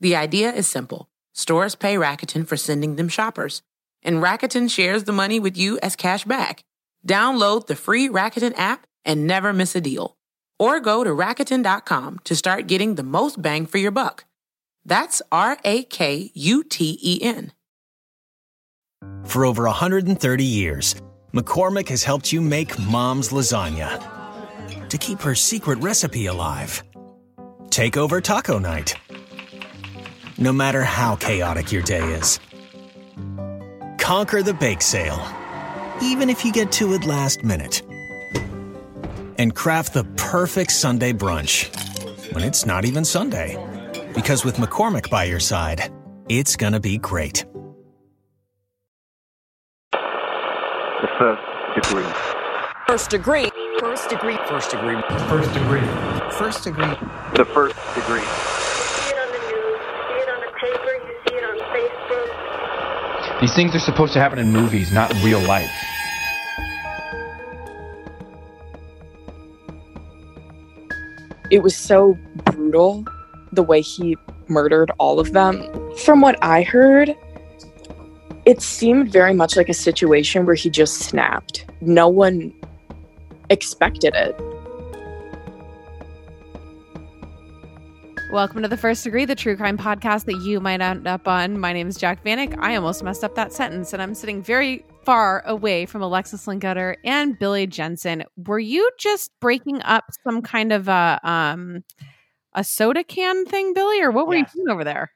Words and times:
The 0.00 0.16
idea 0.16 0.52
is 0.52 0.68
simple. 0.68 1.08
Stores 1.34 1.74
pay 1.74 1.96
Rakuten 1.96 2.46
for 2.46 2.56
sending 2.56 2.96
them 2.96 3.08
shoppers, 3.08 3.62
and 4.02 4.22
Rakuten 4.22 4.70
shares 4.70 5.04
the 5.04 5.12
money 5.12 5.40
with 5.40 5.56
you 5.56 5.78
as 5.82 5.96
cash 5.96 6.24
back. 6.24 6.62
Download 7.06 7.66
the 7.66 7.76
free 7.76 8.08
Rakuten 8.08 8.58
app 8.58 8.86
and 9.04 9.26
never 9.26 9.52
miss 9.52 9.74
a 9.74 9.80
deal. 9.80 10.16
Or 10.58 10.80
go 10.80 11.04
to 11.04 11.10
Rakuten.com 11.10 12.20
to 12.24 12.36
start 12.36 12.66
getting 12.66 12.94
the 12.94 13.02
most 13.02 13.40
bang 13.40 13.66
for 13.66 13.78
your 13.78 13.90
buck. 13.92 14.24
That's 14.84 15.22
R 15.30 15.58
A 15.64 15.84
K 15.84 16.30
U 16.34 16.64
T 16.64 16.98
E 17.02 17.20
N. 17.22 17.52
For 19.24 19.44
over 19.44 19.64
130 19.64 20.44
years, 20.44 20.96
McCormick 21.32 21.88
has 21.88 22.02
helped 22.02 22.32
you 22.32 22.40
make 22.40 22.78
mom's 22.78 23.28
lasagna 23.28 24.02
to 24.88 24.98
keep 24.98 25.20
her 25.20 25.34
secret 25.34 25.78
recipe 25.80 26.26
alive. 26.26 26.82
Take 27.70 27.96
over 27.96 28.20
taco 28.20 28.58
night. 28.58 28.94
No 30.38 30.52
matter 30.52 30.84
how 30.84 31.16
chaotic 31.16 31.72
your 31.72 31.82
day 31.82 32.04
is, 32.12 32.38
conquer 33.98 34.42
the 34.42 34.54
bake 34.54 34.82
sale, 34.82 35.20
even 36.00 36.30
if 36.30 36.44
you 36.44 36.52
get 36.52 36.70
to 36.72 36.94
it 36.94 37.04
last 37.04 37.42
minute. 37.42 37.82
And 39.36 39.54
craft 39.54 39.94
the 39.94 40.04
perfect 40.16 40.72
Sunday 40.72 41.12
brunch 41.12 41.74
when 42.32 42.44
it's 42.44 42.64
not 42.64 42.84
even 42.84 43.04
Sunday. 43.04 43.56
Because 44.14 44.44
with 44.44 44.56
McCormick 44.56 45.10
by 45.10 45.24
your 45.24 45.40
side, 45.40 45.92
it's 46.28 46.56
gonna 46.56 46.80
be 46.80 46.98
great. 46.98 47.44
The 51.00 51.08
first 51.18 51.42
degree. 51.74 52.12
First 52.86 53.10
degree. 53.10 53.50
First 53.78 54.08
degree. 54.08 54.36
First 54.48 54.70
degree. 54.70 55.00
First 55.28 55.52
degree. 55.52 55.86
First 56.32 56.64
degree. 56.64 56.96
The 57.34 57.44
first 57.44 57.76
degree. 57.94 58.22
see 58.22 59.10
it 59.10 59.18
on 59.18 59.28
the 59.30 59.38
news, 59.38 59.80
you 59.86 60.02
see 60.08 60.18
it 60.18 60.28
on 60.28 60.40
the 60.40 60.50
paper, 60.58 60.94
you 61.06 61.14
see 61.28 61.36
it 61.36 61.44
on 61.44 61.56
Facebook. 61.70 62.30
These 63.40 63.54
things 63.54 63.72
are 63.76 63.78
supposed 63.78 64.12
to 64.14 64.18
happen 64.18 64.40
in 64.40 64.50
movies, 64.50 64.92
not 64.92 65.14
in 65.14 65.22
real 65.22 65.40
life. 65.40 65.70
It 71.50 71.62
was 71.62 71.76
so 71.76 72.18
brutal 72.44 73.04
the 73.52 73.62
way 73.62 73.80
he 73.80 74.16
murdered 74.48 74.90
all 74.98 75.20
of 75.20 75.32
them. 75.34 75.62
From 75.98 76.20
what 76.20 76.36
I 76.42 76.62
heard, 76.62 77.16
it 78.44 78.60
seemed 78.60 79.12
very 79.12 79.34
much 79.34 79.56
like 79.56 79.68
a 79.68 79.74
situation 79.74 80.44
where 80.44 80.56
he 80.56 80.68
just 80.68 80.94
snapped. 80.98 81.64
No 81.80 82.08
one 82.08 82.52
expected 83.50 84.14
it. 84.16 84.34
Welcome 88.30 88.60
to 88.62 88.68
the 88.68 88.76
First 88.76 89.04
Degree, 89.04 89.24
the 89.24 89.34
true 89.34 89.56
crime 89.56 89.78
podcast 89.78 90.26
that 90.26 90.36
you 90.42 90.60
might 90.60 90.82
end 90.82 91.06
up 91.06 91.26
on. 91.26 91.58
My 91.58 91.72
name 91.72 91.88
is 91.88 91.96
Jac 91.96 92.22
Vanek. 92.24 92.58
I 92.58 92.76
almost 92.76 93.02
messed 93.02 93.24
up 93.24 93.34
that 93.36 93.54
sentence, 93.54 93.94
and 93.94 94.02
I'm 94.02 94.14
sitting 94.14 94.42
very 94.42 94.84
far 95.04 95.42
away 95.46 95.86
from 95.86 96.02
Alexis 96.02 96.44
Linkletter 96.44 96.96
and 97.04 97.38
Billy 97.38 97.66
Jensen. 97.66 98.24
Were 98.46 98.58
you 98.58 98.90
just 98.98 99.30
breaking 99.40 99.80
up 99.82 100.04
some 100.24 100.42
kind 100.42 100.72
of 100.72 100.88
a 100.88 101.18
um 101.24 101.84
a 102.52 102.62
soda 102.64 103.02
can 103.02 103.46
thing, 103.46 103.72
Billy, 103.72 104.02
or 104.02 104.10
what 104.10 104.26
were 104.26 104.34
Yes. 104.34 104.52
you 104.54 104.62
doing 104.64 104.74
over 104.74 104.84
there? 104.84 105.10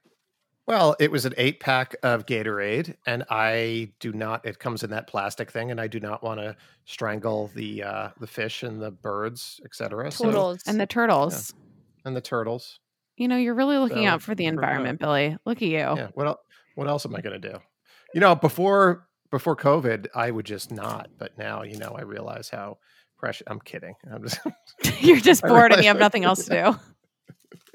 Well, 0.66 0.97
it 0.98 1.10
was 1.10 1.26
an 1.26 1.34
eight 1.37 1.60
pack 1.60 1.94
of 2.03 2.25
Gatorade, 2.25 2.94
and 3.04 3.25
I 3.28 3.92
do 4.00 4.12
not. 4.12 4.47
It 4.47 4.58
comes 4.58 4.84
in 4.84 4.91
that 4.91 5.06
plastic 5.06 5.50
thing, 5.50 5.70
and 5.70 5.78
I 5.81 5.87
do 5.87 6.00
not 6.00 6.22
want 6.22 6.41
to 6.41 6.56
strangle 6.87 7.48
the 7.54 7.82
uh, 7.82 8.08
the 8.20 8.26
fish 8.26 8.62
and 8.62 8.81
the 8.81 8.91
birds, 8.91 9.60
etc. 9.66 10.10
So, 10.12 10.25
And 10.66 10.81
the 10.81 10.87
turtles. 10.87 11.53
and 12.06 12.16
the 12.16 12.20
turtles. 12.22 12.78
You 13.22 13.28
know, 13.28 13.37
you're 13.37 13.55
really 13.55 13.78
looking 13.78 14.03
So, 14.05 14.09
out 14.10 14.21
for 14.22 14.34
the 14.34 14.47
we're 14.47 14.50
environment, 14.55 14.99
Billy. 14.99 15.37
Look 15.47 15.59
at 15.59 15.69
you. 15.69 15.77
Yeah. 15.78 16.09
What 16.15 16.27
else? 16.27 16.38
What 16.75 16.88
else 16.88 17.06
am 17.06 17.15
I 17.15 17.21
going 17.21 17.41
to 17.41 17.53
do? 17.53 17.56
You 18.15 18.21
know, 18.21 18.34
before 18.34 19.06
before 19.31 19.55
COVID, 19.55 20.09
I 20.12 20.28
would 20.33 20.44
just 20.44 20.72
not, 20.72 21.09
but 21.19 21.38
now, 21.38 21.62
you 21.62 21.78
know, 21.78 21.94
I 21.97 22.03
realize 22.03 22.49
how 22.49 22.78
precious. 23.19 23.44
I'm 23.47 23.61
kidding. 23.61 23.94
I'm 24.12 24.25
just. 24.25 24.41
you're 25.00 25.21
just 25.21 25.43
bored 25.44 25.71
and 25.72 25.82
you 25.82 25.88
have 25.88 26.00
nothing 26.00 26.25
else 26.25 26.47
to 26.47 26.78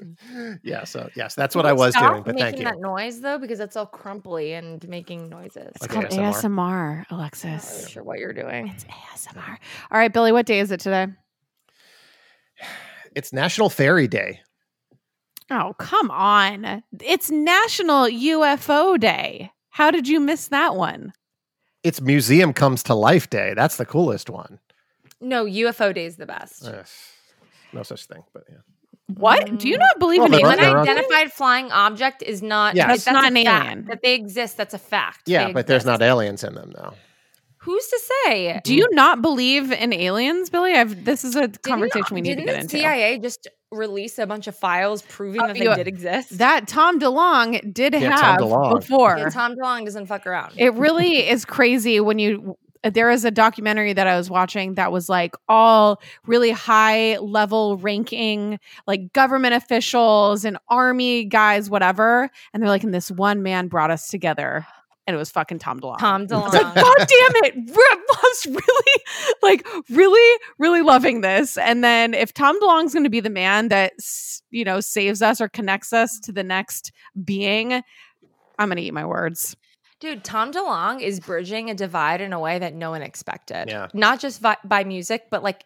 do. 0.00 0.58
yeah. 0.62 0.84
So 0.84 1.08
yes, 1.16 1.34
that's 1.34 1.56
what 1.56 1.64
I 1.64 1.72
was 1.72 1.94
Stop 1.94 2.12
doing. 2.12 2.22
But 2.24 2.34
making 2.34 2.44
thank 2.44 2.58
you. 2.58 2.64
that 2.64 2.78
noise 2.80 3.22
though, 3.22 3.38
because 3.38 3.60
it's 3.60 3.74
all 3.74 3.86
crumply 3.86 4.52
and 4.52 4.86
making 4.86 5.30
noises. 5.30 5.72
It's 5.76 5.80
Like 5.80 5.90
called 5.92 6.06
ASMR? 6.08 7.06
ASMR, 7.06 7.06
I'm 7.10 7.50
not 7.50 7.88
sure 7.88 8.04
what 8.04 8.18
you're 8.18 8.34
doing. 8.34 8.68
It's 8.68 8.84
ASMR. 8.84 9.56
All 9.90 9.98
right, 9.98 10.12
Billy, 10.12 10.30
what 10.30 10.44
day 10.44 10.60
is 10.60 10.70
it 10.72 10.80
today? 10.80 11.06
It's 13.14 13.32
National 13.32 13.70
Fairy 13.70 14.06
Day. 14.06 14.42
Oh, 15.50 15.74
come 15.78 16.10
on. 16.10 16.82
It's 17.02 17.30
National 17.30 18.04
UFO 18.06 18.98
Day. 19.00 19.50
How 19.70 19.90
did 19.90 20.06
you 20.08 20.20
miss 20.20 20.48
that 20.48 20.76
one? 20.76 21.12
It's 21.82 22.00
Museum 22.00 22.52
Comes 22.52 22.82
to 22.84 22.94
Life 22.94 23.30
Day. 23.30 23.54
That's 23.54 23.76
the 23.76 23.86
coolest 23.86 24.28
one. 24.28 24.58
No, 25.20 25.44
UFO 25.46 25.94
Day 25.94 26.04
is 26.04 26.16
the 26.16 26.26
best. 26.26 26.66
Eh, 26.66 26.82
no 27.72 27.82
such 27.82 28.06
thing, 28.06 28.22
but 28.34 28.44
yeah. 28.48 28.56
What? 29.14 29.58
Do 29.58 29.68
you 29.68 29.78
not 29.78 29.98
believe 29.98 30.18
Well, 30.18 30.26
in 30.26 30.32
there 30.32 30.40
are- 30.44 30.52
aliens? 30.52 30.60
there 30.60 30.76
Unidentified 30.78 31.32
flying 31.32 31.72
object 31.72 32.22
is 32.22 32.42
not. 32.42 32.74
Yes. 32.76 32.86
That's 32.88 33.04
that's 33.04 33.14
not 33.14 33.24
a 33.24 33.26
an 33.38 33.44
fact. 33.44 33.64
alien. 33.66 33.84
That 33.86 34.00
they 34.02 34.14
exist, 34.14 34.56
that's 34.58 34.74
a 34.74 34.78
fact. 34.78 35.22
Yeah, 35.26 35.46
They 35.46 35.52
but 35.54 35.66
there's 35.66 35.86
not 35.86 36.02
aliens 36.02 36.44
in 36.44 36.54
them, 36.54 36.72
though. 36.76 36.92
Who's 37.62 37.86
to 37.88 38.00
say? 38.26 38.60
Do 38.64 38.74
you 38.74 38.86
not 38.92 39.22
believe 39.22 39.72
in 39.72 39.92
aliens, 39.94 40.50
Billy? 40.50 40.74
I've 40.74 41.04
this 41.06 41.24
is 41.24 41.36
a 41.36 41.48
conversation 41.48 42.02
Didn't- 42.02 42.14
we 42.14 42.20
need 42.20 42.28
to 42.30 42.36
didn't 42.42 42.46
get 42.46 42.60
into. 42.60 42.78
CIA 42.78 43.18
just 43.18 43.48
release 43.70 44.18
a 44.18 44.26
bunch 44.26 44.46
of 44.46 44.56
files 44.56 45.02
proving 45.02 45.40
Uh, 45.42 45.48
that 45.48 45.56
they 45.56 45.64
you- 45.64 45.74
did 45.74 45.86
exist? 45.88 46.38
That 46.38 46.66
Tom 46.68 46.98
DeLonge 46.98 47.72
did 47.74 47.92
Yeah, 47.94 48.10
Tom 48.16 48.50
have 48.50 48.74
before. 48.80 49.18
Yeah, 49.18 49.28
Tom 49.28 49.54
DeLonge 49.56 49.84
doesn't 49.84 50.06
fuck 50.06 50.26
around. 50.26 50.54
it 50.56 50.72
really 50.74 51.28
is 51.28 51.44
crazy 51.44 52.00
when 52.00 52.18
you 52.18 52.56
there 52.84 53.10
is 53.10 53.24
a 53.24 53.30
documentary 53.32 53.92
that 53.92 54.06
I 54.06 54.16
was 54.16 54.30
watching 54.30 54.74
that 54.74 54.92
was 54.92 55.08
like 55.08 55.34
all 55.48 56.00
really 56.26 56.52
high 56.52 57.18
level 57.18 57.76
ranking 57.76 58.60
like 58.86 59.12
government 59.12 59.54
officials 59.54 60.44
and 60.44 60.56
army 60.68 61.24
guys 61.24 61.68
whatever 61.68 62.30
and 62.54 62.62
they're 62.62 62.70
like 62.70 62.84
and 62.84 62.94
this 62.94 63.10
one 63.10 63.42
man 63.42 63.66
brought 63.66 63.90
us 63.90 64.06
together 64.08 64.64
and 65.08 65.14
it 65.14 65.18
was 65.18 65.30
fucking 65.30 65.58
Tom 65.58 65.80
DeLonge. 65.80 65.98
Tom 65.98 66.26
I 66.30 66.34
was 66.36 66.52
like, 66.52 66.66
DeLonge. 66.66 66.74
God 66.74 66.96
damn 66.98 67.44
it. 67.44 67.54
I 67.76 68.20
was 68.22 68.46
really, 68.46 69.02
like, 69.42 69.66
really, 69.90 70.38
really 70.58 70.82
loving 70.82 71.22
this. 71.22 71.56
And 71.56 71.82
then 71.82 72.12
if 72.12 72.34
Tom 72.34 72.60
DeLonge's 72.60 72.92
going 72.92 73.04
to 73.04 73.10
be 73.10 73.20
the 73.20 73.30
man 73.30 73.68
that, 73.68 73.94
you 74.50 74.64
know, 74.64 74.80
saves 74.80 75.22
us 75.22 75.40
or 75.40 75.48
connects 75.48 75.92
us 75.94 76.20
to 76.24 76.32
the 76.32 76.44
next 76.44 76.92
being, 77.24 77.72
I'm 77.72 78.68
going 78.68 78.76
to 78.76 78.82
eat 78.82 78.92
my 78.92 79.06
words. 79.06 79.56
Dude, 79.98 80.22
Tom 80.24 80.52
DeLonge 80.52 81.00
is 81.00 81.20
bridging 81.20 81.70
a 81.70 81.74
divide 81.74 82.20
in 82.20 82.32
a 82.34 82.38
way 82.38 82.58
that 82.58 82.74
no 82.74 82.90
one 82.90 83.00
expected. 83.02 83.68
Yeah. 83.68 83.88
Not 83.94 84.20
just 84.20 84.40
vi- 84.40 84.56
by 84.62 84.84
music, 84.84 85.24
but 85.30 85.42
like 85.42 85.64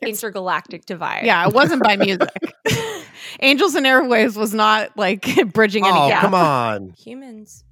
It's- 0.00 0.22
intergalactic 0.22 0.86
divide. 0.86 1.26
Yeah, 1.26 1.46
it 1.48 1.52
wasn't 1.52 1.82
by 1.82 1.96
music. 1.96 2.28
Angels 3.40 3.74
and 3.74 3.84
Airwaves 3.84 4.36
was 4.36 4.54
not 4.54 4.96
like 4.96 5.26
bridging 5.52 5.84
any 5.84 5.98
Oh, 5.98 6.08
gap. 6.08 6.20
come 6.22 6.34
on. 6.34 6.94
Humans. 6.98 7.64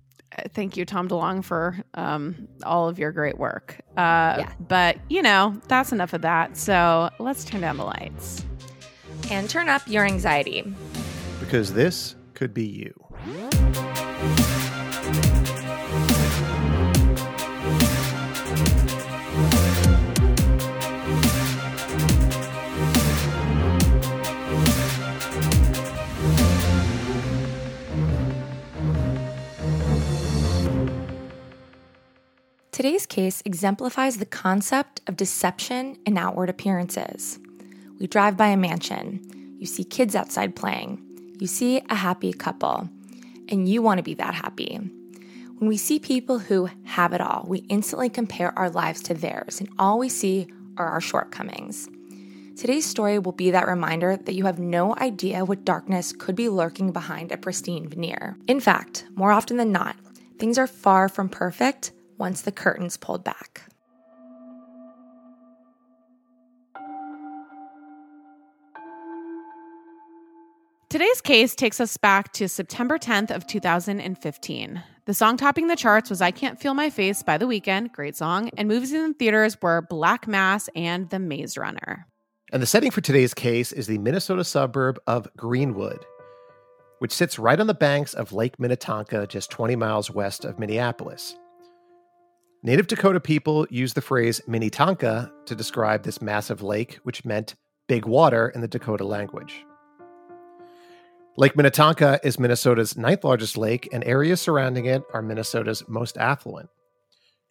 Thank 0.53 0.77
you, 0.77 0.85
Tom 0.85 1.09
DeLonge, 1.09 1.45
for 1.45 1.77
um, 1.95 2.49
all 2.65 2.89
of 2.89 2.99
your 2.99 3.13
great 3.13 3.39
work. 3.39 3.77
Uh, 3.97 4.37
Yeah. 4.39 4.53
But, 4.61 4.99
you 5.09 5.23
know, 5.23 5.61
that's 5.69 5.93
enough 5.93 6.13
of 6.13 6.23
that. 6.23 6.57
So 6.57 7.11
let's 7.19 7.45
turn 7.45 7.61
down 7.61 7.77
the 7.77 7.85
lights. 7.85 8.45
And 9.31 9.49
turn 9.49 9.69
up 9.69 9.87
your 9.87 10.05
anxiety. 10.05 10.65
Because 11.41 11.73
this 11.73 12.17
could 12.35 12.53
be 12.53 12.67
you. 12.67 13.94
Today's 32.85 33.07
case 33.07 33.43
exemplifies 33.47 34.19
the 34.19 34.27
concept 34.27 35.01
of 35.07 35.17
deception 35.17 35.97
in 36.05 36.19
outward 36.19 36.51
appearances. 36.51 37.39
We 37.99 38.07
drive 38.07 38.37
by 38.37 38.49
a 38.49 38.59
mansion. 38.59 39.57
You 39.59 39.65
see 39.65 39.85
kids 39.85 40.15
outside 40.15 40.55
playing. 40.55 41.03
You 41.41 41.47
see 41.47 41.81
a 41.89 41.95
happy 41.95 42.35
couple. 42.35 42.91
and 43.49 43.67
you 43.67 43.81
want 43.81 44.01
to 44.01 44.03
be 44.03 44.13
that 44.13 44.35
happy. 44.35 44.77
When 44.77 45.67
we 45.67 45.79
see 45.79 45.99
people 45.99 46.39
who 46.39 46.69
have 46.85 47.15
it 47.15 47.23
all, 47.23 47.47
we 47.49 47.61
instantly 47.71 48.11
compare 48.11 48.53
our 48.59 48.69
lives 48.69 49.03
to 49.05 49.15
theirs, 49.15 49.61
and 49.61 49.71
all 49.79 49.99
we 49.99 50.11
see 50.11 50.47
are 50.77 50.89
our 50.89 51.01
shortcomings. 51.01 51.89
Today's 52.55 52.85
story 52.85 53.19
will 53.19 53.33
be 53.33 53.51
that 53.53 53.67
reminder 53.67 54.19
that 54.19 54.35
you 54.35 54.45
have 54.45 54.59
no 54.59 54.95
idea 54.97 55.47
what 55.47 55.65
darkness 55.65 56.13
could 56.13 56.37
be 56.37 56.51
lurking 56.51 56.93
behind 56.93 57.33
a 57.33 57.39
pristine 57.39 57.89
veneer. 57.89 58.37
In 58.47 58.61
fact, 58.61 59.07
more 59.15 59.33
often 59.33 59.57
than 59.57 59.73
not, 59.73 59.97
things 60.39 60.59
are 60.59 60.67
far 60.67 61.09
from 61.09 61.31
perfect 61.31 61.93
once 62.19 62.43
the 62.43 62.53
curtain's 62.53 62.97
pulled 62.97 63.25
back. 63.25 63.63
Today's 70.95 71.21
case 71.21 71.57
takes 71.57 71.81
us 71.81 71.97
back 71.97 72.33
to 72.35 72.49
September 72.49 72.99
10th 72.99 73.35
of 73.35 73.49
2015. 73.49 74.83
The 75.07 75.13
song 75.13 75.37
topping 75.37 75.67
the 75.67 75.75
charts 75.75 76.09
was 76.09 76.23
I 76.23 76.31
Can't 76.31 76.57
Feel 76.57 76.73
My 76.73 76.89
Face 76.89 77.21
by 77.23 77.37
The 77.37 77.47
Weeknd, 77.47 77.91
great 77.91 78.15
song, 78.15 78.49
and 78.57 78.69
movies 78.69 78.93
in 78.93 79.13
theaters 79.15 79.61
were 79.61 79.83
Black 79.83 80.29
Mass 80.29 80.69
and 80.77 81.11
The 81.11 81.19
Maze 81.19 81.59
Runner. 81.59 82.07
And 82.53 82.63
the 82.63 82.67
setting 82.67 82.93
for 82.93 83.01
today's 83.01 83.35
case 83.35 83.73
is 83.73 83.89
the 83.89 83.99
Minnesota 83.99 84.45
suburb 84.45 85.01
of 85.09 85.27
Greenwood, 85.37 86.07
which 87.01 87.11
sits 87.11 87.41
right 87.41 87.59
on 87.59 87.67
the 87.67 87.75
banks 87.75 88.15
of 88.15 88.33
Lake 88.33 88.61
Minnetonka, 88.61 89.27
just 89.27 89.51
20 89.51 89.75
miles 89.75 90.13
west 90.13 90.45
of 90.45 90.61
Minneapolis. 90.61 91.35
Native 92.67 92.87
Dakota 92.87 93.21
people 93.21 93.67
used 93.69 93.95
the 93.95 94.01
phrase 94.01 94.41
Minnetonka 94.47 95.31
to 95.45 95.55
describe 95.55 96.03
this 96.03 96.23
massive 96.23 96.63
lake, 96.63 96.99
which 97.03 97.23
meant 97.23 97.57
big 97.89 98.07
water 98.07 98.49
in 98.49 98.63
the 98.63 98.69
Dakota 98.69 99.05
language. 99.05 99.67
Lake 101.37 101.57
Minnetonka 101.57 102.21
is 102.25 102.39
Minnesota's 102.39 102.97
ninth 102.97 103.23
largest 103.23 103.59
lake, 103.59 103.87
and 103.93 104.03
areas 104.05 104.41
surrounding 104.41 104.87
it 104.87 105.03
are 105.13 105.21
Minnesota's 105.21 105.87
most 105.89 106.17
affluent. 106.17 106.71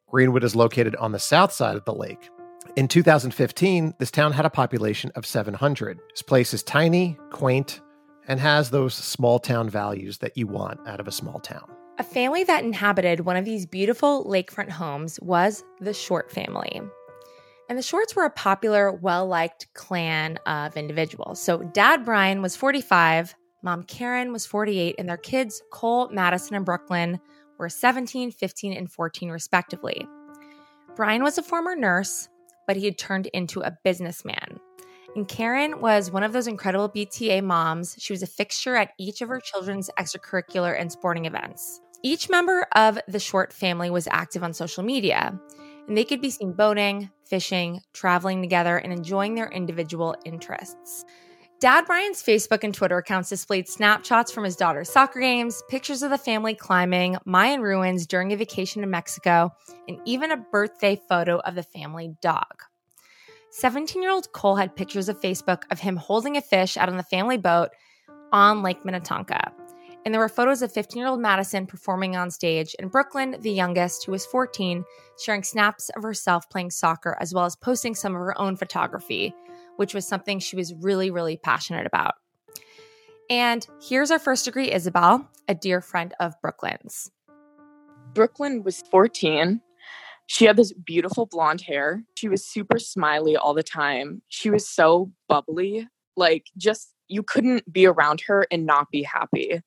Greenwood 0.10 0.44
is 0.44 0.56
located 0.56 0.96
on 0.96 1.12
the 1.12 1.20
south 1.20 1.52
side 1.52 1.76
of 1.76 1.86
the 1.86 1.94
lake. 1.94 2.32
In 2.76 2.88
2015, 2.88 3.94
this 4.00 4.10
town 4.10 4.32
had 4.32 4.48
a 4.48 4.50
population 4.50 5.12
of 5.14 5.28
700. 5.28 6.00
This 6.10 6.24
place 6.24 6.56
is 6.56 6.64
tiny, 6.64 7.20
quaint, 7.30 7.82
and 8.28 8.40
has 8.40 8.72
those 8.72 8.96
small 8.96 9.38
town 9.38 9.70
values 9.70 10.18
that 10.18 10.36
you 10.36 10.48
want 10.48 10.80
out 10.88 11.00
of 11.00 11.08
a 11.08 11.12
small 11.12 11.40
town. 11.40 11.73
A 12.00 12.04
family 12.04 12.44
that 12.46 12.64
inhabited 12.64 13.20
one 13.20 13.38
of 13.38 13.46
these 13.46 13.68
beautiful 13.68 14.26
lakefront 14.26 14.72
homes 14.72 15.20
was 15.22 15.64
the 15.80 15.94
Short 15.94 16.32
family. 16.32 16.82
And 17.70 17.78
the 17.78 17.84
Shorts 17.84 18.16
were 18.16 18.26
a 18.26 18.32
popular, 18.32 18.92
well 18.92 19.28
liked 19.28 19.72
clan 19.76 20.38
of 20.48 20.76
individuals. 20.76 21.40
So, 21.40 21.60
Dad 21.60 22.04
Brian 22.04 22.42
was 22.42 22.56
45, 22.56 23.36
Mom 23.62 23.84
Karen 23.84 24.32
was 24.34 24.48
48, 24.48 24.96
and 24.98 25.08
their 25.08 25.18
kids, 25.18 25.62
Cole, 25.72 26.10
Madison, 26.10 26.56
and 26.56 26.66
Brooklyn, 26.66 27.20
were 27.60 27.70
17, 27.70 28.32
15, 28.32 28.74
and 28.74 28.92
14, 28.92 29.30
respectively. 29.30 30.08
Brian 30.96 31.22
was 31.22 31.38
a 31.38 31.44
former 31.44 31.76
nurse, 31.76 32.28
but 32.66 32.76
he 32.76 32.86
had 32.86 32.98
turned 32.98 33.28
into 33.28 33.62
a 33.62 33.78
businessman. 33.84 34.60
And 35.16 35.28
Karen 35.28 35.80
was 35.80 36.12
one 36.12 36.24
of 36.24 36.34
those 36.34 36.48
incredible 36.48 36.90
PTA 36.90 37.44
moms. 37.44 37.96
She 38.00 38.14
was 38.14 38.24
a 38.24 38.28
fixture 38.28 38.76
at 38.76 38.94
each 38.98 39.22
of 39.22 39.30
her 39.30 39.40
children's 39.40 39.92
extracurricular 40.00 40.76
and 40.78 40.92
sporting 40.92 41.26
events. 41.26 41.82
Each 42.06 42.30
member 42.30 42.68
of 42.76 43.00
the 43.08 43.20
Short 43.20 43.54
family 43.54 43.90
was 43.90 44.10
active 44.12 44.44
on 44.44 44.52
social 44.52 44.84
media, 44.84 45.40
and 45.88 45.98
they 45.98 46.04
could 46.04 46.20
be 46.20 46.30
seen 46.30 46.52
boating, 46.52 47.10
fishing, 47.24 47.80
traveling 47.94 48.42
together, 48.42 48.76
and 48.76 48.92
enjoying 48.92 49.36
their 49.36 49.50
individual 49.50 50.14
interests. 50.26 51.06
Dad 51.62 51.86
Brian's 51.86 52.22
Facebook 52.22 52.66
and 52.66 52.74
Twitter 52.74 52.98
accounts 52.98 53.30
displayed 53.30 53.70
snapshots 53.70 54.34
from 54.34 54.44
his 54.44 54.58
daughter's 54.58 54.90
soccer 54.90 55.22
games, 55.22 55.64
pictures 55.70 56.04
of 56.04 56.10
the 56.10 56.18
family 56.18 56.54
climbing 56.56 57.16
Mayan 57.24 57.62
ruins 57.62 58.06
during 58.06 58.34
a 58.34 58.36
vacation 58.36 58.82
to 58.82 58.88
Mexico, 58.88 59.50
and 59.88 59.98
even 60.04 60.30
a 60.30 60.38
birthday 60.52 61.02
photo 61.08 61.40
of 61.40 61.56
the 61.56 61.64
family 61.64 62.18
dog. 62.22 62.64
17 63.52 64.02
year 64.02 64.12
old 64.12 64.30
Cole 64.34 64.58
had 64.58 64.76
pictures 64.76 65.08
of 65.08 65.22
Facebook 65.22 65.64
of 65.72 65.80
him 65.80 65.96
holding 65.96 66.36
a 66.36 66.42
fish 66.42 66.76
out 66.76 66.90
on 66.90 66.98
the 66.98 67.04
family 67.04 67.38
boat 67.38 67.70
on 68.34 68.62
Lake 68.62 68.84
Minnetonka. 68.84 69.54
And 70.06 70.14
there 70.14 70.20
were 70.20 70.30
photos 70.30 70.62
of 70.62 70.72
15 70.72 71.00
year 71.00 71.08
old 71.08 71.22
Madison 71.22 71.66
performing 71.66 72.16
on 72.16 72.30
stage, 72.30 72.76
and 72.80 72.92
Brooklyn, 72.92 73.38
the 73.40 73.52
youngest, 73.52 74.06
who 74.06 74.12
was 74.12 74.26
14, 74.26 74.84
sharing 75.20 75.44
snaps 75.44 75.90
of 75.96 76.04
herself 76.04 76.50
playing 76.50 76.72
soccer, 76.72 77.18
as 77.22 77.34
well 77.34 77.46
as 77.46 77.56
posting 77.56 77.96
some 77.96 78.14
of 78.14 78.20
her 78.20 78.40
own 78.40 78.58
photography 78.58 79.34
which 79.78 79.94
was 79.94 80.08
something 80.08 80.40
she 80.40 80.56
was 80.56 80.74
really, 80.76 81.12
really 81.12 81.38
passionate 81.38 81.86
about. 81.86 82.16
And 83.30 83.66
here's 83.82 84.12
our 84.12 84.20
first 84.20 84.46
degree 84.46 84.72
Isabel, 84.72 85.28
a 85.48 85.56
dear 85.56 85.82
friend 85.82 86.14
of 86.20 86.40
Brooklyn's. 86.42 87.10
Brooklyn 88.14 88.64
was 88.64 88.84
14. 88.92 89.62
She 90.28 90.46
had 90.46 90.56
this 90.56 90.74
beautiful 90.74 91.26
blonde 91.26 91.62
hair. 91.62 92.04
She 92.16 92.30
was 92.30 92.46
super 92.46 92.80
smiley 92.80 93.36
all 93.36 93.54
the 93.54 93.64
time. 93.64 94.22
She 94.30 94.50
was 94.50 94.68
so 94.68 95.12
bubbly. 95.28 95.88
Like, 96.16 96.46
just 96.58 96.94
you 97.08 97.24
couldn't 97.24 97.72
be 97.72 97.86
around 97.86 98.22
her 98.22 98.46
and 98.52 98.66
not 98.66 98.92
be 98.92 99.04
happy. 99.04 99.62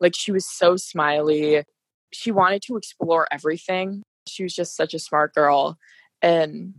Like, 0.00 0.14
she 0.16 0.32
was 0.32 0.46
so 0.46 0.76
smiley. 0.76 1.64
She 2.12 2.32
wanted 2.32 2.62
to 2.62 2.76
explore 2.76 3.28
everything. 3.30 4.02
She 4.26 4.42
was 4.42 4.54
just 4.54 4.76
such 4.76 4.94
a 4.94 4.98
smart 4.98 5.34
girl. 5.34 5.78
And 6.22 6.74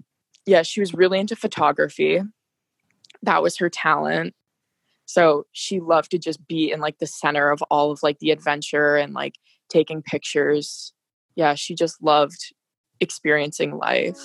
yeah, 0.46 0.64
she 0.64 0.80
was 0.80 0.94
really 0.94 1.20
into 1.20 1.36
photography 1.36 2.22
that 3.24 3.44
was 3.44 3.58
her 3.58 3.70
talent. 3.70 4.34
So 5.06 5.46
she 5.52 5.80
loved 5.80 6.12
to 6.12 6.18
just 6.18 6.46
be 6.48 6.72
in 6.72 6.80
like 6.80 7.00
the 7.00 7.08
center 7.08 7.52
of 7.52 7.62
all 7.70 7.92
of 7.92 8.02
like 8.02 8.20
the 8.20 8.32
adventure 8.32 8.96
and 8.96 9.14
like 9.14 9.36
taking 9.70 10.02
pictures. 10.02 10.94
Yeah, 11.36 11.56
she 11.56 11.76
just 11.76 12.02
loved 12.02 12.54
experiencing 13.00 13.78
life. 13.78 14.20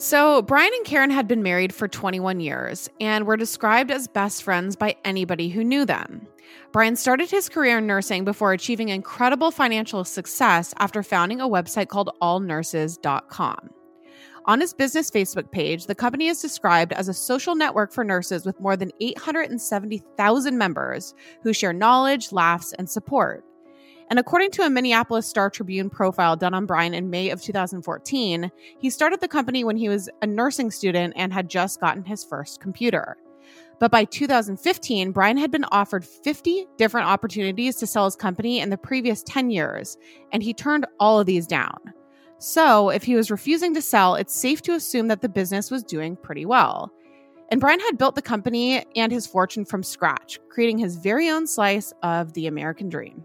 So, 0.00 0.40
Brian 0.40 0.72
and 0.74 0.86
Karen 0.86 1.10
had 1.10 1.28
been 1.28 1.42
married 1.42 1.74
for 1.74 1.86
21 1.86 2.40
years 2.40 2.88
and 3.02 3.26
were 3.26 3.36
described 3.36 3.90
as 3.90 4.08
best 4.08 4.42
friends 4.42 4.74
by 4.74 4.96
anybody 5.04 5.50
who 5.50 5.62
knew 5.62 5.84
them. 5.84 6.26
Brian 6.72 6.96
started 6.96 7.30
his 7.30 7.50
career 7.50 7.76
in 7.76 7.86
nursing 7.86 8.24
before 8.24 8.54
achieving 8.54 8.88
incredible 8.88 9.50
financial 9.50 10.02
success 10.04 10.72
after 10.78 11.02
founding 11.02 11.42
a 11.42 11.46
website 11.46 11.88
called 11.88 12.08
allnurses.com. 12.22 13.68
On 14.46 14.58
his 14.58 14.72
business 14.72 15.10
Facebook 15.10 15.50
page, 15.50 15.84
the 15.84 15.94
company 15.94 16.28
is 16.28 16.40
described 16.40 16.94
as 16.94 17.08
a 17.08 17.14
social 17.14 17.54
network 17.54 17.92
for 17.92 18.02
nurses 18.02 18.46
with 18.46 18.58
more 18.58 18.78
than 18.78 18.92
870,000 19.00 20.56
members 20.56 21.14
who 21.42 21.52
share 21.52 21.74
knowledge, 21.74 22.32
laughs, 22.32 22.72
and 22.78 22.88
support. 22.88 23.44
And 24.10 24.18
according 24.18 24.50
to 24.52 24.62
a 24.62 24.70
Minneapolis 24.70 25.28
Star 25.28 25.48
Tribune 25.48 25.88
profile 25.88 26.34
done 26.34 26.52
on 26.52 26.66
Brian 26.66 26.94
in 26.94 27.10
May 27.10 27.30
of 27.30 27.40
2014, 27.40 28.50
he 28.78 28.90
started 28.90 29.20
the 29.20 29.28
company 29.28 29.62
when 29.62 29.76
he 29.76 29.88
was 29.88 30.10
a 30.20 30.26
nursing 30.26 30.72
student 30.72 31.14
and 31.16 31.32
had 31.32 31.48
just 31.48 31.80
gotten 31.80 32.04
his 32.04 32.24
first 32.24 32.60
computer. 32.60 33.16
But 33.78 33.92
by 33.92 34.04
2015, 34.04 35.12
Brian 35.12 35.36
had 35.38 35.52
been 35.52 35.64
offered 35.70 36.04
50 36.04 36.66
different 36.76 37.06
opportunities 37.06 37.76
to 37.76 37.86
sell 37.86 38.04
his 38.04 38.16
company 38.16 38.58
in 38.58 38.68
the 38.68 38.76
previous 38.76 39.22
10 39.22 39.50
years, 39.50 39.96
and 40.32 40.42
he 40.42 40.52
turned 40.52 40.86
all 40.98 41.20
of 41.20 41.26
these 41.26 41.46
down. 41.46 41.78
So, 42.38 42.90
if 42.90 43.04
he 43.04 43.16
was 43.16 43.30
refusing 43.30 43.74
to 43.74 43.82
sell, 43.82 44.16
it's 44.16 44.34
safe 44.34 44.60
to 44.62 44.74
assume 44.74 45.08
that 45.08 45.20
the 45.20 45.28
business 45.28 45.70
was 45.70 45.82
doing 45.82 46.16
pretty 46.16 46.46
well. 46.46 46.92
And 47.50 47.60
Brian 47.60 47.80
had 47.80 47.98
built 47.98 48.14
the 48.14 48.22
company 48.22 48.84
and 48.96 49.12
his 49.12 49.26
fortune 49.26 49.64
from 49.64 49.82
scratch, 49.82 50.38
creating 50.48 50.78
his 50.78 50.96
very 50.96 51.28
own 51.28 51.46
slice 51.46 51.92
of 52.02 52.32
the 52.32 52.46
American 52.46 52.88
dream. 52.88 53.24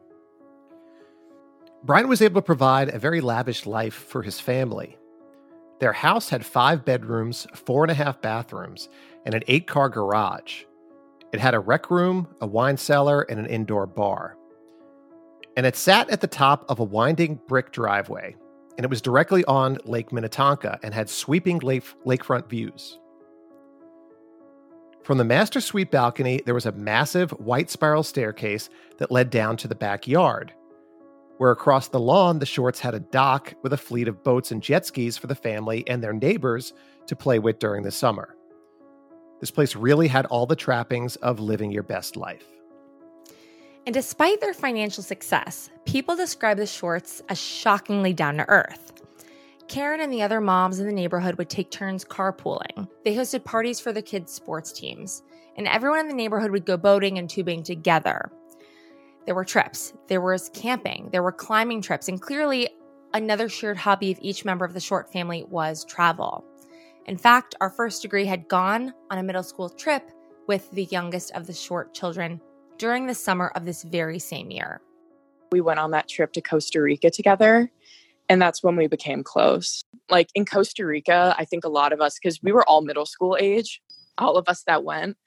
Brian 1.85 2.07
was 2.07 2.21
able 2.21 2.41
to 2.41 2.45
provide 2.45 2.89
a 2.89 2.99
very 2.99 3.21
lavish 3.21 3.65
life 3.65 3.93
for 3.93 4.23
his 4.23 4.39
family. 4.39 4.97
Their 5.79 5.93
house 5.93 6.29
had 6.29 6.45
five 6.45 6.83
bedrooms, 6.83 7.45
four 7.53 7.83
and 7.83 7.91
a 7.91 7.95
half 7.95 8.21
bathrooms, 8.21 8.89
and 9.25 9.35
an 9.35 9.43
eight 9.47 9.67
car 9.67 9.87
garage. 9.87 10.63
It 11.31 11.39
had 11.39 11.53
a 11.53 11.59
rec 11.59 11.91
room, 11.91 12.27
a 12.41 12.47
wine 12.47 12.77
cellar, 12.77 13.21
and 13.21 13.39
an 13.39 13.45
indoor 13.45 13.85
bar. 13.85 14.35
And 15.55 15.65
it 15.65 15.75
sat 15.75 16.09
at 16.09 16.21
the 16.21 16.27
top 16.27 16.65
of 16.69 16.79
a 16.79 16.83
winding 16.83 17.39
brick 17.47 17.71
driveway 17.71 18.35
and 18.77 18.83
it 18.83 18.89
was 18.89 19.01
directly 19.01 19.43
on 19.45 19.77
Lake 19.85 20.11
Minnetonka 20.11 20.79
and 20.83 20.93
had 20.93 21.09
sweeping 21.09 21.59
lake, 21.59 21.85
lakefront 22.05 22.49
views. 22.49 22.99
From 25.03 25.17
the 25.17 25.23
master 25.23 25.61
suite 25.61 25.91
balcony, 25.91 26.41
there 26.45 26.53
was 26.53 26.65
a 26.65 26.71
massive 26.71 27.31
white 27.31 27.69
spiral 27.69 28.03
staircase 28.03 28.69
that 28.97 29.11
led 29.11 29.29
down 29.29 29.55
to 29.57 29.67
the 29.67 29.75
backyard, 29.75 30.53
where 31.37 31.51
across 31.51 31.87
the 31.89 31.99
lawn, 31.99 32.39
the 32.39 32.45
Shorts 32.45 32.79
had 32.79 32.93
a 32.93 32.99
dock 32.99 33.53
with 33.61 33.73
a 33.73 33.77
fleet 33.77 34.07
of 34.07 34.23
boats 34.23 34.51
and 34.51 34.61
jet 34.61 34.85
skis 34.85 35.17
for 35.17 35.27
the 35.27 35.35
family 35.35 35.83
and 35.87 36.03
their 36.03 36.13
neighbors 36.13 36.73
to 37.07 37.15
play 37.15 37.39
with 37.39 37.59
during 37.59 37.83
the 37.83 37.91
summer. 37.91 38.35
This 39.39 39.51
place 39.51 39.75
really 39.75 40.07
had 40.07 40.25
all 40.27 40.45
the 40.45 40.55
trappings 40.55 41.17
of 41.17 41.39
living 41.39 41.71
your 41.71 41.83
best 41.83 42.15
life. 42.15 42.45
And 43.85 43.93
despite 43.93 44.41
their 44.41 44.53
financial 44.53 45.03
success, 45.03 45.69
people 45.85 46.15
describe 46.15 46.57
the 46.57 46.65
Shorts 46.65 47.21
as 47.29 47.39
shockingly 47.39 48.13
down 48.13 48.37
to 48.37 48.49
earth. 48.49 48.93
Karen 49.67 49.99
and 49.99 50.11
the 50.11 50.21
other 50.21 50.41
moms 50.41 50.79
in 50.79 50.87
the 50.87 50.93
neighborhood 50.93 51.37
would 51.37 51.49
take 51.49 51.69
turns 51.69 52.05
carpooling. 52.05 52.87
They 53.03 53.15
hosted 53.15 53.43
parties 53.43 53.79
for 53.79 53.91
the 53.91 54.01
kids' 54.01 54.31
sports 54.31 54.71
teams, 54.71 55.23
and 55.57 55.67
everyone 55.67 55.99
in 55.99 56.07
the 56.07 56.13
neighborhood 56.13 56.51
would 56.51 56.65
go 56.65 56.77
boating 56.77 57.17
and 57.17 57.29
tubing 57.29 57.63
together. 57.63 58.31
There 59.25 59.35
were 59.35 59.45
trips, 59.45 59.93
there 60.07 60.21
was 60.21 60.49
camping, 60.53 61.09
there 61.11 61.23
were 61.23 61.31
climbing 61.31 61.81
trips, 61.81 62.07
and 62.07 62.21
clearly 62.21 62.69
another 63.13 63.49
shared 63.49 63.77
hobby 63.77 64.11
of 64.11 64.19
each 64.21 64.45
member 64.45 64.65
of 64.65 64.73
the 64.73 64.79
Short 64.79 65.11
family 65.11 65.43
was 65.49 65.85
travel. 65.85 66.43
In 67.07 67.17
fact, 67.17 67.55
our 67.61 67.69
first 67.69 68.01
degree 68.01 68.25
had 68.25 68.47
gone 68.47 68.93
on 69.09 69.17
a 69.17 69.23
middle 69.23 69.43
school 69.43 69.69
trip 69.69 70.11
with 70.47 70.69
the 70.71 70.85
youngest 70.85 71.31
of 71.31 71.47
the 71.47 71.53
Short 71.53 71.93
children 71.93 72.39
during 72.77 73.07
the 73.07 73.15
summer 73.15 73.51
of 73.55 73.65
this 73.65 73.83
very 73.83 74.19
same 74.19 74.51
year. 74.51 74.81
We 75.51 75.61
went 75.61 75.79
on 75.79 75.91
that 75.91 76.09
trip 76.09 76.33
to 76.33 76.41
Costa 76.41 76.81
Rica 76.81 77.09
together, 77.09 77.71
and 78.27 78.41
that's 78.41 78.63
when 78.63 78.75
we 78.75 78.87
became 78.87 79.23
close. 79.23 79.83
Like 80.09 80.29
in 80.35 80.45
Costa 80.45 80.85
Rica, 80.85 81.35
I 81.37 81.45
think 81.45 81.63
a 81.63 81.69
lot 81.69 81.93
of 81.93 82.01
us, 82.01 82.19
because 82.21 82.41
we 82.43 82.51
were 82.51 82.67
all 82.67 82.81
middle 82.81 83.05
school 83.05 83.37
age, 83.39 83.81
all 84.17 84.37
of 84.37 84.49
us 84.49 84.63
that 84.63 84.83
went. 84.83 85.17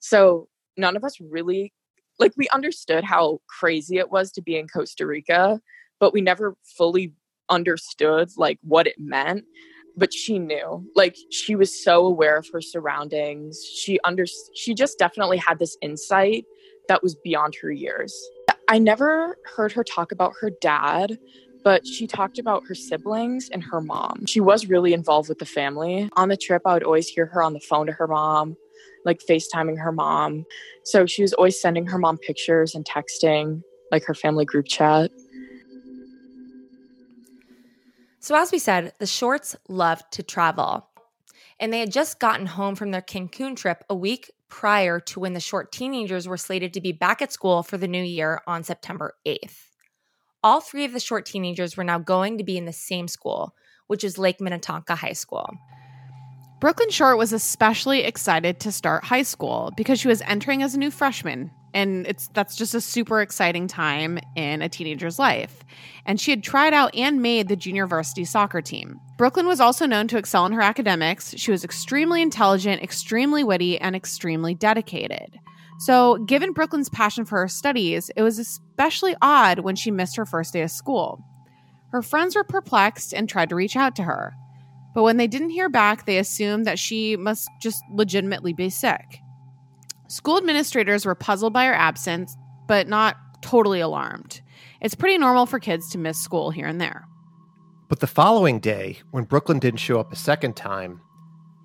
So 0.00 0.48
none 0.76 0.96
of 0.96 1.04
us 1.04 1.20
really, 1.20 1.72
like, 2.18 2.32
we 2.36 2.48
understood 2.48 3.04
how 3.04 3.40
crazy 3.48 3.98
it 3.98 4.10
was 4.10 4.30
to 4.32 4.42
be 4.42 4.56
in 4.56 4.68
Costa 4.68 5.06
Rica, 5.06 5.60
but 6.00 6.12
we 6.12 6.20
never 6.20 6.56
fully 6.64 7.12
understood, 7.48 8.30
like, 8.36 8.58
what 8.62 8.86
it 8.86 8.96
meant 8.98 9.44
but 9.96 10.12
she 10.12 10.38
knew. 10.38 10.84
Like 10.94 11.16
she 11.30 11.54
was 11.54 11.82
so 11.82 12.06
aware 12.06 12.36
of 12.38 12.46
her 12.52 12.60
surroundings. 12.60 13.62
She 13.64 13.98
under 14.04 14.24
she 14.54 14.74
just 14.74 14.98
definitely 14.98 15.38
had 15.38 15.58
this 15.58 15.76
insight 15.82 16.44
that 16.88 17.02
was 17.02 17.14
beyond 17.14 17.54
her 17.60 17.70
years. 17.70 18.14
I 18.68 18.78
never 18.78 19.36
heard 19.56 19.72
her 19.72 19.84
talk 19.84 20.12
about 20.12 20.32
her 20.40 20.50
dad 20.60 21.18
but 21.64 21.86
she 21.86 22.08
talked 22.08 22.40
about 22.40 22.64
her 22.66 22.74
siblings 22.74 23.48
and 23.52 23.62
her 23.62 23.80
mom. 23.80 24.26
She 24.26 24.40
was 24.40 24.66
really 24.66 24.92
involved 24.92 25.28
with 25.28 25.38
the 25.38 25.46
family. 25.46 26.10
On 26.16 26.28
the 26.28 26.36
trip 26.36 26.62
i 26.66 26.74
would 26.74 26.82
always 26.82 27.08
hear 27.08 27.26
her 27.26 27.42
on 27.42 27.52
the 27.52 27.60
phone 27.60 27.86
to 27.86 27.92
her 27.92 28.08
mom 28.08 28.56
like 29.04 29.20
facetiming 29.28 29.78
her 29.78 29.92
mom 29.92 30.44
so 30.84 31.06
she 31.06 31.22
was 31.22 31.32
always 31.34 31.60
sending 31.60 31.86
her 31.86 31.98
mom 31.98 32.18
pictures 32.18 32.74
and 32.74 32.84
texting 32.84 33.62
like 33.90 34.04
her 34.04 34.14
family 34.14 34.44
group 34.44 34.66
chat 34.66 35.10
So, 38.22 38.36
as 38.36 38.52
we 38.52 38.60
said, 38.60 38.92
the 39.00 39.06
Shorts 39.06 39.56
loved 39.68 40.04
to 40.12 40.22
travel. 40.22 40.86
And 41.58 41.72
they 41.72 41.80
had 41.80 41.90
just 41.90 42.20
gotten 42.20 42.46
home 42.46 42.76
from 42.76 42.92
their 42.92 43.02
Cancun 43.02 43.56
trip 43.56 43.82
a 43.90 43.96
week 43.96 44.30
prior 44.48 45.00
to 45.00 45.18
when 45.18 45.32
the 45.32 45.40
Short 45.40 45.72
teenagers 45.72 46.28
were 46.28 46.36
slated 46.36 46.72
to 46.74 46.80
be 46.80 46.92
back 46.92 47.20
at 47.20 47.32
school 47.32 47.64
for 47.64 47.78
the 47.78 47.88
new 47.88 48.02
year 48.02 48.40
on 48.46 48.62
September 48.62 49.14
8th. 49.26 49.56
All 50.44 50.60
three 50.60 50.84
of 50.84 50.92
the 50.92 51.00
Short 51.00 51.26
teenagers 51.26 51.76
were 51.76 51.82
now 51.82 51.98
going 51.98 52.38
to 52.38 52.44
be 52.44 52.56
in 52.56 52.64
the 52.64 52.72
same 52.72 53.08
school, 53.08 53.56
which 53.88 54.04
is 54.04 54.18
Lake 54.18 54.40
Minnetonka 54.40 54.94
High 54.94 55.14
School. 55.14 55.50
Brooklyn 56.62 56.90
Short 56.90 57.18
was 57.18 57.32
especially 57.32 58.04
excited 58.04 58.60
to 58.60 58.70
start 58.70 59.02
high 59.02 59.24
school 59.24 59.72
because 59.76 59.98
she 59.98 60.06
was 60.06 60.22
entering 60.22 60.62
as 60.62 60.76
a 60.76 60.78
new 60.78 60.92
freshman 60.92 61.50
and 61.74 62.06
it's 62.06 62.28
that's 62.34 62.54
just 62.54 62.72
a 62.72 62.80
super 62.80 63.20
exciting 63.20 63.66
time 63.66 64.20
in 64.36 64.62
a 64.62 64.68
teenager's 64.68 65.18
life. 65.18 65.64
And 66.06 66.20
she 66.20 66.30
had 66.30 66.44
tried 66.44 66.72
out 66.72 66.94
and 66.94 67.20
made 67.20 67.48
the 67.48 67.56
junior 67.56 67.88
varsity 67.88 68.24
soccer 68.24 68.62
team. 68.62 69.00
Brooklyn 69.18 69.48
was 69.48 69.58
also 69.58 69.86
known 69.86 70.06
to 70.06 70.18
excel 70.18 70.46
in 70.46 70.52
her 70.52 70.60
academics. 70.60 71.34
She 71.36 71.50
was 71.50 71.64
extremely 71.64 72.22
intelligent, 72.22 72.80
extremely 72.80 73.42
witty, 73.42 73.80
and 73.80 73.96
extremely 73.96 74.54
dedicated. 74.54 75.40
So, 75.80 76.18
given 76.26 76.52
Brooklyn's 76.52 76.90
passion 76.90 77.24
for 77.24 77.40
her 77.40 77.48
studies, 77.48 78.08
it 78.14 78.22
was 78.22 78.38
especially 78.38 79.16
odd 79.20 79.58
when 79.58 79.74
she 79.74 79.90
missed 79.90 80.14
her 80.14 80.26
first 80.26 80.52
day 80.52 80.62
of 80.62 80.70
school. 80.70 81.24
Her 81.90 82.02
friends 82.02 82.36
were 82.36 82.44
perplexed 82.44 83.12
and 83.12 83.28
tried 83.28 83.48
to 83.48 83.56
reach 83.56 83.74
out 83.74 83.96
to 83.96 84.04
her. 84.04 84.36
But 84.94 85.02
when 85.02 85.16
they 85.16 85.26
didn't 85.26 85.50
hear 85.50 85.68
back, 85.68 86.06
they 86.06 86.18
assumed 86.18 86.66
that 86.66 86.78
she 86.78 87.16
must 87.16 87.48
just 87.60 87.82
legitimately 87.90 88.52
be 88.52 88.68
sick. 88.70 89.20
School 90.08 90.36
administrators 90.36 91.06
were 91.06 91.14
puzzled 91.14 91.54
by 91.54 91.64
her 91.64 91.74
absence, 91.74 92.36
but 92.68 92.88
not 92.88 93.16
totally 93.40 93.80
alarmed. 93.80 94.42
It's 94.80 94.94
pretty 94.94 95.16
normal 95.16 95.46
for 95.46 95.58
kids 95.58 95.88
to 95.90 95.98
miss 95.98 96.18
school 96.18 96.50
here 96.50 96.66
and 96.66 96.80
there. 96.80 97.06
But 97.88 98.00
the 98.00 98.06
following 98.06 98.58
day, 98.58 98.98
when 99.10 99.24
Brooklyn 99.24 99.58
didn't 99.58 99.80
show 99.80 100.00
up 100.00 100.12
a 100.12 100.16
second 100.16 100.56
time, 100.56 101.00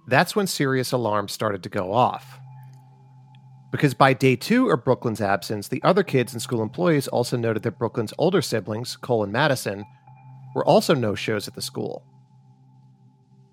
that's 0.08 0.36
when 0.36 0.48
serious 0.48 0.92
alarms 0.92 1.34
started 1.34 1.64
to 1.64 1.70
go 1.70 1.94
off. 1.94 2.40
Because 3.72 3.94
by 3.94 4.14
day 4.14 4.36
two 4.38 4.70
of 4.70 4.86
Brooklyn's 4.86 5.22
absence, 5.22 5.68
the 5.68 5.84
other 5.84 6.04
kids 6.04 6.32
and 6.32 6.42
school 6.42 6.62
employees 6.62 7.08
also 7.10 7.36
noted 7.36 7.64
that 7.64 7.78
Brooklyn's 7.78 8.14
older 8.18 8.42
siblings, 8.42 8.96
Cole 8.96 9.24
and 9.24 9.34
Madison, 9.34 9.86
were 10.56 10.66
also 10.66 10.94
no 10.94 11.16
shows 11.16 11.48
at 11.48 11.56
the 11.56 11.62
school. 11.62 12.04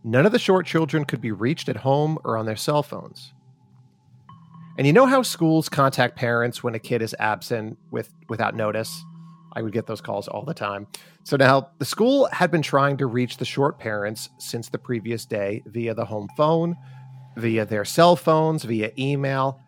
None 0.04 0.26
of 0.26 0.32
the 0.32 0.38
short 0.38 0.66
children 0.66 1.06
could 1.06 1.22
be 1.22 1.32
reached 1.32 1.70
at 1.70 1.78
home 1.78 2.18
or 2.24 2.36
on 2.36 2.44
their 2.44 2.56
cell 2.56 2.82
phones. 2.82 3.32
And 4.76 4.86
you 4.86 4.92
know 4.92 5.06
how 5.06 5.22
schools 5.22 5.68
contact 5.70 6.16
parents 6.16 6.62
when 6.62 6.74
a 6.74 6.78
kid 6.78 7.00
is 7.00 7.16
absent 7.18 7.78
with 7.90 8.10
without 8.28 8.54
notice? 8.54 9.02
I 9.56 9.62
would 9.62 9.72
get 9.72 9.86
those 9.86 10.00
calls 10.00 10.28
all 10.28 10.44
the 10.44 10.52
time. 10.52 10.88
So 11.22 11.36
now 11.36 11.70
the 11.78 11.84
school 11.84 12.28
had 12.32 12.50
been 12.50 12.60
trying 12.60 12.96
to 12.98 13.06
reach 13.06 13.38
the 13.38 13.44
short 13.44 13.78
parents 13.78 14.28
since 14.38 14.68
the 14.68 14.78
previous 14.78 15.24
day 15.24 15.62
via 15.64 15.94
the 15.94 16.04
home 16.04 16.28
phone, 16.36 16.76
via 17.36 17.64
their 17.64 17.84
cell 17.84 18.16
phones, 18.16 18.64
via 18.64 18.90
email, 18.98 19.60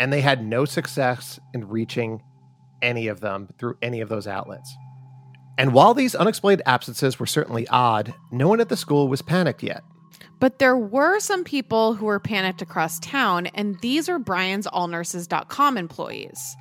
and 0.00 0.12
they 0.12 0.22
had 0.22 0.44
no 0.44 0.64
success 0.64 1.38
in 1.54 1.68
reaching 1.68 2.22
any 2.82 3.08
of 3.08 3.20
them 3.20 3.48
through 3.58 3.76
any 3.82 4.00
of 4.00 4.08
those 4.08 4.26
outlets. 4.26 4.74
And 5.58 5.72
while 5.72 5.94
these 5.94 6.14
unexplained 6.14 6.62
absences 6.66 7.18
were 7.18 7.26
certainly 7.26 7.66
odd, 7.68 8.14
no 8.30 8.48
one 8.48 8.60
at 8.60 8.68
the 8.68 8.76
school 8.76 9.08
was 9.08 9.22
panicked 9.22 9.62
yet. 9.62 9.82
But 10.38 10.58
there 10.58 10.76
were 10.76 11.18
some 11.18 11.44
people 11.44 11.94
who 11.94 12.06
were 12.06 12.20
panicked 12.20 12.60
across 12.60 12.98
town, 13.00 13.46
and 13.48 13.80
these 13.80 14.08
are 14.08 14.18
Brian's 14.18 14.66
allnurses.com 14.66 15.78
employees. 15.78 16.56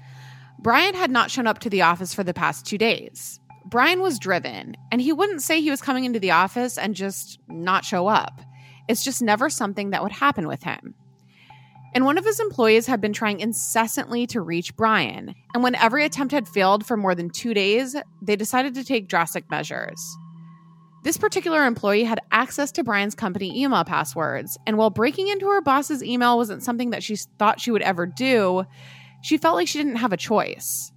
Brian 0.59 0.95
had 0.95 1.11
not 1.11 1.29
shown 1.29 1.45
up 1.45 1.59
to 1.59 1.69
the 1.69 1.81
office 1.81 2.13
for 2.13 2.23
the 2.23 2.33
past 2.33 2.65
two 2.65 2.77
days. 2.77 3.39
Brian 3.65 4.01
was 4.01 4.17
driven, 4.17 4.77
and 4.91 5.01
he 5.01 5.11
wouldn't 5.11 5.41
say 5.41 5.59
he 5.59 5.71
was 5.71 5.81
coming 5.81 6.05
into 6.05 6.19
the 6.19 6.31
office 6.31 6.77
and 6.77 6.95
just 6.95 7.39
not 7.49 7.83
show 7.83 8.07
up. 8.07 8.39
It's 8.87 9.03
just 9.03 9.21
never 9.21 9.49
something 9.49 9.89
that 9.89 10.03
would 10.03 10.11
happen 10.11 10.47
with 10.47 10.63
him. 10.63 10.95
And 11.95 12.03
one 12.03 12.17
of 12.17 12.25
his 12.25 12.41
employees 12.41 12.85
had 12.85 12.99
been 12.99 13.13
trying 13.13 13.39
incessantly 13.39 14.27
to 14.27 14.41
reach 14.41 14.75
Brian. 14.75 15.33
And 15.53 15.63
when 15.63 15.75
every 15.75 16.03
attempt 16.03 16.33
had 16.33 16.47
failed 16.47 16.85
for 16.85 16.97
more 16.97 17.15
than 17.15 17.29
two 17.29 17.53
days, 17.53 17.95
they 18.21 18.35
decided 18.35 18.75
to 18.75 18.83
take 18.83 19.07
drastic 19.07 19.49
measures. 19.49 19.97
This 21.05 21.17
particular 21.17 21.65
employee 21.65 22.03
had 22.03 22.19
access 22.31 22.71
to 22.73 22.83
Brian's 22.83 23.15
company 23.15 23.61
email 23.61 23.83
passwords, 23.83 24.57
and 24.67 24.77
while 24.77 24.89
breaking 24.89 25.27
into 25.27 25.47
her 25.47 25.61
boss's 25.61 26.03
email 26.03 26.35
wasn't 26.35 26.63
something 26.63 26.89
that 26.89 27.03
she 27.03 27.15
thought 27.39 27.61
she 27.61 27.71
would 27.71 27.83
ever 27.83 28.05
do, 28.05 28.65
she 29.21 29.37
felt 29.37 29.55
like 29.55 29.67
she 29.67 29.77
didn't 29.77 29.97
have 29.97 30.13
a 30.13 30.17
choice. 30.17 30.91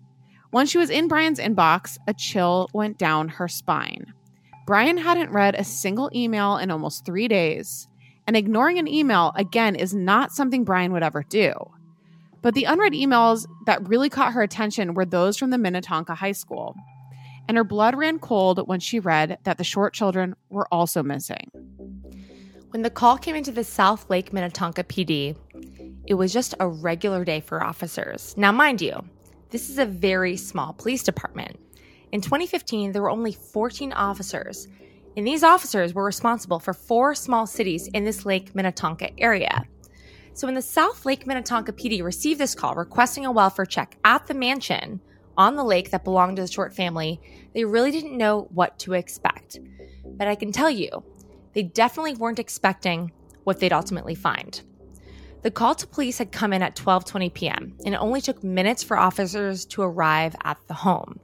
Once 0.52 0.70
she 0.70 0.78
was 0.78 0.90
in 0.90 1.08
Brian's 1.08 1.38
inbox, 1.38 1.98
a 2.06 2.14
chill 2.14 2.70
went 2.72 2.98
down 2.98 3.28
her 3.28 3.48
spine. 3.48 4.14
Brian 4.66 4.98
hadn't 4.98 5.30
read 5.30 5.54
a 5.54 5.64
single 5.64 6.10
email 6.14 6.56
in 6.56 6.70
almost 6.70 7.04
three 7.04 7.28
days, 7.28 7.87
and 8.28 8.36
ignoring 8.36 8.78
an 8.78 8.86
email, 8.86 9.32
again, 9.34 9.74
is 9.74 9.92
not 9.92 10.30
something 10.30 10.62
Brian 10.62 10.92
would 10.92 11.02
ever 11.02 11.24
do. 11.24 11.52
But 12.42 12.54
the 12.54 12.64
unread 12.64 12.92
emails 12.92 13.44
that 13.66 13.88
really 13.88 14.08
caught 14.08 14.34
her 14.34 14.42
attention 14.42 14.94
were 14.94 15.04
those 15.04 15.36
from 15.36 15.50
the 15.50 15.58
Minnetonka 15.58 16.14
High 16.14 16.30
School 16.30 16.76
and 17.48 17.56
her 17.56 17.64
blood 17.64 17.96
ran 17.96 18.18
cold 18.18 18.68
when 18.68 18.78
she 18.78 19.00
read 19.00 19.38
that 19.44 19.56
the 19.56 19.64
short 19.64 19.94
children 19.94 20.36
were 20.50 20.68
also 20.70 21.02
missing. 21.02 21.50
When 22.70 22.82
the 22.82 22.90
call 22.90 23.16
came 23.16 23.34
into 23.34 23.50
the 23.50 23.64
South 23.64 24.08
Lake 24.10 24.32
Minnetonka 24.32 24.84
PD, 24.84 25.34
it 26.06 26.14
was 26.14 26.32
just 26.32 26.54
a 26.60 26.68
regular 26.68 27.24
day 27.24 27.40
for 27.40 27.64
officers. 27.64 28.34
Now, 28.36 28.52
mind 28.52 28.82
you, 28.82 29.02
this 29.50 29.70
is 29.70 29.78
a 29.78 29.86
very 29.86 30.36
small 30.36 30.74
police 30.74 31.02
department. 31.02 31.58
In 32.12 32.20
2015, 32.20 32.92
there 32.92 33.02
were 33.02 33.10
only 33.10 33.32
14 33.32 33.94
officers, 33.94 34.68
and 35.16 35.26
these 35.26 35.42
officers 35.42 35.94
were 35.94 36.04
responsible 36.04 36.58
for 36.58 36.72
four 36.72 37.14
small 37.14 37.46
cities 37.46 37.88
in 37.88 38.04
this 38.04 38.24
Lake 38.24 38.54
Minnetonka 38.54 39.18
area. 39.18 39.64
So, 40.34 40.46
when 40.46 40.54
the 40.54 40.62
South 40.62 41.04
Lake 41.04 41.26
Minnetonka 41.26 41.72
PD 41.72 42.02
received 42.02 42.38
this 42.38 42.54
call 42.54 42.74
requesting 42.74 43.26
a 43.26 43.32
welfare 43.32 43.66
check 43.66 43.96
at 44.04 44.26
the 44.26 44.34
mansion, 44.34 45.00
on 45.38 45.54
the 45.54 45.64
lake 45.64 45.90
that 45.90 46.04
belonged 46.04 46.36
to 46.36 46.42
the 46.42 46.50
Short 46.50 46.74
family, 46.74 47.20
they 47.54 47.64
really 47.64 47.92
didn't 47.92 48.18
know 48.18 48.48
what 48.52 48.78
to 48.80 48.92
expect. 48.92 49.60
But 50.04 50.26
I 50.26 50.34
can 50.34 50.50
tell 50.50 50.68
you, 50.68 51.04
they 51.54 51.62
definitely 51.62 52.14
weren't 52.14 52.40
expecting 52.40 53.12
what 53.44 53.60
they'd 53.60 53.72
ultimately 53.72 54.16
find. 54.16 54.60
The 55.42 55.52
call 55.52 55.76
to 55.76 55.86
police 55.86 56.18
had 56.18 56.32
come 56.32 56.52
in 56.52 56.62
at 56.62 56.74
12:20 56.74 57.32
p.m. 57.32 57.76
and 57.84 57.94
it 57.94 57.98
only 57.98 58.20
took 58.20 58.42
minutes 58.42 58.82
for 58.82 58.98
officers 58.98 59.64
to 59.66 59.82
arrive 59.82 60.34
at 60.42 60.58
the 60.66 60.74
home. 60.74 61.20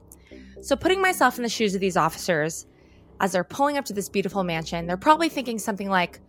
So 0.61 0.77
putting 0.77 1.01
myself 1.01 1.37
in 1.37 1.43
the 1.43 1.49
shoes 1.49 1.75
of 1.75 1.81
these 1.81 1.97
officers 1.97 2.65
as 3.19 3.31
they're 3.31 3.43
pulling 3.43 3.77
up 3.77 3.85
to 3.85 3.93
this 3.93 4.09
beautiful 4.09 4.43
mansion, 4.43 4.87
they're 4.87 4.97
probably 4.97 5.29
thinking 5.29 5.59
something 5.59 5.89
like, 5.89 6.19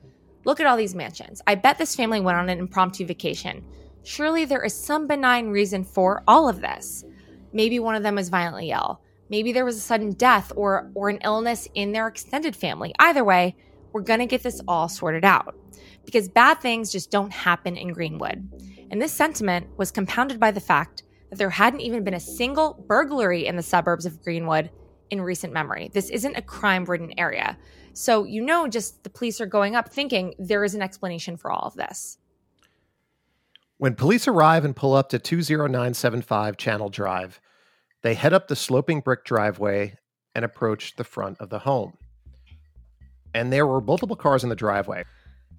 "Look 0.45 0.61
at 0.61 0.67
all 0.67 0.77
these 0.77 0.95
mansions. 0.95 1.43
I 1.47 1.55
bet 1.55 1.79
this 1.79 1.97
family 1.97 2.21
went 2.21 2.39
on 2.39 2.49
an 2.49 2.59
impromptu 2.59 3.05
vacation. 3.07 3.65
Surely 4.05 4.45
there 4.45 4.65
is 4.65 4.75
some 4.75 5.07
benign 5.07 5.49
reason 5.49 5.85
for 5.85 6.23
all 6.29 6.49
of 6.49 6.61
this." 6.61 7.05
Maybe 7.53 7.79
one 7.79 7.95
of 7.95 8.03
them 8.03 8.15
was 8.15 8.29
violently 8.29 8.71
ill. 8.71 9.01
Maybe 9.29 9.53
there 9.53 9.65
was 9.65 9.77
a 9.77 9.81
sudden 9.81 10.13
death 10.13 10.53
or 10.55 10.91
or 10.95 11.09
an 11.09 11.19
illness 11.25 11.69
in 11.75 11.93
their 11.93 12.07
extended 12.07 12.55
family. 12.55 12.95
Either 12.99 13.25
way, 13.25 13.57
we're 13.93 14.03
going 14.03 14.21
to 14.21 14.27
get 14.27 14.43
this 14.43 14.61
all 14.69 14.89
sorted 14.89 15.25
out. 15.25 15.57
Because 16.05 16.29
bad 16.29 16.61
things 16.61 16.93
just 16.93 17.11
don't 17.11 17.33
happen 17.33 17.77
in 17.77 17.93
Greenwood. 17.93 18.49
And 18.91 19.03
this 19.03 19.13
sentiment 19.13 19.67
was 19.77 19.91
compounded 19.91 20.39
by 20.39 20.53
the 20.53 20.61
fact 20.61 21.03
that 21.31 21.39
there 21.39 21.51
hadn't 21.51 21.81
even 21.81 22.05
been 22.05 22.15
a 22.15 22.21
single 22.21 22.85
burglary 22.87 23.47
in 23.47 23.57
the 23.57 23.63
suburbs 23.63 24.07
of 24.07 24.23
Greenwood 24.23 24.71
in 25.11 25.21
recent 25.21 25.53
memory. 25.53 25.91
This 25.93 26.11
isn't 26.11 26.37
a 26.37 26.43
crime 26.43 26.85
ridden 26.85 27.13
area. 27.19 27.57
So, 27.93 28.25
you 28.25 28.43
know, 28.43 28.69
just 28.69 29.05
the 29.05 29.11
police 29.11 29.41
are 29.41 29.47
going 29.47 29.75
up 29.75 29.89
thinking 29.89 30.35
there 30.39 30.65
is 30.65 30.75
an 30.75 30.83
explanation 30.83 31.37
for 31.37 31.51
all 31.51 31.67
of 31.67 31.75
this. 31.75 32.19
When 33.79 33.95
police 33.95 34.27
arrive 34.27 34.65
and 34.65 34.75
pull 34.75 34.95
up 34.95 35.11
to 35.11 35.19
20975 35.19 36.57
Channel 36.57 36.89
Drive, 36.89 37.41
they 38.03 38.15
head 38.15 38.33
up 38.33 38.49
the 38.49 38.57
sloping 38.57 39.01
brick 39.01 39.25
driveway 39.25 39.99
and 40.35 40.45
approach 40.45 40.97
the 40.97 41.05
front 41.05 41.41
of 41.41 41.51
the 41.51 41.61
home. 41.61 41.97
And 43.35 43.53
there 43.53 43.67
were 43.67 43.81
multiple 43.81 44.17
cars 44.17 44.43
in 44.43 44.49
the 44.49 44.57
driveway. 44.57 45.05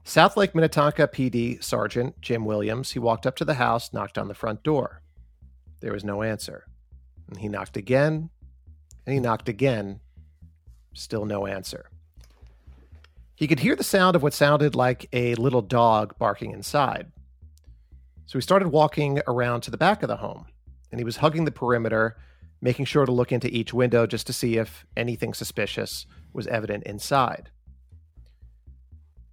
South 0.03 0.37
Lake 0.37 0.55
Minnetonka 0.55 1.07
PD 1.09 1.61
Sergeant 1.63 2.19
Jim 2.21 2.45
Williams, 2.45 2.91
he 2.91 2.99
walked 2.99 3.27
up 3.27 3.35
to 3.35 3.45
the 3.45 3.55
house, 3.55 3.91
knocked 3.91 4.17
on 4.17 4.27
the 4.27 4.33
front 4.33 4.63
door. 4.63 5.01
There 5.79 5.93
was 5.93 6.03
no 6.03 6.23
answer. 6.23 6.65
And 7.27 7.37
he 7.37 7.49
knocked 7.49 7.77
again, 7.77 8.29
and 9.07 9.13
he 9.13 9.21
knocked 9.21 9.47
again. 9.47 10.01
Still 10.93 11.25
no 11.25 11.47
answer. 11.47 11.89
He 13.35 13.47
could 13.47 13.59
hear 13.59 13.75
the 13.75 13.83
sound 13.83 14.15
of 14.15 14.21
what 14.21 14.33
sounded 14.33 14.75
like 14.75 15.07
a 15.13 15.33
little 15.35 15.61
dog 15.61 16.17
barking 16.19 16.51
inside. 16.51 17.11
So 18.25 18.37
he 18.37 18.41
started 18.41 18.67
walking 18.67 19.21
around 19.25 19.61
to 19.61 19.71
the 19.71 19.77
back 19.77 20.03
of 20.03 20.09
the 20.09 20.17
home, 20.17 20.47
and 20.91 20.99
he 20.99 21.05
was 21.05 21.17
hugging 21.17 21.45
the 21.45 21.51
perimeter, 21.51 22.17
making 22.59 22.85
sure 22.85 23.05
to 23.05 23.11
look 23.11 23.31
into 23.31 23.47
each 23.47 23.73
window 23.73 24.05
just 24.05 24.27
to 24.27 24.33
see 24.33 24.57
if 24.57 24.85
anything 24.97 25.33
suspicious 25.33 26.05
was 26.33 26.47
evident 26.47 26.83
inside. 26.83 27.49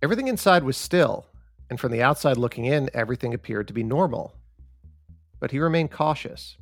Everything 0.02 0.28
inside 0.28 0.62
was 0.62 0.76
still, 0.76 1.26
and 1.69 1.81
from 1.81 1.90
the 1.90 2.02
outside 2.02 2.37
looking 2.37 2.66
in, 2.66 2.90
everything 2.95 3.35
appeared 3.35 3.66
to 3.66 3.75
be 3.75 3.83
normal. 3.83 4.35
But 5.40 5.50
he 5.50 5.59
remained 5.59 5.90
cautious. 5.90 6.59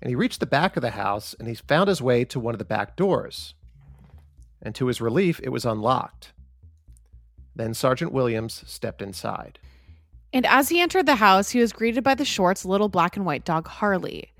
And 0.00 0.08
he 0.08 0.14
reached 0.14 0.40
the 0.40 0.46
back 0.46 0.76
of 0.76 0.82
the 0.82 0.90
house 0.90 1.34
and 1.38 1.48
he 1.48 1.54
found 1.54 1.88
his 1.88 2.02
way 2.02 2.24
to 2.26 2.40
one 2.40 2.54
of 2.54 2.58
the 2.58 2.64
back 2.64 2.96
doors. 2.96 3.54
And 4.62 4.74
to 4.74 4.86
his 4.86 5.00
relief, 5.00 5.40
it 5.42 5.50
was 5.50 5.64
unlocked. 5.64 6.32
Then 7.54 7.74
Sergeant 7.74 8.12
Williams 8.12 8.62
stepped 8.66 9.02
inside. 9.02 9.58
And 10.32 10.46
as 10.46 10.68
he 10.68 10.80
entered 10.80 11.06
the 11.06 11.16
house, 11.16 11.50
he 11.50 11.60
was 11.60 11.72
greeted 11.72 12.04
by 12.04 12.14
the 12.14 12.24
Shorts' 12.24 12.64
little 12.64 12.88
black 12.88 13.16
and 13.16 13.24
white 13.24 13.44
dog, 13.44 13.66
Harley. 13.66 14.32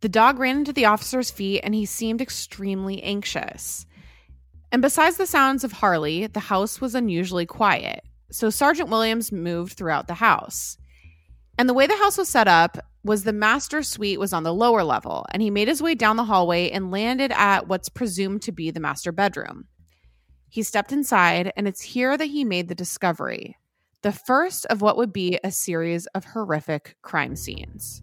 The 0.00 0.08
dog 0.08 0.38
ran 0.38 0.58
into 0.58 0.72
the 0.72 0.86
officer's 0.86 1.30
feet 1.30 1.60
and 1.62 1.74
he 1.74 1.86
seemed 1.86 2.20
extremely 2.20 3.02
anxious. 3.02 3.86
And 4.72 4.82
besides 4.82 5.16
the 5.16 5.26
sounds 5.26 5.62
of 5.62 5.72
Harley, 5.72 6.26
the 6.26 6.40
house 6.40 6.80
was 6.80 6.94
unusually 6.94 7.46
quiet. 7.46 8.02
So 8.30 8.50
Sergeant 8.50 8.88
Williams 8.88 9.30
moved 9.30 9.74
throughout 9.74 10.08
the 10.08 10.14
house. 10.14 10.78
And 11.56 11.68
the 11.68 11.74
way 11.74 11.86
the 11.86 11.96
house 11.96 12.18
was 12.18 12.28
set 12.28 12.48
up 12.48 12.78
was 13.04 13.22
the 13.22 13.32
master 13.32 13.82
suite 13.82 14.18
was 14.18 14.32
on 14.32 14.42
the 14.42 14.54
lower 14.54 14.82
level, 14.82 15.26
and 15.30 15.42
he 15.42 15.50
made 15.50 15.68
his 15.68 15.82
way 15.82 15.94
down 15.94 16.16
the 16.16 16.24
hallway 16.24 16.70
and 16.70 16.90
landed 16.90 17.32
at 17.32 17.68
what's 17.68 17.88
presumed 17.88 18.42
to 18.42 18.52
be 18.52 18.70
the 18.70 18.80
master 18.80 19.12
bedroom. 19.12 19.66
He 20.48 20.62
stepped 20.62 20.90
inside, 20.90 21.52
and 21.56 21.68
it's 21.68 21.82
here 21.82 22.16
that 22.16 22.26
he 22.26 22.44
made 22.44 22.68
the 22.68 22.74
discovery 22.74 23.56
the 24.04 24.12
first 24.12 24.66
of 24.66 24.82
what 24.82 24.98
would 24.98 25.14
be 25.14 25.38
a 25.42 25.50
series 25.50 26.04
of 26.08 26.26
horrific 26.26 26.94
crime 27.00 27.34
scenes. 27.34 28.02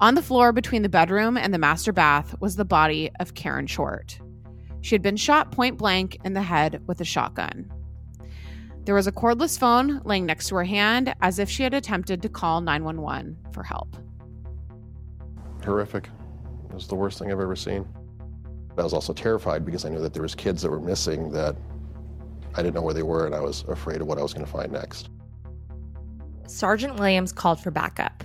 On 0.00 0.14
the 0.14 0.22
floor 0.22 0.50
between 0.50 0.80
the 0.80 0.88
bedroom 0.88 1.36
and 1.36 1.52
the 1.52 1.58
master 1.58 1.92
bath 1.92 2.34
was 2.40 2.56
the 2.56 2.64
body 2.64 3.10
of 3.20 3.34
Karen 3.34 3.66
Short. 3.66 4.18
She 4.80 4.94
had 4.94 5.02
been 5.02 5.18
shot 5.18 5.52
point 5.52 5.76
blank 5.76 6.16
in 6.24 6.32
the 6.32 6.40
head 6.40 6.82
with 6.86 7.02
a 7.02 7.04
shotgun. 7.04 7.70
There 8.84 8.94
was 8.94 9.06
a 9.06 9.12
cordless 9.12 9.58
phone 9.58 10.00
laying 10.06 10.24
next 10.24 10.48
to 10.48 10.54
her 10.54 10.64
hand 10.64 11.12
as 11.20 11.38
if 11.38 11.50
she 11.50 11.64
had 11.64 11.74
attempted 11.74 12.22
to 12.22 12.30
call 12.30 12.62
911 12.62 13.36
for 13.52 13.62
help. 13.62 13.94
Horrific. 15.64 16.08
It 16.68 16.74
was 16.74 16.86
the 16.86 16.94
worst 16.94 17.18
thing 17.18 17.30
I've 17.30 17.40
ever 17.40 17.56
seen. 17.56 17.86
I 18.78 18.82
was 18.82 18.92
also 18.92 19.12
terrified 19.12 19.64
because 19.64 19.84
I 19.84 19.88
knew 19.88 20.00
that 20.00 20.14
there 20.14 20.22
was 20.22 20.34
kids 20.34 20.62
that 20.62 20.70
were 20.70 20.80
missing 20.80 21.30
that 21.32 21.56
I 22.54 22.62
didn't 22.62 22.74
know 22.74 22.82
where 22.82 22.94
they 22.94 23.02
were 23.02 23.26
and 23.26 23.34
I 23.34 23.40
was 23.40 23.64
afraid 23.68 24.00
of 24.00 24.06
what 24.06 24.18
I 24.18 24.22
was 24.22 24.32
going 24.32 24.46
to 24.46 24.50
find 24.50 24.72
next. 24.72 25.10
Sergeant 26.46 26.96
Williams 26.96 27.32
called 27.32 27.60
for 27.60 27.70
backup. 27.70 28.24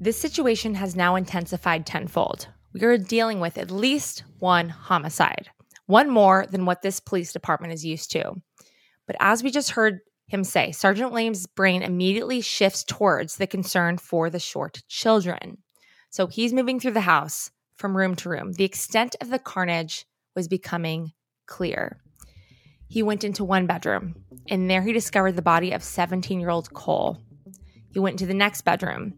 This 0.00 0.18
situation 0.18 0.74
has 0.74 0.96
now 0.96 1.16
intensified 1.16 1.86
tenfold. 1.86 2.48
We 2.74 2.82
are 2.84 2.98
dealing 2.98 3.40
with 3.40 3.56
at 3.56 3.70
least 3.70 4.24
one 4.38 4.68
homicide, 4.68 5.48
one 5.86 6.10
more 6.10 6.46
than 6.50 6.66
what 6.66 6.82
this 6.82 7.00
police 7.00 7.32
department 7.32 7.72
is 7.72 7.86
used 7.86 8.10
to. 8.12 8.34
But 9.06 9.16
as 9.20 9.42
we 9.42 9.50
just 9.50 9.70
heard 9.70 10.00
him 10.26 10.44
say, 10.44 10.72
Sergeant 10.72 11.12
Williams' 11.12 11.46
brain 11.46 11.82
immediately 11.82 12.40
shifts 12.40 12.84
towards 12.84 13.36
the 13.36 13.46
concern 13.46 13.96
for 13.96 14.28
the 14.28 14.40
short 14.40 14.82
children. 14.88 15.58
So 16.16 16.28
he's 16.28 16.54
moving 16.54 16.80
through 16.80 16.92
the 16.92 17.02
house 17.02 17.50
from 17.74 17.94
room 17.94 18.14
to 18.14 18.30
room. 18.30 18.52
The 18.52 18.64
extent 18.64 19.16
of 19.20 19.28
the 19.28 19.38
carnage 19.38 20.06
was 20.34 20.48
becoming 20.48 21.12
clear. 21.44 22.00
He 22.88 23.02
went 23.02 23.22
into 23.22 23.44
one 23.44 23.66
bedroom, 23.66 24.14
and 24.48 24.70
there 24.70 24.80
he 24.80 24.94
discovered 24.94 25.32
the 25.32 25.42
body 25.42 25.72
of 25.72 25.84
17 25.84 26.40
year 26.40 26.48
old 26.48 26.72
Cole. 26.72 27.18
He 27.92 27.98
went 27.98 28.18
to 28.20 28.24
the 28.24 28.32
next 28.32 28.62
bedroom. 28.62 29.12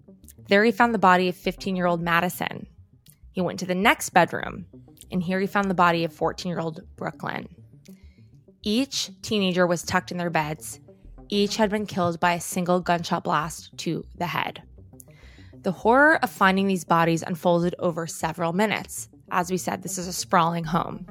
There 0.49 0.65
he 0.65 0.73
found 0.73 0.93
the 0.93 0.99
body 0.99 1.29
of 1.29 1.37
15 1.37 1.77
year 1.77 1.87
old 1.87 2.03
Madison. 2.03 2.67
He 3.31 3.43
went 3.43 3.61
to 3.61 3.67
the 3.67 3.77
next 3.77 4.11
bedroom, 4.11 4.67
and 5.13 5.23
here 5.23 5.39
he 5.39 5.47
found 5.47 5.71
the 5.71 5.75
body 5.75 6.03
of 6.03 6.13
14 6.13 6.51
year 6.51 6.59
old 6.59 6.81
Brooklyn. 6.97 7.47
Each 8.65 9.13
teenager 9.23 9.69
was 9.69 9.85
tucked 9.85 10.11
in 10.11 10.19
their 10.19 10.31
beds. 10.31 10.81
Each 11.29 11.59
had 11.59 11.71
been 11.71 11.87
killed 11.87 12.19
by 12.19 12.33
a 12.33 12.41
single 12.41 12.81
gunshot 12.81 13.23
blast 13.23 13.79
to 13.79 14.05
the 14.17 14.27
head. 14.27 14.65
The 15.63 15.73
horror 15.73 16.17
of 16.23 16.31
finding 16.31 16.67
these 16.67 16.85
bodies 16.85 17.23
unfolded 17.23 17.75
over 17.79 18.07
several 18.07 18.53
minutes. 18.53 19.09
As 19.31 19.51
we 19.51 19.57
said, 19.57 19.83
this 19.83 19.99
is 19.99 20.07
a 20.07 20.13
sprawling 20.13 20.65
home. 20.65 21.07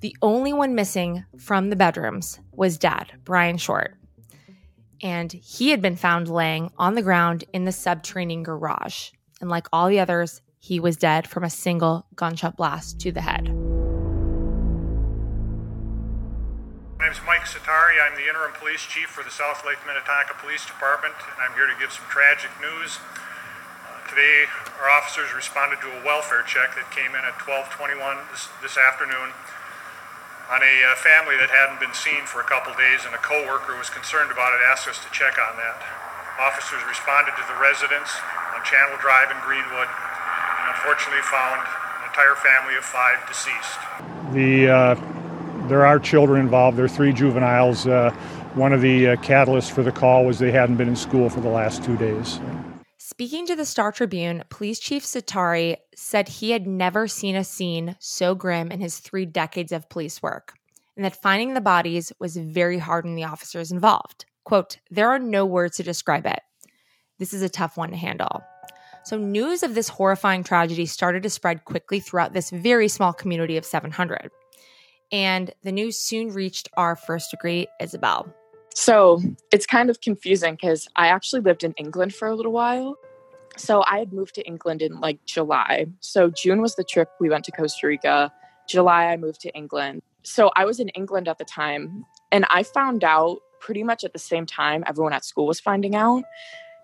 The 0.00 0.16
only 0.22 0.52
one 0.52 0.74
missing 0.74 1.24
from 1.38 1.70
the 1.70 1.76
bedrooms 1.76 2.38
was 2.52 2.78
dad, 2.78 3.12
Brian 3.24 3.56
Short. 3.56 3.96
And 5.02 5.32
he 5.32 5.70
had 5.70 5.80
been 5.80 5.96
found 5.96 6.28
laying 6.28 6.70
on 6.76 6.94
the 6.94 7.02
ground 7.02 7.44
in 7.52 7.64
the 7.64 7.72
subterranean 7.72 8.42
garage. 8.42 9.10
And 9.40 9.48
like 9.48 9.66
all 9.72 9.88
the 9.88 10.00
others, 10.00 10.40
he 10.58 10.80
was 10.80 10.96
dead 10.96 11.26
from 11.26 11.44
a 11.44 11.50
single 11.50 12.06
gunshot 12.16 12.56
blast 12.56 13.00
to 13.00 13.12
the 13.12 13.20
head. 13.20 13.67
My 17.08 17.16
name 17.16 17.24
is 17.24 17.32
Mike 17.40 17.48
Siitari. 17.48 17.96
I'm 18.04 18.20
the 18.20 18.28
interim 18.28 18.52
police 18.52 18.84
chief 18.84 19.08
for 19.08 19.24
the 19.24 19.32
South 19.32 19.64
Lake 19.64 19.80
Minnetonka 19.88 20.36
Police 20.44 20.68
Department, 20.68 21.16
and 21.16 21.40
I'm 21.40 21.56
here 21.56 21.64
to 21.64 21.72
give 21.80 21.88
some 21.88 22.04
tragic 22.12 22.52
news. 22.60 23.00
Uh, 23.00 23.96
today, 24.12 24.44
our 24.76 24.92
officers 24.92 25.32
responded 25.32 25.80
to 25.80 25.88
a 25.88 26.04
welfare 26.04 26.44
check 26.44 26.76
that 26.76 26.84
came 26.92 27.16
in 27.16 27.24
at 27.24 27.32
1221 27.40 27.96
this, 28.28 28.52
this 28.60 28.76
afternoon 28.76 29.32
on 30.52 30.60
a 30.60 30.74
uh, 30.84 31.00
family 31.00 31.32
that 31.40 31.48
hadn't 31.48 31.80
been 31.80 31.96
seen 31.96 32.28
for 32.28 32.44
a 32.44 32.48
couple 32.52 32.76
days, 32.76 33.08
and 33.08 33.16
a 33.16 33.22
coworker 33.24 33.72
was 33.80 33.88
concerned 33.88 34.28
about 34.28 34.52
it, 34.52 34.60
asked 34.68 34.84
us 34.84 35.00
to 35.00 35.08
check 35.08 35.40
on 35.40 35.56
that. 35.56 35.80
Officers 36.36 36.84
responded 36.84 37.32
to 37.40 37.44
the 37.48 37.56
residence 37.56 38.20
on 38.52 38.60
Channel 38.68 39.00
Drive 39.00 39.32
in 39.32 39.40
Greenwood, 39.48 39.88
and 39.88 40.76
unfortunately 40.76 41.24
found 41.24 41.64
an 41.64 42.12
entire 42.12 42.36
family 42.36 42.76
of 42.76 42.84
five 42.84 43.16
deceased. 43.24 43.80
The 44.36 44.52
uh, 44.68 45.17
there 45.68 45.86
are 45.86 45.98
children 45.98 46.40
involved. 46.40 46.76
There 46.76 46.84
are 46.84 46.88
three 46.88 47.12
juveniles. 47.12 47.86
Uh, 47.86 48.10
one 48.54 48.72
of 48.72 48.80
the 48.80 49.08
uh, 49.08 49.16
catalysts 49.16 49.70
for 49.70 49.82
the 49.82 49.92
call 49.92 50.24
was 50.24 50.38
they 50.38 50.50
hadn't 50.50 50.76
been 50.76 50.88
in 50.88 50.96
school 50.96 51.28
for 51.28 51.40
the 51.40 51.48
last 51.48 51.84
two 51.84 51.96
days. 51.96 52.40
Speaking 52.96 53.46
to 53.46 53.56
the 53.56 53.64
Star 53.64 53.92
Tribune, 53.92 54.42
Police 54.48 54.78
Chief 54.78 55.04
Siitari 55.04 55.76
said 55.94 56.28
he 56.28 56.50
had 56.50 56.66
never 56.66 57.06
seen 57.06 57.36
a 57.36 57.44
scene 57.44 57.96
so 58.00 58.34
grim 58.34 58.70
in 58.70 58.80
his 58.80 58.98
three 58.98 59.26
decades 59.26 59.72
of 59.72 59.88
police 59.88 60.22
work, 60.22 60.54
and 60.96 61.04
that 61.04 61.20
finding 61.20 61.54
the 61.54 61.60
bodies 61.60 62.12
was 62.18 62.36
very 62.36 62.78
hard 62.78 63.06
on 63.06 63.14
the 63.14 63.24
officers 63.24 63.70
involved. 63.70 64.24
Quote, 64.44 64.78
there 64.90 65.08
are 65.08 65.18
no 65.18 65.44
words 65.44 65.76
to 65.76 65.82
describe 65.82 66.26
it. 66.26 66.40
This 67.18 67.32
is 67.32 67.42
a 67.42 67.48
tough 67.48 67.76
one 67.76 67.90
to 67.90 67.96
handle. 67.96 68.42
So, 69.04 69.16
news 69.16 69.62
of 69.62 69.74
this 69.74 69.88
horrifying 69.88 70.44
tragedy 70.44 70.86
started 70.86 71.22
to 71.22 71.30
spread 71.30 71.64
quickly 71.64 72.00
throughout 72.00 72.34
this 72.34 72.50
very 72.50 72.88
small 72.88 73.12
community 73.12 73.56
of 73.56 73.64
700 73.64 74.30
and 75.12 75.52
the 75.62 75.72
news 75.72 75.98
soon 75.98 76.28
reached 76.28 76.68
our 76.76 76.96
first 76.96 77.30
degree, 77.30 77.66
Isabel. 77.80 78.32
So 78.74 79.20
it's 79.50 79.66
kind 79.66 79.90
of 79.90 80.00
confusing 80.00 80.54
because 80.54 80.88
I 80.96 81.08
actually 81.08 81.40
lived 81.40 81.64
in 81.64 81.72
England 81.72 82.14
for 82.14 82.28
a 82.28 82.34
little 82.34 82.52
while. 82.52 82.96
So 83.56 83.82
I 83.86 83.98
had 83.98 84.12
moved 84.12 84.36
to 84.36 84.46
England 84.46 84.82
in 84.82 85.00
like 85.00 85.24
July. 85.24 85.86
So 86.00 86.30
June 86.30 86.60
was 86.60 86.76
the 86.76 86.84
trip 86.84 87.08
we 87.18 87.28
went 87.28 87.44
to 87.46 87.52
Costa 87.52 87.86
Rica. 87.86 88.32
July, 88.68 89.06
I 89.06 89.16
moved 89.16 89.40
to 89.40 89.50
England. 89.50 90.02
So 90.22 90.52
I 90.54 90.64
was 90.64 90.78
in 90.78 90.90
England 90.90 91.26
at 91.26 91.38
the 91.38 91.44
time. 91.44 92.04
And 92.30 92.44
I 92.50 92.62
found 92.62 93.02
out 93.02 93.38
pretty 93.58 93.82
much 93.82 94.04
at 94.04 94.12
the 94.12 94.18
same 94.18 94.46
time 94.46 94.84
everyone 94.86 95.12
at 95.12 95.24
school 95.24 95.46
was 95.46 95.58
finding 95.58 95.96
out 95.96 96.22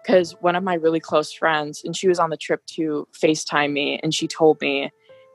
because 0.03 0.33
one 0.41 0.57
of 0.57 0.63
my 0.63 0.75
really 0.75 1.01
close 1.01 1.33
friends, 1.33 1.83
and 1.85 1.97
she 1.97 2.09
was 2.09 2.19
on 2.19 2.29
the 2.29 2.37
trip 2.37 2.65
to 2.67 3.09
FaceTime 3.13 3.73
me, 3.73 3.99
and 4.03 4.15
she 4.15 4.29
told 4.29 4.61
me, 4.61 4.91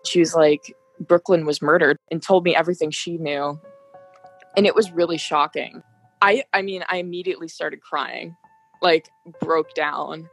she 0.05 0.19
was 0.19 0.35
like, 0.35 0.75
Brooklyn 0.99 1.45
was 1.45 1.61
murdered 1.61 1.97
and 2.11 2.21
told 2.21 2.43
me 2.43 2.55
everything 2.55 2.91
she 2.91 3.17
knew. 3.17 3.59
And 4.57 4.65
it 4.65 4.75
was 4.75 4.91
really 4.91 5.17
shocking. 5.17 5.83
I 6.21 6.43
I 6.53 6.61
mean, 6.61 6.83
I 6.89 6.97
immediately 6.97 7.47
started 7.47 7.81
crying, 7.81 8.35
like 8.81 9.09
broke 9.39 9.73
down. 9.73 10.29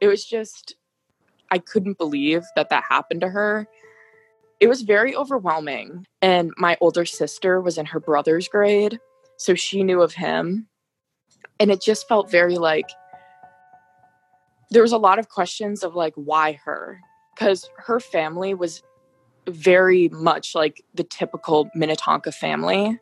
It 0.00 0.06
was 0.08 0.24
just, 0.24 0.76
I 1.50 1.58
couldn't 1.58 1.98
believe 1.98 2.44
that 2.56 2.70
that 2.70 2.84
happened 2.88 3.20
to 3.22 3.28
her. 3.28 3.66
It 4.60 4.68
was 4.68 4.82
very 4.82 5.14
overwhelming. 5.14 6.06
And 6.22 6.52
my 6.56 6.76
older 6.80 7.04
sister 7.04 7.60
was 7.60 7.78
in 7.78 7.86
her 7.86 8.00
brother's 8.00 8.48
grade, 8.48 8.98
so 9.36 9.54
she 9.54 9.82
knew 9.82 10.02
of 10.02 10.14
him. 10.14 10.68
And 11.60 11.70
it 11.70 11.82
just 11.82 12.08
felt 12.08 12.30
very 12.30 12.56
like 12.56 12.88
there 14.70 14.82
was 14.82 14.92
a 14.92 14.98
lot 14.98 15.18
of 15.18 15.28
questions 15.28 15.82
of 15.82 15.94
like, 15.94 16.14
why 16.14 16.52
her? 16.64 17.00
Because 17.34 17.68
her 17.78 18.00
family 18.00 18.54
was 18.54 18.82
very 19.48 20.08
much 20.10 20.54
like 20.54 20.82
the 20.94 21.04
typical 21.04 21.70
Minnetonka 21.74 22.32
family. 22.32 22.98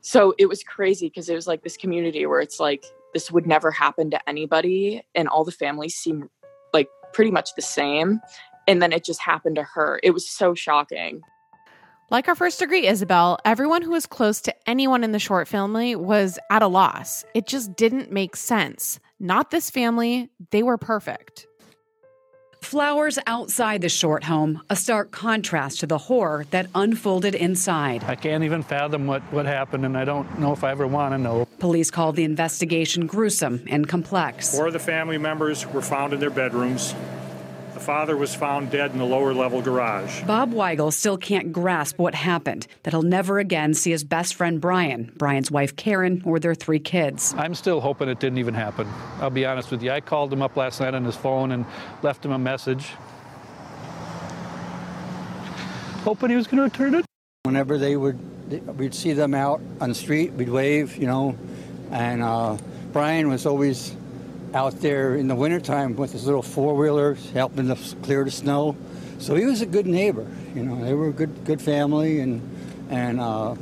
So 0.00 0.34
it 0.38 0.46
was 0.46 0.62
crazy 0.62 1.08
because 1.08 1.28
it 1.28 1.34
was 1.34 1.46
like 1.46 1.62
this 1.62 1.76
community 1.76 2.24
where 2.26 2.40
it's 2.40 2.60
like 2.60 2.84
this 3.14 3.30
would 3.30 3.46
never 3.46 3.70
happen 3.70 4.10
to 4.10 4.28
anybody 4.28 5.02
and 5.14 5.28
all 5.28 5.44
the 5.44 5.52
families 5.52 5.94
seem 5.94 6.30
like 6.72 6.88
pretty 7.12 7.30
much 7.30 7.54
the 7.54 7.62
same 7.62 8.20
and 8.68 8.82
then 8.82 8.92
it 8.92 9.02
just 9.02 9.20
happened 9.20 9.56
to 9.56 9.62
her. 9.62 9.98
It 10.02 10.10
was 10.10 10.28
so 10.28 10.54
shocking. 10.54 11.22
Like 12.10 12.28
our 12.28 12.34
first 12.34 12.58
degree, 12.58 12.86
Isabel, 12.86 13.38
everyone 13.44 13.82
who 13.82 13.90
was 13.90 14.06
close 14.06 14.40
to 14.42 14.54
anyone 14.68 15.04
in 15.04 15.12
the 15.12 15.18
short 15.18 15.48
family 15.48 15.96
was 15.96 16.38
at 16.50 16.62
a 16.62 16.66
loss. 16.66 17.24
It 17.34 17.46
just 17.46 17.76
didn't 17.76 18.12
make 18.12 18.36
sense. 18.36 19.00
Not 19.18 19.50
this 19.50 19.68
family, 19.68 20.30
they 20.50 20.62
were 20.62 20.78
perfect. 20.78 21.47
Flowers 22.60 23.18
outside 23.26 23.80
the 23.80 23.88
short 23.88 24.24
home, 24.24 24.62
a 24.68 24.76
stark 24.76 25.10
contrast 25.10 25.80
to 25.80 25.86
the 25.86 25.96
horror 25.96 26.44
that 26.50 26.66
unfolded 26.74 27.34
inside. 27.34 28.04
I 28.04 28.14
can't 28.14 28.44
even 28.44 28.62
fathom 28.62 29.06
what, 29.06 29.22
what 29.32 29.46
happened, 29.46 29.86
and 29.86 29.96
I 29.96 30.04
don't 30.04 30.38
know 30.38 30.52
if 30.52 30.64
I 30.64 30.72
ever 30.72 30.86
want 30.86 31.14
to 31.14 31.18
know. 31.18 31.46
Police 31.58 31.90
called 31.90 32.16
the 32.16 32.24
investigation 32.24 33.06
gruesome 33.06 33.64
and 33.68 33.88
complex. 33.88 34.54
Four 34.54 34.66
of 34.66 34.72
the 34.72 34.78
family 34.78 35.18
members 35.18 35.66
were 35.66 35.82
found 35.82 36.12
in 36.12 36.20
their 36.20 36.30
bedrooms. 36.30 36.94
The 37.78 37.84
father 37.84 38.16
was 38.16 38.34
found 38.34 38.72
dead 38.72 38.90
in 38.90 38.98
the 38.98 39.04
lower 39.04 39.32
level 39.32 39.62
garage. 39.62 40.24
Bob 40.24 40.52
Weigel 40.52 40.92
still 40.92 41.16
can't 41.16 41.52
grasp 41.52 41.96
what 41.96 42.12
happened, 42.12 42.66
that 42.82 42.92
he'll 42.92 43.02
never 43.02 43.38
again 43.38 43.72
see 43.72 43.92
his 43.92 44.02
best 44.02 44.34
friend 44.34 44.60
Brian, 44.60 45.12
Brian's 45.16 45.48
wife 45.48 45.76
Karen, 45.76 46.20
or 46.24 46.40
their 46.40 46.56
three 46.56 46.80
kids. 46.80 47.36
I'm 47.38 47.54
still 47.54 47.80
hoping 47.80 48.08
it 48.08 48.18
didn't 48.18 48.38
even 48.38 48.54
happen. 48.54 48.88
I'll 49.20 49.30
be 49.30 49.46
honest 49.46 49.70
with 49.70 49.80
you. 49.80 49.92
I 49.92 50.00
called 50.00 50.32
him 50.32 50.42
up 50.42 50.56
last 50.56 50.80
night 50.80 50.92
on 50.92 51.04
his 51.04 51.14
phone 51.14 51.52
and 51.52 51.64
left 52.02 52.24
him 52.24 52.32
a 52.32 52.38
message. 52.38 52.84
Hoping 56.02 56.30
he 56.30 56.36
was 56.36 56.48
going 56.48 56.56
to 56.56 56.64
return 56.64 56.96
it. 56.96 57.04
Whenever 57.44 57.78
they 57.78 57.96
would, 57.96 58.76
we'd 58.76 58.92
see 58.92 59.12
them 59.12 59.34
out 59.34 59.60
on 59.80 59.90
the 59.90 59.94
street, 59.94 60.32
we'd 60.32 60.48
wave, 60.48 60.96
you 60.96 61.06
know, 61.06 61.38
and 61.92 62.24
uh, 62.24 62.58
Brian 62.92 63.28
was 63.28 63.46
always 63.46 63.94
out 64.54 64.80
there 64.80 65.16
in 65.16 65.28
the 65.28 65.34
wintertime 65.34 65.96
with 65.96 66.12
his 66.12 66.26
little 66.26 66.42
four 66.42 66.74
wheeler 66.74 67.14
helping 67.34 67.68
to 67.68 67.76
clear 68.02 68.24
the 68.24 68.30
snow. 68.30 68.76
So 69.18 69.34
he 69.34 69.44
was 69.44 69.60
a 69.60 69.66
good 69.66 69.86
neighbor. 69.86 70.26
You 70.54 70.62
know, 70.64 70.84
they 70.84 70.94
were 70.94 71.08
a 71.08 71.12
good 71.12 71.44
good 71.44 71.60
family, 71.60 72.20
and 72.20 72.40
and 72.90 73.20
uh, 73.20 73.56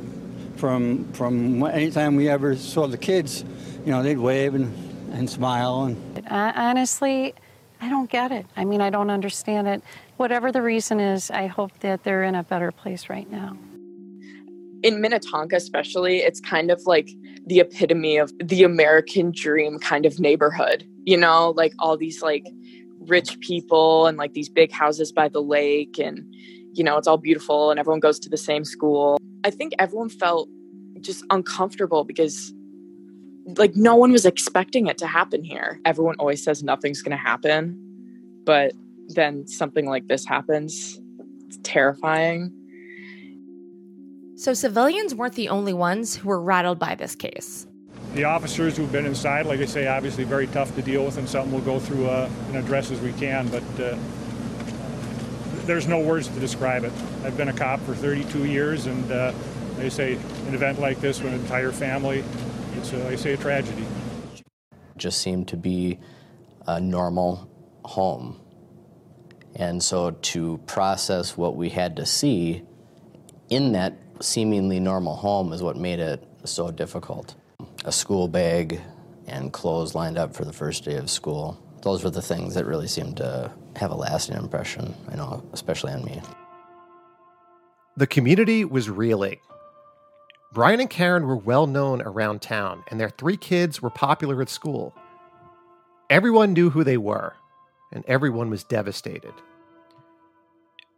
from 0.57 1.11
from 1.13 1.63
anytime 1.63 2.15
we 2.15 2.29
ever 2.29 2.55
saw 2.55 2.87
the 2.87 2.97
kids, 2.97 3.43
you 3.85 3.91
know, 3.91 4.03
they'd 4.03 4.17
wave 4.17 4.55
and, 4.55 4.73
and 5.13 5.29
smile. 5.29 5.83
And 5.85 6.27
uh, 6.29 6.53
honestly, 6.55 7.33
I 7.81 7.89
don't 7.89 8.09
get 8.09 8.31
it. 8.31 8.45
I 8.55 8.65
mean, 8.65 8.81
I 8.81 8.89
don't 8.89 9.09
understand 9.09 9.67
it. 9.67 9.81
Whatever 10.17 10.51
the 10.51 10.61
reason 10.61 10.99
is, 10.99 11.31
I 11.31 11.47
hope 11.47 11.71
that 11.79 12.03
they're 12.03 12.23
in 12.23 12.35
a 12.35 12.43
better 12.43 12.71
place 12.71 13.09
right 13.09 13.29
now 13.29 13.57
in 14.83 15.01
Minnetonka, 15.01 15.55
especially, 15.55 16.19
it's 16.19 16.39
kind 16.39 16.71
of 16.71 16.85
like 16.85 17.09
the 17.47 17.59
epitome 17.59 18.17
of 18.17 18.31
the 18.43 18.63
American 18.63 19.31
dream 19.31 19.79
kind 19.79 20.05
of 20.05 20.19
neighborhood, 20.19 20.85
you 21.05 21.17
know, 21.17 21.51
like 21.51 21.73
all 21.79 21.97
these 21.97 22.21
like 22.21 22.45
rich 22.99 23.39
people 23.39 24.05
and 24.05 24.17
like 24.17 24.33
these 24.33 24.49
big 24.49 24.71
houses 24.71 25.11
by 25.11 25.29
the 25.29 25.41
lake, 25.41 25.97
and 25.97 26.23
you 26.73 26.83
know, 26.83 26.97
it's 26.97 27.07
all 27.07 27.17
beautiful 27.17 27.71
and 27.71 27.79
everyone 27.79 27.99
goes 27.99 28.19
to 28.19 28.29
the 28.29 28.37
same 28.37 28.63
school. 28.63 29.17
I 29.43 29.49
think 29.49 29.73
everyone 29.79 30.09
felt 30.09 30.49
just 31.01 31.23
uncomfortable 31.29 32.03
because 32.03 32.53
like 33.55 33.75
no 33.75 33.95
one 33.95 34.11
was 34.11 34.25
expecting 34.25 34.87
it 34.87 34.97
to 34.97 35.07
happen 35.07 35.43
here. 35.43 35.79
Everyone 35.85 36.15
always 36.19 36.43
says 36.43 36.63
nothing's 36.63 37.01
going 37.01 37.17
to 37.17 37.23
happen, 37.23 37.79
but 38.43 38.73
then 39.07 39.47
something 39.47 39.85
like 39.85 40.07
this 40.07 40.25
happens. 40.25 40.99
It's 41.45 41.59
terrifying. 41.63 42.51
So 44.37 44.53
civilians 44.53 45.15
weren't 45.15 45.33
the 45.33 45.49
only 45.49 45.73
ones 45.73 46.15
who 46.15 46.29
were 46.29 46.39
rattled 46.39 46.77
by 46.77 46.93
this 46.93 47.15
case. 47.15 47.65
The 48.13 48.25
officers 48.25 48.77
who've 48.77 48.91
been 48.91 49.07
inside, 49.07 49.47
like 49.47 49.61
I 49.61 49.65
say, 49.65 49.87
obviously 49.87 50.25
very 50.25 50.45
tough 50.45 50.75
to 50.75 50.83
deal 50.83 51.03
with, 51.05 51.17
and 51.17 51.27
something 51.27 51.51
we'll 51.51 51.61
go 51.61 51.79
through 51.79 52.07
uh, 52.07 52.29
and 52.49 52.57
address 52.57 52.91
as 52.91 53.01
we 53.01 53.13
can. 53.13 53.47
But 53.47 53.63
uh, 53.79 53.97
there's 55.65 55.87
no 55.87 55.99
words 55.99 56.27
to 56.27 56.39
describe 56.39 56.83
it. 56.83 56.91
I've 57.23 57.35
been 57.35 57.47
a 57.47 57.53
cop 57.53 57.79
for 57.79 57.95
32 57.95 58.45
years, 58.45 58.85
and 58.85 59.11
uh, 59.11 59.33
like 59.75 59.85
I 59.87 59.89
say, 59.89 60.13
an 60.13 60.53
event 60.53 60.79
like 60.79 61.01
this 61.01 61.19
with 61.19 61.33
an 61.33 61.39
entire 61.39 61.71
family, 61.71 62.23
it's, 62.77 62.93
uh, 62.93 62.97
like 62.97 63.13
I 63.13 63.15
say, 63.15 63.33
a 63.33 63.37
tragedy. 63.37 63.87
Just 64.97 65.19
seemed 65.19 65.47
to 65.47 65.57
be 65.57 65.99
a 66.67 66.79
normal 66.79 67.49
home. 67.85 68.39
And 69.55 69.81
so 69.81 70.11
to 70.11 70.59
process 70.67 71.35
what 71.35 71.55
we 71.55 71.69
had 71.69 71.95
to 71.95 72.05
see 72.05 72.61
in 73.49 73.71
that 73.71 74.06
seemingly 74.23 74.79
normal 74.79 75.15
home 75.15 75.53
is 75.53 75.61
what 75.61 75.77
made 75.77 75.99
it 75.99 76.23
so 76.43 76.71
difficult. 76.71 77.35
A 77.85 77.91
school 77.91 78.27
bag 78.27 78.81
and 79.27 79.51
clothes 79.51 79.95
lined 79.95 80.17
up 80.17 80.35
for 80.35 80.45
the 80.45 80.53
first 80.53 80.83
day 80.85 80.95
of 80.95 81.09
school. 81.09 81.61
Those 81.81 82.03
were 82.03 82.09
the 82.09 82.21
things 82.21 82.55
that 82.55 82.65
really 82.65 82.87
seemed 82.87 83.17
to 83.17 83.51
have 83.75 83.91
a 83.91 83.95
lasting 83.95 84.37
impression, 84.37 84.93
I 85.11 85.15
know, 85.15 85.43
especially 85.53 85.93
on 85.93 86.03
me. 86.03 86.21
The 87.95 88.07
community 88.07 88.65
was 88.65 88.89
reeling. 88.89 89.39
Brian 90.53 90.79
and 90.79 90.89
Karen 90.89 91.27
were 91.27 91.35
well 91.35 91.67
known 91.67 92.01
around 92.01 92.41
town, 92.41 92.83
and 92.89 92.99
their 92.99 93.09
three 93.09 93.37
kids 93.37 93.81
were 93.81 93.89
popular 93.89 94.41
at 94.41 94.49
school. 94.49 94.95
Everyone 96.09 96.53
knew 96.53 96.69
who 96.69 96.83
they 96.83 96.97
were, 96.97 97.33
and 97.91 98.03
everyone 98.07 98.49
was 98.49 98.63
devastated. 98.63 99.33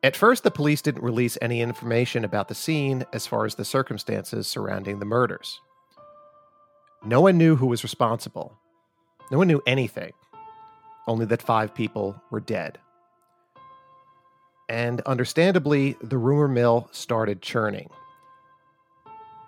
At 0.02 0.16
first, 0.16 0.44
the 0.44 0.52
police 0.52 0.82
didn't 0.82 1.04
release 1.04 1.38
any 1.42 1.62
information 1.62 2.24
about 2.24 2.48
the 2.48 2.56
scene 2.56 3.06
as 3.12 3.28
far 3.28 3.46
as 3.46 3.56
the 3.56 3.66
circumstances 3.66 4.48
surrounding 4.48 5.00
the 5.00 5.06
murders. 5.06 5.60
No 7.04 7.20
one 7.22 7.38
knew 7.38 7.58
who 7.58 7.68
was 7.68 7.84
responsible. 7.84 8.58
No 9.30 9.38
one 9.38 9.48
knew 9.48 9.62
anything, 9.68 10.14
only 11.06 11.26
that 11.26 11.42
five 11.42 11.76
people 11.76 12.16
were 12.32 12.40
dead. 12.40 12.78
And 14.70 15.02
understandably, 15.02 15.98
the 16.02 16.18
rumor 16.18 16.48
mill 16.48 16.88
started 16.92 17.42
churning. 17.42 17.90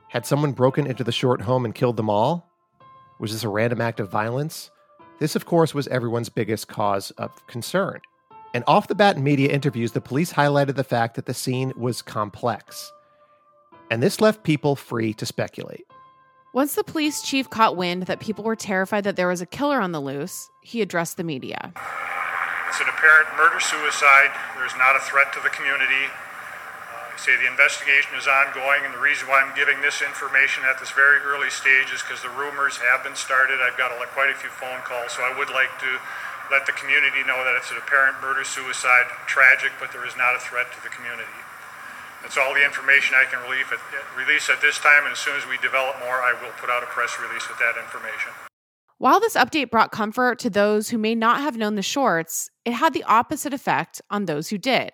Had 0.09 0.25
someone 0.25 0.51
broken 0.51 0.85
into 0.85 1.05
the 1.05 1.11
short 1.11 1.41
home 1.41 1.63
and 1.63 1.73
killed 1.73 1.95
them 1.95 2.09
all? 2.09 2.49
Was 3.19 3.31
this 3.31 3.43
a 3.43 3.49
random 3.49 3.79
act 3.79 4.01
of 4.01 4.11
violence? 4.11 4.69
This, 5.19 5.35
of 5.35 5.45
course, 5.45 5.73
was 5.73 5.87
everyone's 5.87 6.29
biggest 6.29 6.67
cause 6.67 7.11
of 7.11 7.45
concern. 7.47 8.01
And 8.53 8.63
off 8.67 8.87
the 8.87 8.95
bat 8.95 9.15
in 9.15 9.23
media 9.23 9.49
interviews, 9.49 9.93
the 9.93 10.01
police 10.01 10.33
highlighted 10.33 10.75
the 10.75 10.83
fact 10.83 11.15
that 11.15 11.25
the 11.25 11.33
scene 11.33 11.71
was 11.77 12.01
complex. 12.01 12.91
And 13.89 14.03
this 14.03 14.19
left 14.19 14.43
people 14.43 14.75
free 14.75 15.13
to 15.15 15.25
speculate. 15.25 15.85
Once 16.53 16.75
the 16.75 16.83
police 16.83 17.21
chief 17.21 17.49
caught 17.49 17.77
wind 17.77 18.03
that 18.11 18.19
people 18.19 18.43
were 18.43 18.57
terrified 18.57 19.05
that 19.05 19.15
there 19.15 19.27
was 19.27 19.39
a 19.39 19.45
killer 19.45 19.79
on 19.79 19.93
the 19.93 20.01
loose, 20.01 20.49
he 20.61 20.81
addressed 20.81 21.15
the 21.15 21.23
media. 21.23 21.71
It's 22.67 22.79
an 22.79 22.91
apparent 22.91 23.31
murder 23.39 23.59
suicide. 23.59 24.31
There's 24.59 24.75
not 24.75 24.95
a 24.95 24.99
threat 24.99 25.31
to 25.35 25.39
the 25.43 25.51
community. 25.51 26.11
Uh, 26.11 27.15
I 27.15 27.15
say 27.15 27.39
the 27.39 27.47
investigation 27.47 28.19
is 28.19 28.27
ongoing, 28.27 28.83
and 28.83 28.91
the 28.93 28.99
reason 28.99 29.31
why 29.31 29.39
I'm 29.39 29.55
giving 29.55 29.79
this 29.79 30.03
information 30.03 30.63
at 30.67 30.79
this 30.79 30.91
very 30.91 31.19
early 31.23 31.51
stage 31.51 31.91
is 31.95 32.03
because 32.03 32.19
the 32.19 32.31
rumors 32.35 32.79
have 32.83 33.03
been 33.03 33.15
started. 33.15 33.63
I've 33.63 33.79
got 33.79 33.95
a, 33.95 33.99
quite 34.11 34.31
a 34.31 34.35
few 34.35 34.51
phone 34.51 34.83
calls, 34.83 35.15
so 35.15 35.23
I 35.23 35.31
would 35.35 35.51
like 35.51 35.71
to 35.83 35.91
let 36.51 36.67
the 36.67 36.75
community 36.75 37.23
know 37.23 37.39
that 37.47 37.55
it's 37.55 37.71
an 37.71 37.77
apparent 37.79 38.19
murder 38.21 38.43
suicide, 38.43 39.07
tragic, 39.25 39.71
but 39.79 39.91
there 39.95 40.05
is 40.05 40.19
not 40.19 40.35
a 40.35 40.39
threat 40.39 40.67
to 40.75 40.83
the 40.83 40.91
community. 40.91 41.39
That's 42.21 42.37
all 42.37 42.53
the 42.53 42.63
information 42.63 43.15
I 43.15 43.25
can 43.25 43.39
release 43.49 44.49
at, 44.49 44.61
this 44.61 44.77
time, 44.77 45.05
and 45.05 45.13
as 45.13 45.19
soon 45.19 45.37
as 45.37 45.47
we 45.47 45.57
develop 45.57 45.97
more, 45.99 46.21
I 46.21 46.33
will 46.33 46.51
put 46.59 46.69
out 46.69 46.83
a 46.83 46.85
press 46.85 47.17
release 47.19 47.47
with 47.47 47.57
that 47.57 47.79
information. 47.81 48.31
While 48.99 49.19
this 49.19 49.35
update 49.35 49.71
brought 49.71 49.91
comfort 49.91 50.37
to 50.39 50.49
those 50.51 50.89
who 50.89 50.99
may 50.99 51.15
not 51.15 51.41
have 51.41 51.57
known 51.57 51.73
the 51.73 51.81
shorts, 51.81 52.51
it 52.65 52.73
had 52.73 52.93
the 52.93 53.03
opposite 53.05 53.53
effect 53.53 54.01
on 54.11 54.25
those 54.25 54.49
who 54.49 54.59
did. 54.59 54.91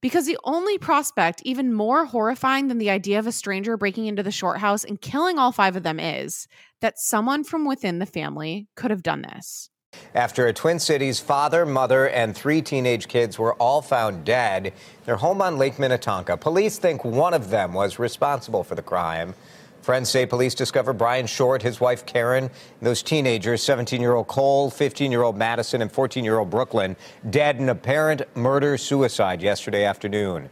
Because 0.00 0.26
the 0.26 0.38
only 0.44 0.78
prospect 0.78 1.42
even 1.44 1.72
more 1.72 2.04
horrifying 2.04 2.68
than 2.68 2.78
the 2.78 2.90
idea 2.90 3.18
of 3.18 3.26
a 3.26 3.32
stranger 3.32 3.76
breaking 3.76 4.06
into 4.06 4.22
the 4.22 4.30
short 4.30 4.58
house 4.58 4.84
and 4.84 5.00
killing 5.00 5.38
all 5.38 5.50
five 5.50 5.74
of 5.74 5.82
them 5.82 5.98
is 5.98 6.46
that 6.80 7.00
someone 7.00 7.42
from 7.42 7.64
within 7.64 7.98
the 7.98 8.06
family 8.06 8.68
could 8.76 8.92
have 8.92 9.02
done 9.02 9.22
this. 9.22 9.70
After 10.14 10.46
a 10.46 10.52
Twin 10.52 10.78
Cities 10.78 11.20
father, 11.20 11.66
mother, 11.66 12.08
and 12.08 12.36
three 12.36 12.62
teenage 12.62 13.08
kids 13.08 13.38
were 13.38 13.54
all 13.54 13.82
found 13.82 14.24
dead, 14.24 14.72
their 15.04 15.16
home 15.16 15.42
on 15.42 15.58
Lake 15.58 15.78
Minnetonka. 15.78 16.36
Police 16.36 16.78
think 16.78 17.04
one 17.04 17.34
of 17.34 17.50
them 17.50 17.72
was 17.72 17.98
responsible 17.98 18.64
for 18.64 18.74
the 18.74 18.82
crime. 18.82 19.34
Friends 19.82 20.10
say 20.10 20.26
police 20.26 20.54
discovered 20.54 20.94
Brian 20.94 21.26
Short, 21.26 21.62
his 21.62 21.80
wife 21.80 22.04
Karen, 22.04 22.50
those 22.82 23.02
teenagers, 23.02 23.62
17 23.62 24.00
year 24.00 24.14
old 24.14 24.26
Cole, 24.26 24.70
15 24.70 25.10
year 25.10 25.22
old 25.22 25.36
Madison, 25.36 25.80
and 25.80 25.90
14 25.90 26.24
year 26.24 26.38
old 26.38 26.50
Brooklyn, 26.50 26.96
dead 27.30 27.56
in 27.56 27.68
apparent 27.70 28.22
murder 28.36 28.76
suicide 28.76 29.40
yesterday 29.40 29.84
afternoon. 29.84 30.50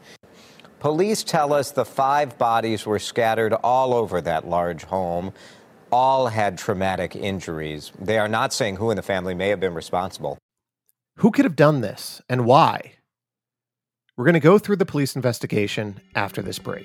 Police 0.78 1.22
tell 1.22 1.52
us 1.52 1.70
the 1.70 1.84
five 1.84 2.38
bodies 2.38 2.86
were 2.86 2.98
scattered 2.98 3.52
all 3.52 3.92
over 3.92 4.20
that 4.20 4.48
large 4.48 4.84
home. 4.84 5.32
All 5.98 6.26
had 6.26 6.58
traumatic 6.58 7.16
injuries. 7.16 7.90
They 7.98 8.18
are 8.18 8.28
not 8.28 8.52
saying 8.52 8.76
who 8.76 8.90
in 8.90 8.98
the 8.98 9.02
family 9.02 9.34
may 9.34 9.48
have 9.48 9.60
been 9.60 9.72
responsible. 9.72 10.36
Who 11.20 11.30
could 11.30 11.46
have 11.46 11.56
done 11.56 11.80
this 11.80 12.20
and 12.28 12.44
why? 12.44 12.96
We're 14.14 14.26
going 14.26 14.34
to 14.34 14.40
go 14.40 14.58
through 14.58 14.76
the 14.76 14.84
police 14.84 15.16
investigation 15.16 16.02
after 16.14 16.42
this 16.42 16.58
break. 16.58 16.84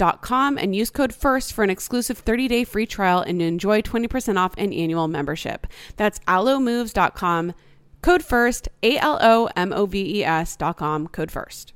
alomoves.com 0.00 0.58
and 0.58 0.74
use 0.74 0.90
code 0.90 1.14
FIRST 1.14 1.52
for 1.52 1.64
an 1.64 1.70
exclusive 1.70 2.24
30-day 2.24 2.64
free 2.64 2.86
trial 2.86 3.20
and 3.20 3.40
enjoy 3.42 3.82
20% 3.82 4.36
off 4.36 4.54
an 4.56 4.72
annual 4.72 5.08
membership. 5.08 5.66
That's 5.96 6.18
alomoves.com. 6.20 7.54
Code 8.02 8.24
FIRST, 8.24 8.68
A-L-O-M-O-V-E-S 8.82 10.56
dot 10.56 10.76
com, 10.78 11.06
code 11.08 11.30
FIRST. 11.30 11.74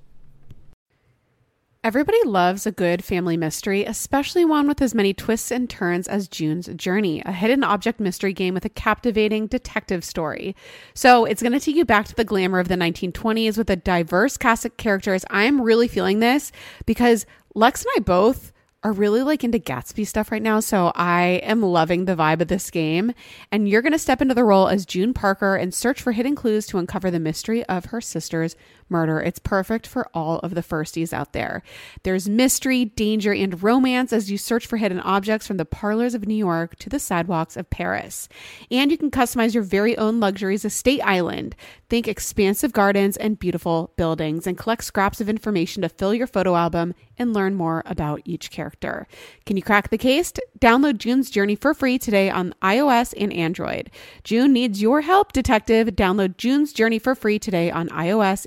Everybody 1.84 2.16
loves 2.24 2.66
a 2.66 2.72
good 2.72 3.04
family 3.04 3.36
mystery, 3.36 3.84
especially 3.84 4.42
one 4.42 4.66
with 4.66 4.80
as 4.80 4.94
many 4.94 5.12
twists 5.12 5.50
and 5.50 5.68
turns 5.68 6.08
as 6.08 6.28
June's 6.28 6.66
Journey, 6.68 7.22
a 7.26 7.32
hidden 7.32 7.62
object 7.62 8.00
mystery 8.00 8.32
game 8.32 8.54
with 8.54 8.64
a 8.64 8.70
captivating 8.70 9.48
detective 9.48 10.02
story. 10.02 10.56
So 10.94 11.26
it's 11.26 11.42
going 11.42 11.52
to 11.52 11.60
take 11.60 11.76
you 11.76 11.84
back 11.84 12.06
to 12.06 12.14
the 12.14 12.24
glamour 12.24 12.58
of 12.58 12.68
the 12.68 12.76
1920s 12.76 13.58
with 13.58 13.68
a 13.68 13.76
diverse 13.76 14.38
cast 14.38 14.64
of 14.64 14.78
characters. 14.78 15.26
I'm 15.28 15.60
really 15.60 15.86
feeling 15.86 16.20
this 16.20 16.52
because 16.86 17.26
Lex 17.54 17.84
and 17.84 17.92
I 17.96 18.00
both 18.00 18.52
are 18.82 18.92
really 18.92 19.22
like 19.22 19.42
into 19.42 19.58
Gatsby 19.58 20.06
stuff 20.06 20.30
right 20.30 20.42
now. 20.42 20.60
So 20.60 20.92
I 20.94 21.40
am 21.42 21.62
loving 21.62 22.04
the 22.04 22.16
vibe 22.16 22.42
of 22.42 22.48
this 22.48 22.70
game. 22.70 23.12
And 23.50 23.68
you're 23.68 23.80
going 23.80 23.92
to 23.92 23.98
step 23.98 24.20
into 24.20 24.34
the 24.34 24.44
role 24.44 24.68
as 24.68 24.84
June 24.84 25.14
Parker 25.14 25.56
and 25.56 25.72
search 25.72 26.02
for 26.02 26.12
hidden 26.12 26.34
clues 26.34 26.66
to 26.66 26.78
uncover 26.78 27.10
the 27.10 27.18
mystery 27.18 27.64
of 27.64 27.86
her 27.86 28.00
sister's 28.00 28.56
murder. 28.88 29.20
It's 29.20 29.38
perfect 29.38 29.86
for 29.86 30.08
all 30.14 30.38
of 30.40 30.54
the 30.54 30.62
firsties 30.62 31.12
out 31.12 31.32
there. 31.32 31.62
There's 32.02 32.28
mystery, 32.28 32.84
danger, 32.84 33.32
and 33.32 33.62
romance 33.62 34.12
as 34.12 34.30
you 34.30 34.38
search 34.38 34.66
for 34.66 34.76
hidden 34.76 35.00
objects 35.00 35.46
from 35.46 35.56
the 35.56 35.64
parlors 35.64 36.14
of 36.14 36.26
New 36.26 36.34
York 36.34 36.76
to 36.76 36.88
the 36.88 36.98
sidewalks 36.98 37.56
of 37.56 37.70
Paris. 37.70 38.28
And 38.70 38.90
you 38.90 38.98
can 38.98 39.10
customize 39.10 39.54
your 39.54 39.62
very 39.62 39.96
own 39.96 40.20
luxuries 40.20 40.64
estate 40.64 41.00
island. 41.02 41.56
Think 41.88 42.08
expansive 42.08 42.72
gardens 42.72 43.16
and 43.16 43.38
beautiful 43.38 43.92
buildings 43.96 44.46
and 44.46 44.58
collect 44.58 44.84
scraps 44.84 45.20
of 45.20 45.28
information 45.28 45.82
to 45.82 45.88
fill 45.88 46.14
your 46.14 46.26
photo 46.26 46.56
album 46.56 46.94
and 47.18 47.32
learn 47.32 47.54
more 47.54 47.82
about 47.86 48.20
each 48.24 48.50
character. 48.50 49.06
Can 49.46 49.56
you 49.56 49.62
crack 49.62 49.90
the 49.90 49.98
case? 49.98 50.32
Download 50.58 50.98
June's 50.98 51.30
Journey 51.30 51.54
for 51.54 51.74
free 51.74 51.98
today 51.98 52.30
on 52.30 52.54
iOS 52.62 53.14
and 53.16 53.32
Android. 53.32 53.90
June 54.24 54.52
needs 54.52 54.82
your 54.82 55.02
help, 55.02 55.32
detective. 55.32 55.88
Download 55.88 56.36
June's 56.36 56.72
Journey 56.72 56.98
for 56.98 57.14
free 57.14 57.38
today 57.38 57.70
on 57.70 57.88
iOS 57.90 58.46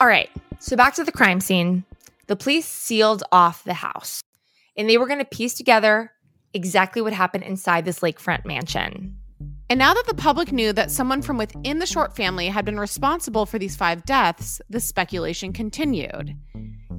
All 0.00 0.08
right, 0.08 0.30
so 0.58 0.76
back 0.76 0.94
to 0.94 1.04
the 1.04 1.12
crime 1.12 1.40
scene. 1.40 1.84
The 2.26 2.36
police 2.36 2.66
sealed 2.66 3.22
off 3.30 3.64
the 3.64 3.74
house 3.74 4.22
and 4.76 4.88
they 4.88 4.98
were 4.98 5.06
going 5.06 5.20
to 5.20 5.24
piece 5.24 5.54
together 5.54 6.10
exactly 6.52 7.00
what 7.02 7.12
happened 7.12 7.44
inside 7.44 7.84
this 7.84 8.00
lakefront 8.00 8.44
mansion. 8.44 9.16
And 9.70 9.78
now 9.78 9.94
that 9.94 10.06
the 10.06 10.14
public 10.14 10.52
knew 10.52 10.72
that 10.72 10.90
someone 10.90 11.22
from 11.22 11.38
within 11.38 11.78
the 11.78 11.86
Short 11.86 12.14
family 12.14 12.48
had 12.48 12.64
been 12.64 12.78
responsible 12.78 13.46
for 13.46 13.58
these 13.58 13.76
five 13.76 14.04
deaths, 14.04 14.60
the 14.68 14.80
speculation 14.80 15.52
continued. 15.52 16.36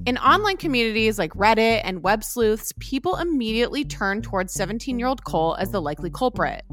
In 0.05 0.19
online 0.19 0.57
communities 0.57 1.17
like 1.17 1.31
Reddit 1.33 1.81
and 1.83 2.03
web 2.03 2.23
sleuths, 2.23 2.71
people 2.79 3.15
immediately 3.15 3.83
turned 3.83 4.23
towards 4.23 4.53
17 4.53 4.99
year 4.99 5.07
old 5.07 5.23
Cole 5.23 5.55
as 5.55 5.71
the 5.71 5.81
likely 5.81 6.11
culprit. 6.11 6.63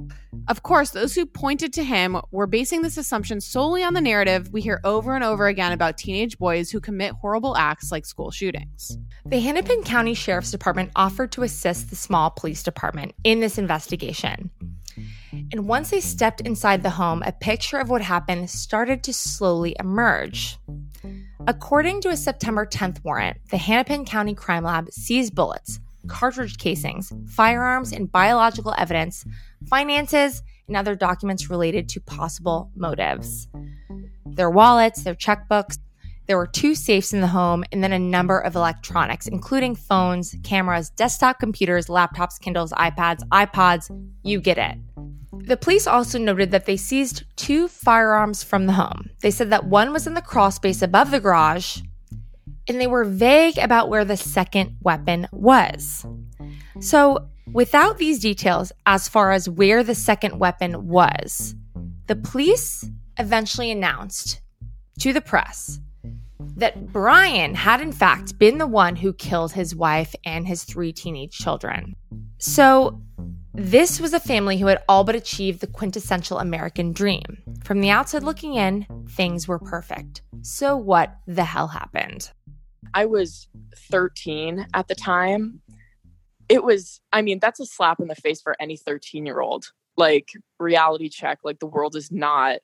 Of 0.49 0.62
course, 0.64 0.90
those 0.90 1.14
who 1.14 1.25
pointed 1.25 1.73
to 1.75 1.83
him 1.83 2.21
were 2.31 2.47
basing 2.47 2.83
this 2.83 2.99
assumption 2.99 3.40
solely 3.40 3.83
on 3.83 3.95
the 3.95 4.03
narrative 4.03 4.51
we 4.53 4.61
hear 4.61 4.83
over 4.85 5.14
and 5.14 5.25
over 5.25 5.47
again 5.47 5.73
about 5.73 5.97
teenage 5.97 6.37
boys 6.37 6.71
who 6.71 6.79
commit 6.79 7.14
horrible 7.14 7.57
acts 7.57 7.90
like 7.90 8.05
school 8.05 8.31
shootings. 8.31 8.99
The 9.25 9.40
Hennepin 9.40 9.83
County 9.85 10.12
Sheriff's 10.12 10.51
Department 10.51 10.90
offered 10.95 11.33
to 11.33 11.42
assist 11.42 11.88
the 11.88 11.97
small 11.97 12.29
police 12.29 12.62
department 12.62 13.14
in 13.25 13.40
this 13.40 13.57
investigation. 13.57 14.51
And 15.53 15.66
once 15.66 15.88
they 15.88 16.01
stepped 16.01 16.42
inside 16.42 16.83
the 16.83 16.90
home, 16.90 17.23
a 17.25 17.33
picture 17.33 17.79
of 17.79 17.88
what 17.88 18.03
happened 18.03 18.51
started 18.51 19.03
to 19.05 19.14
slowly 19.14 19.75
emerge. 19.81 20.59
According 21.48 22.02
to 22.02 22.09
a 22.09 22.16
September 22.16 22.64
10th 22.64 23.02
warrant, 23.02 23.37
the 23.50 23.57
Hennepin 23.57 24.05
County 24.05 24.33
Crime 24.33 24.62
Lab 24.62 24.88
seized 24.92 25.35
bullets, 25.35 25.81
cartridge 26.07 26.57
casings, 26.57 27.12
firearms, 27.26 27.92
and 27.92 28.11
biological 28.11 28.72
evidence, 28.78 29.24
finances, 29.68 30.44
and 30.68 30.76
other 30.76 30.94
documents 30.94 31.50
related 31.50 31.88
to 31.88 32.00
possible 32.00 32.70
motives. 32.76 33.48
Their 34.24 34.50
wallets, 34.50 35.02
their 35.02 35.16
checkbooks. 35.16 35.78
There 36.27 36.37
were 36.37 36.47
two 36.47 36.75
safes 36.75 37.13
in 37.13 37.21
the 37.21 37.27
home 37.27 37.65
and 37.73 37.83
then 37.83 37.93
a 37.93 37.99
number 37.99 38.39
of 38.39 38.55
electronics, 38.55 39.27
including 39.27 39.75
phones, 39.75 40.37
cameras, 40.45 40.91
desktop 40.91 41.41
computers, 41.41 41.87
laptops, 41.87 42.41
Kindles, 42.41 42.73
iPads, 42.73 43.27
iPods. 43.31 43.91
You 44.23 44.41
get 44.41 44.59
it. 44.59 44.79
The 45.33 45.57
police 45.57 45.87
also 45.87 46.19
noted 46.19 46.53
that 46.53 46.67
they 46.67 46.77
seized 46.77 47.25
two 47.37 47.67
firearms 47.67 48.45
from 48.45 48.67
the 48.67 48.75
home. 48.75 49.11
They 49.21 49.31
said 49.33 49.51
that 49.51 49.65
one 49.65 49.93
was 49.93 50.07
in 50.07 50.15
the 50.15 50.23
crawl 50.23 50.53
space 50.53 50.83
above 50.83 51.11
the 51.11 51.21
garage, 51.21 51.79
and 52.69 52.81
they 52.81 52.87
were 52.87 53.05
vague 53.05 53.59
about 53.59 53.89
where 53.89 54.05
the 54.05 54.17
second 54.17 54.77
weapon 54.83 55.27
was. 55.33 56.07
So, 56.81 57.29
without 57.53 57.99
these 57.99 58.21
details 58.21 58.71
as 58.87 59.09
far 59.09 59.33
as 59.33 59.49
where 59.49 59.83
the 59.83 59.97
second 59.97 60.39
weapon 60.39 60.87
was, 60.87 61.57
the 62.07 62.17
police 62.17 62.89
eventually 63.19 63.71
announced 63.71 64.41
to 65.01 65.13
the 65.13 65.21
press 65.21 65.81
that 66.57 66.92
Brian 66.92 67.55
had, 67.55 67.81
in 67.81 67.92
fact, 67.92 68.38
been 68.38 68.59
the 68.59 68.66
one 68.66 68.96
who 68.96 69.12
killed 69.12 69.52
his 69.52 69.74
wife 69.74 70.14
and 70.24 70.46
his 70.46 70.64
three 70.64 70.92
teenage 70.92 71.37
children. 71.38 71.94
So, 72.38 73.00
this 73.55 74.00
was 74.00 74.14
a 74.14 74.20
family 74.20 74.57
who 74.57 74.66
had 74.66 74.83
all 74.88 75.05
but 75.05 75.14
achieved 75.14 75.61
the 75.61 75.66
quintessential 75.66 76.38
American 76.38 76.92
dream. 76.92 77.42
From 77.62 77.81
the 77.81 77.90
outside 77.90 78.22
looking 78.22 78.55
in, 78.55 78.87
things 79.11 79.46
were 79.46 79.59
perfect. 79.59 80.22
So, 80.40 80.76
what 80.76 81.16
the 81.26 81.44
hell 81.44 81.68
happened? 81.68 82.31
I 82.94 83.07
was 83.07 83.48
13 83.76 84.66
at 84.74 84.88
the 84.88 84.94
time. 84.94 85.61
It 86.48 86.64
was, 86.64 87.00
I 87.12 87.22
mean, 87.22 87.38
that's 87.40 87.61
a 87.61 87.66
slap 87.66 88.00
in 88.00 88.09
the 88.09 88.14
face 88.14 88.40
for 88.40 88.57
any 88.61 88.76
13 88.76 89.26
year 89.26 89.40
old. 89.40 89.72
Like, 89.96 90.28
reality 90.59 91.09
check, 91.09 91.40
like, 91.44 91.59
the 91.59 91.66
world 91.66 91.94
is 91.94 92.11
not 92.11 92.59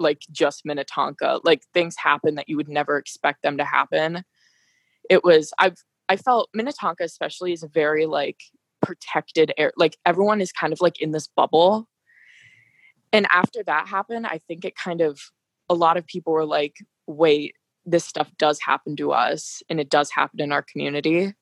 like 0.00 0.22
just 0.30 0.64
Minnetonka. 0.64 1.40
Like, 1.44 1.62
things 1.74 1.96
happen 1.96 2.34
that 2.36 2.48
you 2.48 2.56
would 2.56 2.68
never 2.68 2.96
expect 2.96 3.42
them 3.42 3.56
to 3.58 3.64
happen. 3.64 4.24
It 5.08 5.24
was, 5.24 5.52
I've, 5.58 5.76
I 6.08 6.16
felt 6.16 6.50
Minnetonka, 6.54 7.04
especially, 7.04 7.52
is 7.52 7.62
a 7.62 7.68
very 7.68 8.06
like 8.06 8.40
protected 8.82 9.52
air. 9.56 9.72
Like, 9.76 9.96
everyone 10.04 10.40
is 10.40 10.52
kind 10.52 10.72
of 10.72 10.80
like 10.80 11.00
in 11.00 11.12
this 11.12 11.28
bubble. 11.28 11.88
And 13.12 13.26
after 13.30 13.62
that 13.66 13.88
happened, 13.88 14.26
I 14.26 14.40
think 14.48 14.64
it 14.64 14.74
kind 14.76 15.00
of, 15.00 15.20
a 15.68 15.74
lot 15.74 15.96
of 15.96 16.06
people 16.06 16.32
were 16.32 16.46
like, 16.46 16.74
wait, 17.06 17.54
this 17.86 18.04
stuff 18.04 18.30
does 18.38 18.60
happen 18.60 18.96
to 18.96 19.12
us 19.12 19.62
and 19.68 19.80
it 19.80 19.90
does 19.90 20.10
happen 20.10 20.40
in 20.40 20.52
our 20.52 20.62
community 20.62 21.32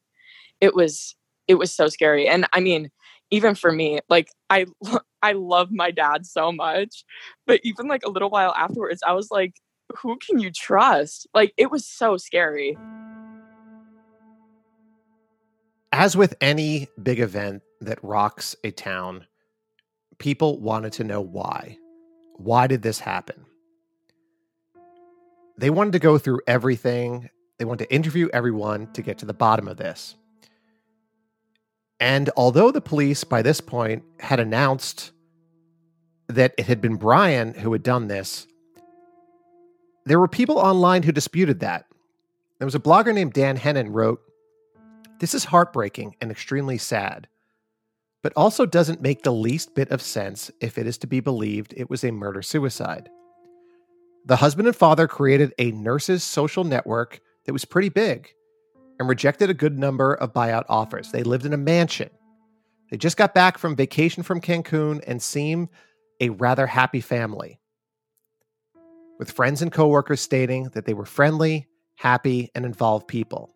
it 0.60 0.74
was 0.74 1.14
it 1.46 1.54
was 1.54 1.74
so 1.74 1.88
scary 1.88 2.28
and 2.28 2.46
i 2.52 2.60
mean 2.60 2.90
even 3.30 3.54
for 3.54 3.72
me 3.72 4.00
like 4.08 4.30
i 4.50 4.66
i 5.22 5.32
love 5.32 5.70
my 5.70 5.90
dad 5.90 6.24
so 6.26 6.52
much 6.52 7.04
but 7.46 7.60
even 7.64 7.88
like 7.88 8.04
a 8.04 8.10
little 8.10 8.30
while 8.30 8.54
afterwards 8.56 9.02
i 9.06 9.12
was 9.12 9.30
like 9.30 9.54
who 9.98 10.16
can 10.18 10.38
you 10.38 10.50
trust 10.50 11.26
like 11.34 11.52
it 11.56 11.70
was 11.70 11.86
so 11.86 12.16
scary 12.16 12.76
As 15.92 16.16
with 16.16 16.36
any 16.42 16.86
big 17.02 17.18
event 17.18 17.62
that 17.80 17.98
rocks 18.04 18.54
a 18.62 18.70
town, 18.70 19.26
people 20.18 20.60
wanted 20.60 20.92
to 20.94 21.04
know 21.04 21.20
why. 21.20 21.78
Why 22.36 22.66
did 22.66 22.82
this 22.82 23.00
happen? 23.00 23.46
They 25.56 25.70
wanted 25.70 25.94
to 25.94 25.98
go 25.98 26.18
through 26.18 26.40
everything. 26.46 27.30
They 27.58 27.64
wanted 27.64 27.86
to 27.86 27.94
interview 27.94 28.28
everyone 28.32 28.92
to 28.92 29.02
get 29.02 29.18
to 29.18 29.26
the 29.26 29.34
bottom 29.34 29.66
of 29.66 29.78
this. 29.78 30.14
And 32.00 32.30
although 32.36 32.70
the 32.70 32.80
police 32.80 33.24
by 33.24 33.42
this 33.42 33.60
point 33.60 34.04
had 34.20 34.38
announced 34.38 35.12
that 36.28 36.54
it 36.56 36.66
had 36.66 36.80
been 36.80 36.96
Brian 36.96 37.54
who 37.54 37.72
had 37.72 37.82
done 37.82 38.08
this, 38.08 38.46
there 40.04 40.20
were 40.20 40.28
people 40.28 40.58
online 40.58 41.02
who 41.02 41.12
disputed 41.12 41.60
that. 41.60 41.86
There 42.58 42.66
was 42.66 42.74
a 42.74 42.80
blogger 42.80 43.12
named 43.12 43.32
Dan 43.32 43.56
Hennon 43.56 43.92
wrote, 43.92 44.20
This 45.20 45.34
is 45.34 45.44
heartbreaking 45.44 46.16
and 46.20 46.30
extremely 46.30 46.78
sad, 46.78 47.28
but 48.22 48.32
also 48.36 48.64
doesn't 48.64 49.02
make 49.02 49.22
the 49.22 49.32
least 49.32 49.74
bit 49.74 49.90
of 49.90 50.00
sense 50.00 50.50
if 50.60 50.78
it 50.78 50.86
is 50.86 50.98
to 50.98 51.06
be 51.06 51.20
believed 51.20 51.74
it 51.76 51.90
was 51.90 52.04
a 52.04 52.10
murder 52.10 52.42
suicide. 52.42 53.08
The 54.24 54.36
husband 54.36 54.68
and 54.68 54.76
father 54.76 55.08
created 55.08 55.52
a 55.58 55.72
nurses' 55.72 56.24
social 56.24 56.64
network 56.64 57.20
that 57.44 57.52
was 57.52 57.64
pretty 57.64 57.88
big 57.88 58.34
and 58.98 59.08
rejected 59.08 59.50
a 59.50 59.54
good 59.54 59.78
number 59.78 60.14
of 60.14 60.32
buyout 60.32 60.64
offers. 60.68 61.12
They 61.12 61.22
lived 61.22 61.46
in 61.46 61.52
a 61.52 61.58
mansion. 61.58 62.10
They 62.90 62.96
just 62.96 63.16
got 63.16 63.34
back 63.34 63.58
from 63.58 63.76
vacation 63.76 64.22
from 64.22 64.40
Cancun 64.40 65.02
and 65.06 65.22
seem 65.22 65.68
a 66.20 66.30
rather 66.30 66.66
happy 66.66 67.00
family, 67.00 67.60
with 69.18 69.30
friends 69.30 69.62
and 69.62 69.70
coworkers 69.70 70.20
stating 70.20 70.70
that 70.70 70.84
they 70.84 70.94
were 70.94 71.04
friendly, 71.04 71.68
happy, 71.96 72.50
and 72.54 72.64
involved 72.64 73.06
people. 73.06 73.54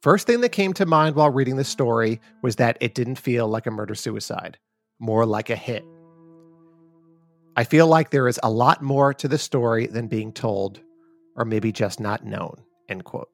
First 0.00 0.26
thing 0.26 0.40
that 0.42 0.50
came 0.50 0.72
to 0.74 0.86
mind 0.86 1.16
while 1.16 1.30
reading 1.30 1.56
this 1.56 1.68
story 1.68 2.20
was 2.42 2.56
that 2.56 2.78
it 2.80 2.94
didn't 2.94 3.16
feel 3.16 3.48
like 3.48 3.66
a 3.66 3.70
murder 3.70 3.94
suicide, 3.94 4.58
more 4.98 5.26
like 5.26 5.50
a 5.50 5.56
hit. 5.56 5.84
I 7.56 7.64
feel 7.64 7.86
like 7.86 8.10
there 8.10 8.28
is 8.28 8.38
a 8.42 8.50
lot 8.50 8.82
more 8.82 9.12
to 9.14 9.26
the 9.26 9.38
story 9.38 9.86
than 9.86 10.06
being 10.06 10.32
told, 10.32 10.80
or 11.34 11.44
maybe 11.44 11.72
just 11.72 11.98
not 11.98 12.24
known. 12.24 12.62
End 12.88 13.04
quote. 13.04 13.30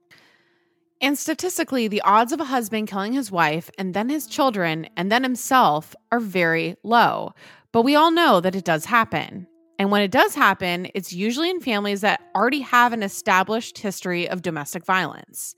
And 1.02 1.18
statistically, 1.18 1.88
the 1.88 2.00
odds 2.02 2.32
of 2.32 2.40
a 2.40 2.44
husband 2.44 2.86
killing 2.86 3.12
his 3.12 3.32
wife 3.32 3.68
and 3.76 3.92
then 3.92 4.08
his 4.08 4.28
children 4.28 4.86
and 4.96 5.10
then 5.10 5.24
himself 5.24 5.96
are 6.12 6.20
very 6.20 6.76
low. 6.84 7.34
But 7.72 7.82
we 7.82 7.96
all 7.96 8.12
know 8.12 8.40
that 8.40 8.54
it 8.54 8.64
does 8.64 8.84
happen. 8.84 9.48
And 9.80 9.90
when 9.90 10.02
it 10.02 10.12
does 10.12 10.36
happen, 10.36 10.86
it's 10.94 11.12
usually 11.12 11.50
in 11.50 11.60
families 11.60 12.02
that 12.02 12.20
already 12.36 12.60
have 12.60 12.92
an 12.92 13.02
established 13.02 13.78
history 13.78 14.28
of 14.28 14.42
domestic 14.42 14.86
violence. 14.86 15.56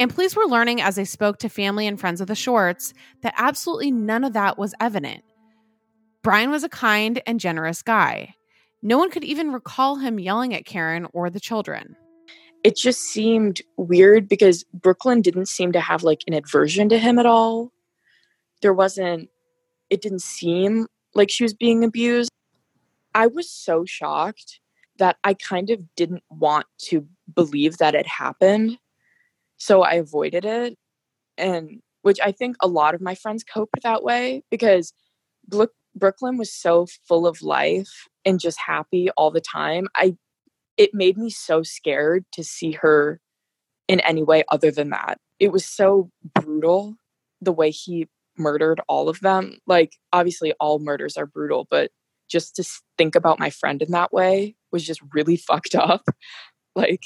And 0.00 0.12
police 0.12 0.34
were 0.34 0.46
learning 0.46 0.80
as 0.80 0.96
they 0.96 1.04
spoke 1.04 1.38
to 1.38 1.48
family 1.48 1.86
and 1.86 2.00
friends 2.00 2.20
of 2.20 2.26
the 2.26 2.34
Shorts 2.34 2.92
that 3.22 3.34
absolutely 3.36 3.92
none 3.92 4.24
of 4.24 4.32
that 4.32 4.58
was 4.58 4.74
evident. 4.80 5.22
Brian 6.24 6.50
was 6.50 6.64
a 6.64 6.68
kind 6.68 7.22
and 7.28 7.38
generous 7.38 7.80
guy. 7.80 8.34
No 8.82 8.98
one 8.98 9.10
could 9.10 9.22
even 9.22 9.52
recall 9.52 9.96
him 9.96 10.18
yelling 10.18 10.52
at 10.52 10.64
Karen 10.64 11.06
or 11.12 11.30
the 11.30 11.38
children. 11.38 11.94
It 12.64 12.76
just 12.76 13.02
seemed 13.02 13.60
weird 13.76 14.26
because 14.28 14.64
Brooklyn 14.72 15.20
didn't 15.20 15.48
seem 15.48 15.70
to 15.72 15.80
have 15.80 16.02
like 16.02 16.24
an 16.26 16.32
aversion 16.32 16.88
to 16.88 16.98
him 16.98 17.18
at 17.18 17.26
all. 17.26 17.70
There 18.62 18.72
wasn't, 18.72 19.28
it 19.90 20.00
didn't 20.00 20.22
seem 20.22 20.86
like 21.14 21.30
she 21.30 21.44
was 21.44 21.52
being 21.52 21.84
abused. 21.84 22.30
I 23.14 23.26
was 23.26 23.50
so 23.50 23.84
shocked 23.84 24.60
that 24.98 25.18
I 25.24 25.34
kind 25.34 25.68
of 25.70 25.80
didn't 25.94 26.22
want 26.30 26.66
to 26.86 27.06
believe 27.34 27.76
that 27.78 27.94
it 27.94 28.06
happened. 28.06 28.78
So 29.58 29.82
I 29.82 29.94
avoided 29.94 30.44
it. 30.44 30.76
And 31.36 31.82
which 32.02 32.18
I 32.24 32.32
think 32.32 32.56
a 32.60 32.66
lot 32.66 32.94
of 32.94 33.00
my 33.00 33.14
friends 33.14 33.44
coped 33.44 33.82
that 33.82 34.02
way 34.02 34.42
because 34.50 34.92
Brooklyn 35.94 36.38
was 36.38 36.52
so 36.52 36.86
full 37.06 37.26
of 37.26 37.42
life 37.42 38.08
and 38.24 38.40
just 38.40 38.58
happy 38.58 39.10
all 39.16 39.30
the 39.30 39.40
time. 39.40 39.86
I 39.96 40.16
it 40.76 40.90
made 40.92 41.16
me 41.16 41.30
so 41.30 41.62
scared 41.62 42.24
to 42.32 42.42
see 42.42 42.72
her 42.72 43.20
in 43.88 44.00
any 44.00 44.22
way 44.22 44.44
other 44.50 44.70
than 44.70 44.90
that. 44.90 45.18
It 45.38 45.52
was 45.52 45.64
so 45.64 46.10
brutal 46.34 46.94
the 47.40 47.52
way 47.52 47.70
he 47.70 48.08
murdered 48.36 48.80
all 48.88 49.08
of 49.08 49.20
them. 49.20 49.58
Like, 49.66 49.92
obviously, 50.12 50.52
all 50.60 50.78
murders 50.78 51.16
are 51.16 51.26
brutal, 51.26 51.66
but 51.70 51.90
just 52.28 52.56
to 52.56 52.64
think 52.96 53.14
about 53.14 53.38
my 53.38 53.50
friend 53.50 53.82
in 53.82 53.90
that 53.92 54.12
way 54.12 54.56
was 54.72 54.84
just 54.84 55.00
really 55.12 55.36
fucked 55.48 55.74
up. 55.74 56.02
Like, 56.74 57.02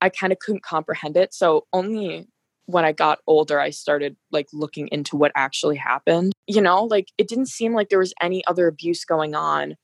I 0.00 0.08
kind 0.08 0.32
of 0.32 0.38
couldn't 0.40 0.64
comprehend 0.64 1.16
it. 1.16 1.32
So, 1.32 1.66
only 1.72 2.26
when 2.66 2.84
I 2.84 2.92
got 2.92 3.20
older, 3.26 3.60
I 3.60 3.70
started 3.70 4.16
like 4.30 4.48
looking 4.52 4.88
into 4.88 5.16
what 5.16 5.32
actually 5.34 5.76
happened. 5.76 6.32
You 6.46 6.60
know, 6.60 6.84
like, 6.84 7.08
it 7.18 7.28
didn't 7.28 7.48
seem 7.48 7.72
like 7.72 7.88
there 7.88 7.98
was 7.98 8.14
any 8.20 8.44
other 8.46 8.66
abuse 8.66 9.04
going 9.04 9.34
on 9.34 9.76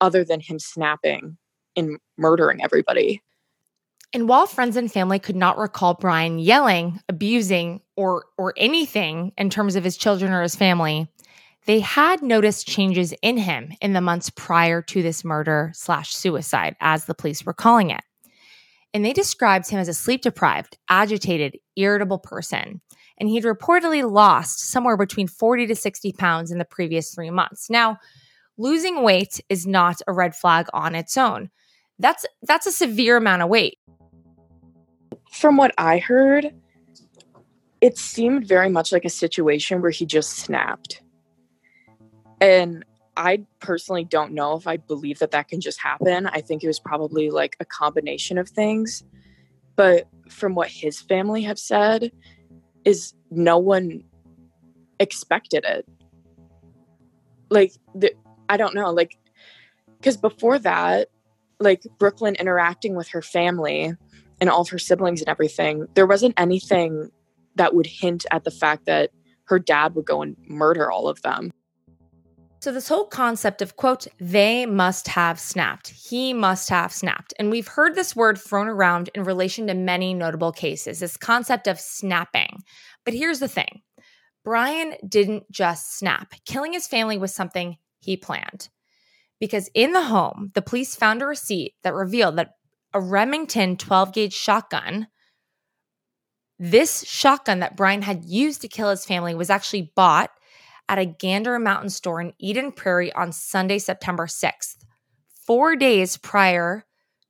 other 0.00 0.24
than 0.24 0.40
him 0.40 0.58
snapping 0.58 1.36
and 1.78 1.98
murdering 2.16 2.62
everybody. 2.62 3.22
And 4.12 4.28
while 4.28 4.46
friends 4.46 4.76
and 4.76 4.90
family 4.90 5.18
could 5.18 5.36
not 5.36 5.58
recall 5.58 5.94
Brian 5.94 6.38
yelling, 6.38 7.00
abusing, 7.08 7.80
or 7.96 8.24
or 8.38 8.54
anything 8.56 9.32
in 9.36 9.50
terms 9.50 9.76
of 9.76 9.84
his 9.84 9.96
children 9.96 10.32
or 10.32 10.42
his 10.42 10.56
family, 10.56 11.08
they 11.66 11.80
had 11.80 12.22
noticed 12.22 12.66
changes 12.66 13.12
in 13.20 13.36
him 13.36 13.72
in 13.82 13.92
the 13.92 14.00
months 14.00 14.30
prior 14.30 14.80
to 14.82 15.02
this 15.02 15.24
murder 15.24 15.70
slash 15.74 16.14
suicide, 16.14 16.76
as 16.80 17.04
the 17.04 17.14
police 17.14 17.44
were 17.44 17.52
calling 17.52 17.90
it. 17.90 18.00
And 18.94 19.04
they 19.04 19.12
described 19.12 19.68
him 19.68 19.78
as 19.78 19.88
a 19.88 19.94
sleep 19.94 20.22
deprived, 20.22 20.78
agitated, 20.88 21.58
irritable 21.76 22.18
person. 22.18 22.80
And 23.18 23.28
he'd 23.28 23.44
reportedly 23.44 24.10
lost 24.10 24.60
somewhere 24.60 24.96
between 24.96 25.28
40 25.28 25.66
to 25.66 25.74
60 25.74 26.12
pounds 26.12 26.50
in 26.50 26.58
the 26.58 26.64
previous 26.64 27.12
three 27.14 27.30
months. 27.30 27.68
Now, 27.68 27.98
losing 28.56 29.02
weight 29.02 29.40
is 29.50 29.66
not 29.66 30.00
a 30.06 30.12
red 30.14 30.34
flag 30.34 30.68
on 30.72 30.94
its 30.94 31.18
own. 31.18 31.50
That's 31.98 32.24
that's 32.42 32.66
a 32.66 32.72
severe 32.72 33.16
amount 33.16 33.42
of 33.42 33.48
weight. 33.48 33.78
From 35.32 35.56
what 35.56 35.74
I 35.78 35.98
heard, 35.98 36.52
it 37.80 37.98
seemed 37.98 38.46
very 38.46 38.68
much 38.68 38.92
like 38.92 39.04
a 39.04 39.10
situation 39.10 39.82
where 39.82 39.90
he 39.90 40.06
just 40.06 40.30
snapped. 40.30 41.02
And 42.40 42.84
I 43.16 43.44
personally 43.58 44.04
don't 44.04 44.32
know 44.32 44.56
if 44.56 44.66
I 44.66 44.76
believe 44.76 45.18
that 45.18 45.32
that 45.32 45.48
can 45.48 45.60
just 45.60 45.80
happen. 45.80 46.26
I 46.26 46.40
think 46.40 46.62
it 46.62 46.68
was 46.68 46.78
probably 46.78 47.30
like 47.30 47.56
a 47.58 47.64
combination 47.64 48.38
of 48.38 48.48
things. 48.48 49.02
But 49.74 50.08
from 50.28 50.54
what 50.54 50.68
his 50.68 51.00
family 51.00 51.42
have 51.42 51.58
said, 51.58 52.12
is 52.84 53.14
no 53.30 53.58
one 53.58 54.02
expected 55.00 55.64
it. 55.64 55.86
Like, 57.50 57.72
the, 57.94 58.12
I 58.48 58.56
don't 58.56 58.74
know, 58.74 58.90
like, 58.90 59.18
because 59.98 60.16
before 60.16 60.58
that, 60.60 61.08
like 61.60 61.80
mm-hmm. 61.80 61.94
Brooklyn 61.98 62.34
interacting 62.36 62.96
with 62.96 63.08
her 63.08 63.22
family 63.22 63.94
and 64.40 64.50
all 64.50 64.62
of 64.62 64.68
her 64.68 64.78
siblings 64.78 65.20
and 65.20 65.28
everything, 65.28 65.86
there 65.94 66.06
wasn't 66.06 66.34
anything 66.36 67.10
that 67.56 67.74
would 67.74 67.86
hint 67.86 68.24
at 68.30 68.44
the 68.44 68.50
fact 68.50 68.86
that 68.86 69.10
her 69.44 69.58
dad 69.58 69.94
would 69.94 70.04
go 70.04 70.22
and 70.22 70.36
murder 70.46 70.90
all 70.90 71.08
of 71.08 71.22
them. 71.22 71.50
So, 72.60 72.72
this 72.72 72.88
whole 72.88 73.06
concept 73.06 73.62
of, 73.62 73.76
quote, 73.76 74.08
they 74.18 74.66
must 74.66 75.06
have 75.08 75.38
snapped, 75.38 75.88
he 75.90 76.34
must 76.34 76.68
have 76.70 76.92
snapped. 76.92 77.32
And 77.38 77.50
we've 77.50 77.68
heard 77.68 77.94
this 77.94 78.16
word 78.16 78.36
thrown 78.36 78.66
around 78.66 79.10
in 79.14 79.22
relation 79.22 79.68
to 79.68 79.74
many 79.74 80.12
notable 80.12 80.50
cases, 80.50 80.98
this 80.98 81.16
concept 81.16 81.68
of 81.68 81.78
snapping. 81.78 82.58
But 83.04 83.14
here's 83.14 83.38
the 83.38 83.48
thing 83.48 83.82
Brian 84.44 84.94
didn't 85.08 85.50
just 85.52 85.96
snap, 85.98 86.34
killing 86.46 86.72
his 86.72 86.88
family 86.88 87.16
was 87.16 87.32
something 87.32 87.76
he 88.00 88.16
planned. 88.16 88.68
Because 89.40 89.70
in 89.74 89.92
the 89.92 90.02
home, 90.02 90.50
the 90.54 90.62
police 90.62 90.96
found 90.96 91.22
a 91.22 91.26
receipt 91.26 91.74
that 91.82 91.94
revealed 91.94 92.36
that 92.36 92.54
a 92.92 93.00
Remington 93.00 93.76
12 93.76 94.12
gauge 94.12 94.32
shotgun, 94.32 95.08
this 96.58 97.04
shotgun 97.04 97.60
that 97.60 97.76
Brian 97.76 98.02
had 98.02 98.24
used 98.24 98.62
to 98.62 98.68
kill 98.68 98.90
his 98.90 99.04
family, 99.04 99.34
was 99.34 99.50
actually 99.50 99.92
bought 99.94 100.30
at 100.88 100.98
a 100.98 101.04
Gander 101.04 101.58
Mountain 101.58 101.90
store 101.90 102.20
in 102.20 102.32
Eden 102.38 102.72
Prairie 102.72 103.12
on 103.12 103.30
Sunday, 103.30 103.78
September 103.78 104.26
6th, 104.26 104.76
four 105.46 105.76
days 105.76 106.16
prior 106.16 106.84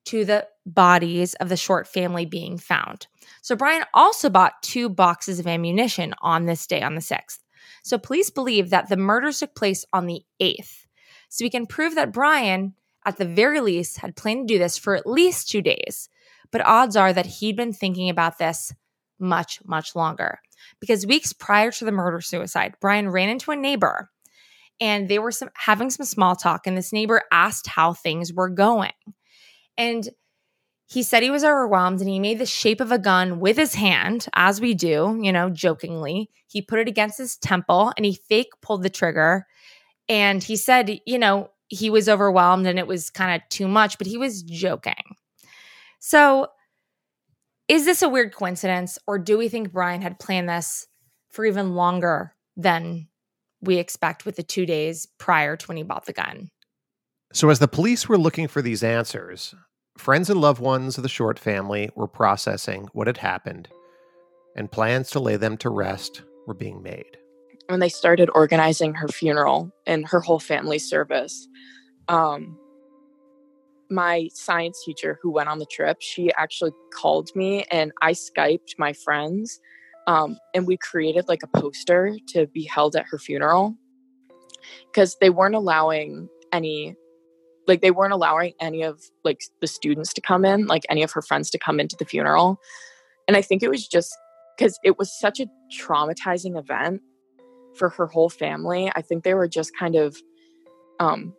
to 0.07 0.25
the 0.25 0.47
bodies 0.65 1.35
of 1.35 1.49
the 1.49 1.57
short 1.57 1.87
family 1.87 2.25
being 2.25 2.57
found. 2.57 3.07
So 3.43 3.57
Brian 3.57 3.85
also 3.93 4.31
bought 4.31 4.63
two 4.63 4.89
boxes 4.89 5.39
of 5.39 5.47
ammunition 5.47 6.15
on 6.23 6.47
this 6.47 6.67
day, 6.67 6.83
on 6.83 6.95
the 6.95 7.01
6th. 7.01 7.39
So 7.83 7.99
police 7.99 8.31
believe 8.31 8.71
that 8.71 8.89
the 8.89 8.97
murders 8.97 9.41
took 9.41 9.55
place 9.55 9.85
on 9.93 10.07
the 10.07 10.23
8th. 10.41 10.87
So 11.29 11.45
we 11.45 11.51
can 11.51 11.67
prove 11.67 11.95
that 11.95 12.13
Brian, 12.13 12.75
at 13.05 13.17
the 13.17 13.25
very 13.25 13.61
least, 13.61 13.99
had 13.99 14.17
planned 14.17 14.49
to 14.49 14.55
do 14.55 14.59
this 14.59 14.79
for 14.79 14.97
at 14.97 15.07
least 15.07 15.49
two 15.49 15.63
days. 15.63 16.09
But 16.51 16.65
odds 16.65 16.97
are 16.97 17.13
that 17.13 17.27
he'd 17.27 17.57
been 17.57 17.73
thinking 17.73 18.09
about 18.09 18.39
this 18.39 18.73
much, 19.19 19.61
much 19.65 19.95
longer. 19.95 20.41
Because 20.81 21.07
weeks 21.07 21.33
prior 21.33 21.71
to 21.73 21.85
the 21.85 21.93
murder 21.93 22.21
suicide, 22.21 22.75
Brian 22.81 23.11
ran 23.11 23.29
into 23.29 23.51
a 23.51 23.57
neighbor 23.57 24.11
and 24.81 25.09
they 25.09 25.19
were 25.19 25.33
some, 25.33 25.51
having 25.55 25.91
some 25.91 26.07
small 26.07 26.37
talk. 26.37 26.67
And 26.67 26.77
this 26.77 26.93
neighbor 26.93 27.23
asked 27.33 27.67
how 27.67 27.93
things 27.93 28.33
were 28.33 28.49
going. 28.49 28.93
And 29.77 30.09
he 30.87 31.03
said 31.03 31.23
he 31.23 31.31
was 31.31 31.45
overwhelmed 31.45 32.01
and 32.01 32.09
he 32.09 32.19
made 32.19 32.39
the 32.39 32.47
shape 32.47 32.81
of 32.81 32.91
a 32.91 32.99
gun 32.99 33.41
with 33.41 33.57
his 33.57 33.75
hand, 33.75 34.27
as 34.35 34.61
we 34.61 34.73
do, 34.73 35.19
you 35.21 35.33
know, 35.33 35.51
jokingly. 35.51 36.31
He 36.47 36.63
put 36.63 36.79
it 36.79 36.89
against 36.89 37.19
his 37.19 37.37
temple 37.37 37.93
and 37.97 38.07
he 38.07 38.19
fake 38.29 38.49
pulled 38.63 38.83
the 38.83 38.91
trigger. 38.91 39.47
And 40.09 40.43
he 40.43 40.57
said, 40.57 41.01
you 41.07 41.19
know, 41.19 41.51
he 41.69 41.91
was 41.91 42.09
overwhelmed 42.09 42.67
and 42.67 42.79
it 42.79 42.87
was 42.87 43.11
kind 43.11 43.41
of 43.41 43.49
too 43.51 43.69
much, 43.69 43.99
but 43.99 44.07
he 44.07 44.17
was 44.17 44.43
joking. 44.43 45.17
So, 46.01 46.49
is 47.69 47.85
this 47.85 48.01
a 48.01 48.09
weird 48.09 48.35
coincidence 48.35 48.99
or 49.07 49.19
do 49.19 49.37
we 49.37 49.49
think 49.51 49.73
Brian 49.73 50.01
had 50.01 50.19
planned 50.19 50.49
this 50.49 50.87
for 51.29 51.45
even 51.45 51.75
longer 51.75 52.35
than 52.57 53.09
we 53.61 53.77
expect 53.77 54.25
with 54.25 54.37
the 54.37 54.43
two 54.43 54.65
days 54.65 55.07
prior 55.19 55.57
to 55.57 55.67
when 55.67 55.77
he 55.77 55.83
bought 55.83 56.07
the 56.07 56.15
gun? 56.15 56.51
So, 57.33 57.51
as 57.51 57.59
the 57.59 57.69
police 57.69 58.09
were 58.09 58.17
looking 58.17 58.49
for 58.49 58.63
these 58.63 58.83
answers, 58.83 59.55
friends 59.99 60.31
and 60.31 60.41
loved 60.41 60.61
ones 60.61 60.97
of 60.97 61.03
the 61.03 61.09
Short 61.11 61.39
family 61.39 61.91
were 61.95 62.09
processing 62.09 62.89
what 62.95 63.07
had 63.07 63.19
happened, 63.19 63.69
and 64.57 64.73
plans 64.73 65.11
to 65.11 65.21
lay 65.21 65.37
them 65.37 65.59
to 65.59 65.69
rest 65.69 66.23
were 66.47 66.55
being 66.55 66.83
made. 66.83 67.18
When 67.69 67.81
they 67.81 67.89
started 67.89 68.31
organizing 68.35 68.95
her 68.95 69.09
funeral 69.09 69.71
and 69.87 70.07
her 70.09 70.21
whole 70.21 70.41
family 70.41 70.79
service, 70.79 71.47
um, 72.09 72.59
my 73.91 74.29
science 74.33 74.83
teacher 74.85 75.19
who 75.23 75.31
went 75.31 75.49
on 75.49 75.59
the 75.59 75.67
trip, 75.67 75.99
she 76.01 76.33
actually 76.35 76.73
called 76.95 77.31
me 77.35 77.65
and 77.71 77.93
I 78.03 78.13
Skyped 78.13 78.79
my 78.79 78.93
friends. 78.93 79.61
Um, 80.07 80.39
and 80.55 80.67
we 80.67 80.79
created 80.79 81.29
like 81.29 81.43
a 81.43 81.61
poster 81.61 82.17
to 82.29 82.47
be 82.47 82.65
held 82.65 82.97
at 82.97 83.05
her 83.11 83.19
funeral 83.19 83.77
because 84.87 85.17
they 85.21 85.31
weren't 85.31 85.55
allowing 85.55 86.29
any 86.53 86.97
like 87.67 87.83
they 87.83 87.91
weren't 87.91 88.15
allowing 88.15 88.55
any 88.61 88.83
of 88.83 89.03
like 89.25 89.43
the 89.61 89.67
students 89.67 90.13
to 90.15 90.21
come 90.21 90.45
in 90.45 90.67
like 90.67 90.85
any 90.89 91.03
of 91.03 91.13
her 91.13 91.23
friends 91.23 91.51
to 91.51 91.59
come 91.59 91.79
into 91.79 91.97
the 91.97 92.05
funeral 92.05 92.59
and 93.27 93.37
i 93.37 93.43
think 93.43 93.63
it 93.63 93.69
was 93.69 93.87
just 93.87 94.17
because 94.57 94.79
it 94.83 94.99
was 94.99 95.13
such 95.21 95.39
a 95.39 95.47
traumatizing 95.79 96.59
event 96.59 97.03
for 97.77 97.89
her 97.91 98.07
whole 98.07 98.29
family 98.29 98.91
i 98.95 99.03
think 99.03 99.25
they 99.25 99.35
were 99.35 99.49
just 99.49 99.77
kind 99.77 99.95
of 99.95 100.17
um 101.01 101.35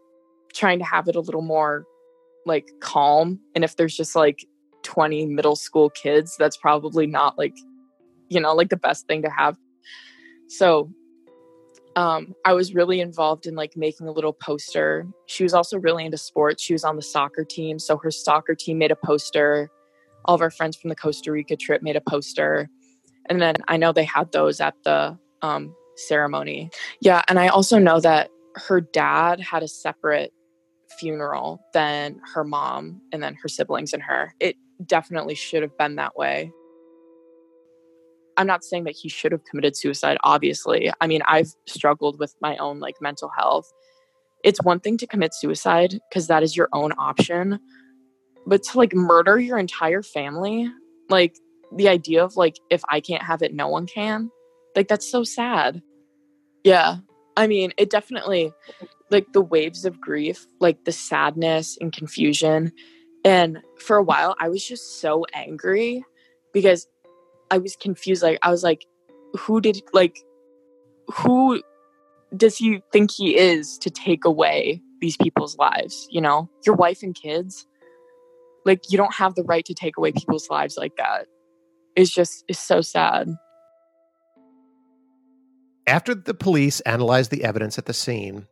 trying 0.54 0.80
to 0.80 0.86
have 0.86 1.08
it 1.08 1.16
a 1.16 1.20
little 1.20 1.42
more 1.42 1.86
like 2.46 2.72
calm 2.82 3.40
and 3.56 3.64
if 3.64 3.76
there's 3.76 3.96
just 3.96 4.16
like 4.16 4.46
20 4.84 5.26
middle 5.28 5.56
school 5.56 5.90
kids 5.90 6.36
that's 6.38 6.58
probably 6.58 7.06
not 7.06 7.38
like 7.38 7.56
you 8.30 8.40
know 8.40 8.54
like 8.54 8.70
the 8.70 8.78
best 8.78 9.08
thing 9.08 9.22
to 9.22 9.30
have 9.30 9.58
so 10.48 10.90
um, 11.96 12.34
I 12.46 12.54
was 12.54 12.74
really 12.74 13.02
involved 13.02 13.46
in 13.46 13.56
like 13.56 13.76
making 13.76 14.08
a 14.08 14.12
little 14.12 14.32
poster. 14.32 15.06
She 15.26 15.44
was 15.44 15.54
also 15.54 15.78
really 15.78 16.06
into 16.06 16.18
sports. 16.18 16.64
She 16.64 16.74
was 16.74 16.84
on 16.84 16.96
the 16.96 17.02
soccer 17.02 17.44
team. 17.44 17.78
So 17.78 17.98
her 17.98 18.12
soccer 18.12 18.56
team 18.56 18.78
made 18.78 18.92
a 18.92 18.96
poster. 18.96 19.70
All 20.24 20.36
of 20.36 20.42
our 20.42 20.52
friends 20.52 20.78
from 20.78 20.90
the 20.90 20.96
Costa 20.96 21.32
Rica 21.32 21.58
trip 21.58 21.82
made 21.82 21.96
a 21.98 22.02
poster. 22.02 22.70
And 23.26 23.42
then 23.42 23.56
I 23.68 23.76
know 23.76 23.92
they 23.92 24.06
had 24.06 24.32
those 24.32 24.62
at 24.62 24.76
the 24.84 25.18
um, 25.42 25.76
ceremony. 26.00 26.70
Yeah. 27.02 27.22
And 27.28 27.40
I 27.40 27.48
also 27.48 27.78
know 27.78 28.00
that 28.00 28.30
her 28.56 28.82
dad 28.82 29.40
had 29.40 29.64
a 29.64 29.68
separate 29.68 30.32
funeral 31.00 31.62
than 31.74 32.20
her 32.34 32.44
mom 32.44 33.02
and 33.12 33.22
then 33.22 33.36
her 33.36 33.48
siblings 33.48 33.94
and 33.94 34.02
her. 34.04 34.34
It 34.40 34.56
definitely 34.86 35.36
should 35.36 35.62
have 35.62 35.78
been 35.78 35.96
that 35.98 36.16
way. 36.18 36.52
I'm 38.38 38.48
not 38.48 38.64
saying 38.64 38.86
that 38.86 38.96
he 38.96 39.10
should 39.10 39.34
have 39.34 39.44
committed 39.44 39.76
suicide, 39.76 40.18
obviously. 40.24 40.92
I 41.02 41.08
mean, 41.08 41.22
I've 41.28 41.54
struggled 41.68 42.20
with 42.20 42.34
my 42.42 42.56
own 42.58 42.80
like 42.80 42.96
mental 43.02 43.30
health. 43.38 43.70
It's 44.44 44.64
one 44.64 44.80
thing 44.80 44.98
to 44.98 45.08
commit 45.08 45.34
suicide 45.34 46.00
because 46.10 46.28
that 46.28 46.42
is 46.42 46.56
your 46.56 46.70
own 46.72 46.94
option, 46.98 47.60
but 48.48 48.64
to 48.64 48.78
like 48.78 48.94
murder 48.94 49.38
your 49.38 49.58
entire 49.58 50.02
family, 50.02 50.70
like 51.10 51.36
the 51.76 51.90
idea 51.90 52.24
of 52.24 52.38
like, 52.38 52.56
if 52.70 52.82
I 52.90 53.02
can't 53.02 53.24
have 53.24 53.42
it, 53.42 53.54
no 53.54 53.68
one 53.68 53.86
can, 53.86 54.32
like, 54.76 54.88
that's 54.88 55.12
so 55.12 55.24
sad. 55.26 55.82
Yeah. 56.64 56.98
I 57.38 57.48
mean, 57.48 57.72
it 57.78 57.90
definitely, 57.90 58.52
like, 59.10 59.32
the 59.34 59.42
waves 59.42 59.86
of 59.86 60.02
grief, 60.02 60.46
like 60.60 60.84
the 60.86 60.92
sadness 60.92 61.78
and 61.80 61.94
confusion. 61.94 62.72
And 63.24 63.60
for 63.78 63.98
a 63.98 64.04
while, 64.04 64.36
I 64.40 64.50
was 64.50 64.66
just 64.66 65.00
so 65.02 65.26
angry 65.34 66.04
because 66.54 66.88
I 67.52 67.58
was 67.58 67.76
confused. 67.76 68.24
Like 68.24 68.40
I 68.42 68.52
was 68.52 68.64
like, 68.64 68.86
who 69.38 69.62
did 69.62 69.82
like 69.94 70.18
who 71.08 71.62
does 72.36 72.58
he 72.58 72.82
think 72.92 73.12
he 73.12 73.38
is 73.38 73.78
to 73.80 73.90
take 73.90 74.26
away 74.26 74.82
these 75.02 75.18
people's 75.18 75.58
lives? 75.58 76.08
You 76.12 76.22
know, 76.22 76.50
your 76.66 76.76
wife 76.76 77.04
and 77.04 77.16
kids. 77.16 77.66
Like 78.66 78.92
you 78.92 78.98
don't 78.98 79.14
have 79.16 79.36
the 79.36 79.44
right 79.44 79.66
to 79.66 79.74
take 79.74 79.98
away 79.98 80.12
people's 80.12 80.50
lives 80.50 80.78
like 80.78 80.96
that. 80.98 81.28
It's 81.96 82.12
just 82.12 82.44
it's 82.48 82.60
so 82.60 82.82
sad. 82.82 83.28
After 85.90 86.14
the 86.14 86.36
police 86.36 86.82
analyzed 86.82 87.32
the 87.32 87.44
evidence 87.44 87.80
at 87.80 87.88
the 87.88 87.96
scene, 87.96 88.46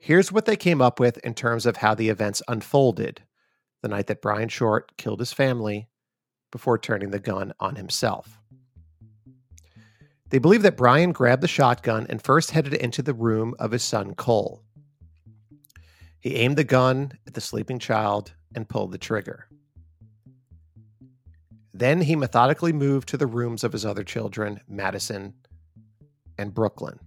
here's 0.00 0.32
what 0.32 0.46
they 0.46 0.56
came 0.56 0.80
up 0.80 0.98
with 0.98 1.18
in 1.18 1.34
terms 1.34 1.66
of 1.66 1.76
how 1.76 1.94
the 1.94 2.08
events 2.08 2.40
unfolded 2.48 3.20
the 3.82 3.88
night 3.88 4.06
that 4.06 4.22
Brian 4.22 4.48
Short 4.48 4.96
killed 4.96 5.18
his 5.18 5.34
family 5.34 5.90
before 6.50 6.78
turning 6.78 7.10
the 7.10 7.18
gun 7.18 7.52
on 7.60 7.76
himself. 7.76 8.40
They 10.30 10.38
believe 10.38 10.62
that 10.62 10.78
Brian 10.78 11.12
grabbed 11.12 11.42
the 11.42 11.46
shotgun 11.46 12.06
and 12.08 12.22
first 12.22 12.52
headed 12.52 12.72
into 12.72 13.02
the 13.02 13.12
room 13.12 13.54
of 13.58 13.72
his 13.72 13.82
son 13.82 14.14
Cole. 14.14 14.62
He 16.20 16.36
aimed 16.36 16.56
the 16.56 16.64
gun 16.64 17.18
at 17.26 17.34
the 17.34 17.42
sleeping 17.42 17.80
child 17.80 18.32
and 18.54 18.66
pulled 18.66 18.92
the 18.92 18.98
trigger. 18.98 19.46
Then 21.74 22.00
he 22.00 22.16
methodically 22.16 22.72
moved 22.72 23.10
to 23.10 23.18
the 23.18 23.26
rooms 23.26 23.62
of 23.62 23.72
his 23.72 23.84
other 23.84 24.04
children, 24.04 24.60
Madison 24.66 25.34
and 26.38 26.54
Brooklyn. 26.54 26.98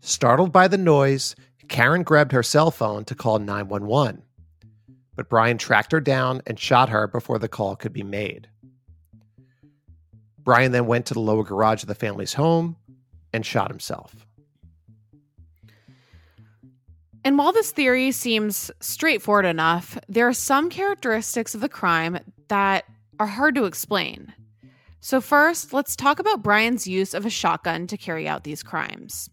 Startled 0.00 0.52
by 0.52 0.68
the 0.68 0.78
noise, 0.78 1.34
Karen 1.68 2.02
grabbed 2.02 2.32
her 2.32 2.42
cell 2.42 2.70
phone 2.70 3.04
to 3.06 3.14
call 3.14 3.38
911. 3.38 4.22
but 5.16 5.28
Brian 5.28 5.58
tracked 5.58 5.92
her 5.92 6.00
down 6.00 6.42
and 6.46 6.58
shot 6.58 6.88
her 6.88 7.06
before 7.06 7.38
the 7.38 7.48
call 7.48 7.76
could 7.76 7.92
be 7.92 8.02
made. 8.02 8.48
Brian 10.38 10.72
then 10.72 10.86
went 10.86 11.06
to 11.06 11.14
the 11.14 11.20
lower 11.20 11.44
garage 11.44 11.82
of 11.82 11.88
the 11.88 11.94
family's 11.94 12.34
home 12.34 12.76
and 13.32 13.46
shot 13.46 13.70
himself. 13.70 14.26
And 17.24 17.38
while 17.38 17.52
this 17.52 17.70
theory 17.70 18.12
seems 18.12 18.70
straightforward 18.80 19.46
enough, 19.46 19.98
there 20.08 20.28
are 20.28 20.34
some 20.34 20.68
characteristics 20.68 21.54
of 21.54 21.62
the 21.62 21.68
crime 21.70 22.18
that 22.48 22.84
are 23.18 23.26
hard 23.26 23.54
to 23.54 23.64
explain. 23.64 24.34
So, 25.04 25.20
first, 25.20 25.74
let's 25.74 25.96
talk 25.96 26.18
about 26.18 26.42
Brian's 26.42 26.86
use 26.86 27.12
of 27.12 27.26
a 27.26 27.30
shotgun 27.30 27.86
to 27.88 27.98
carry 27.98 28.26
out 28.26 28.42
these 28.42 28.62
crimes. 28.62 29.28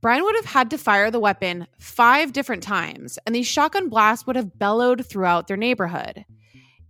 Brian 0.00 0.22
would 0.22 0.36
have 0.36 0.44
had 0.44 0.70
to 0.70 0.78
fire 0.78 1.10
the 1.10 1.18
weapon 1.18 1.66
five 1.80 2.32
different 2.32 2.62
times, 2.62 3.18
and 3.26 3.34
these 3.34 3.48
shotgun 3.48 3.88
blasts 3.88 4.28
would 4.28 4.36
have 4.36 4.60
bellowed 4.60 5.04
throughout 5.04 5.48
their 5.48 5.56
neighborhood. 5.56 6.24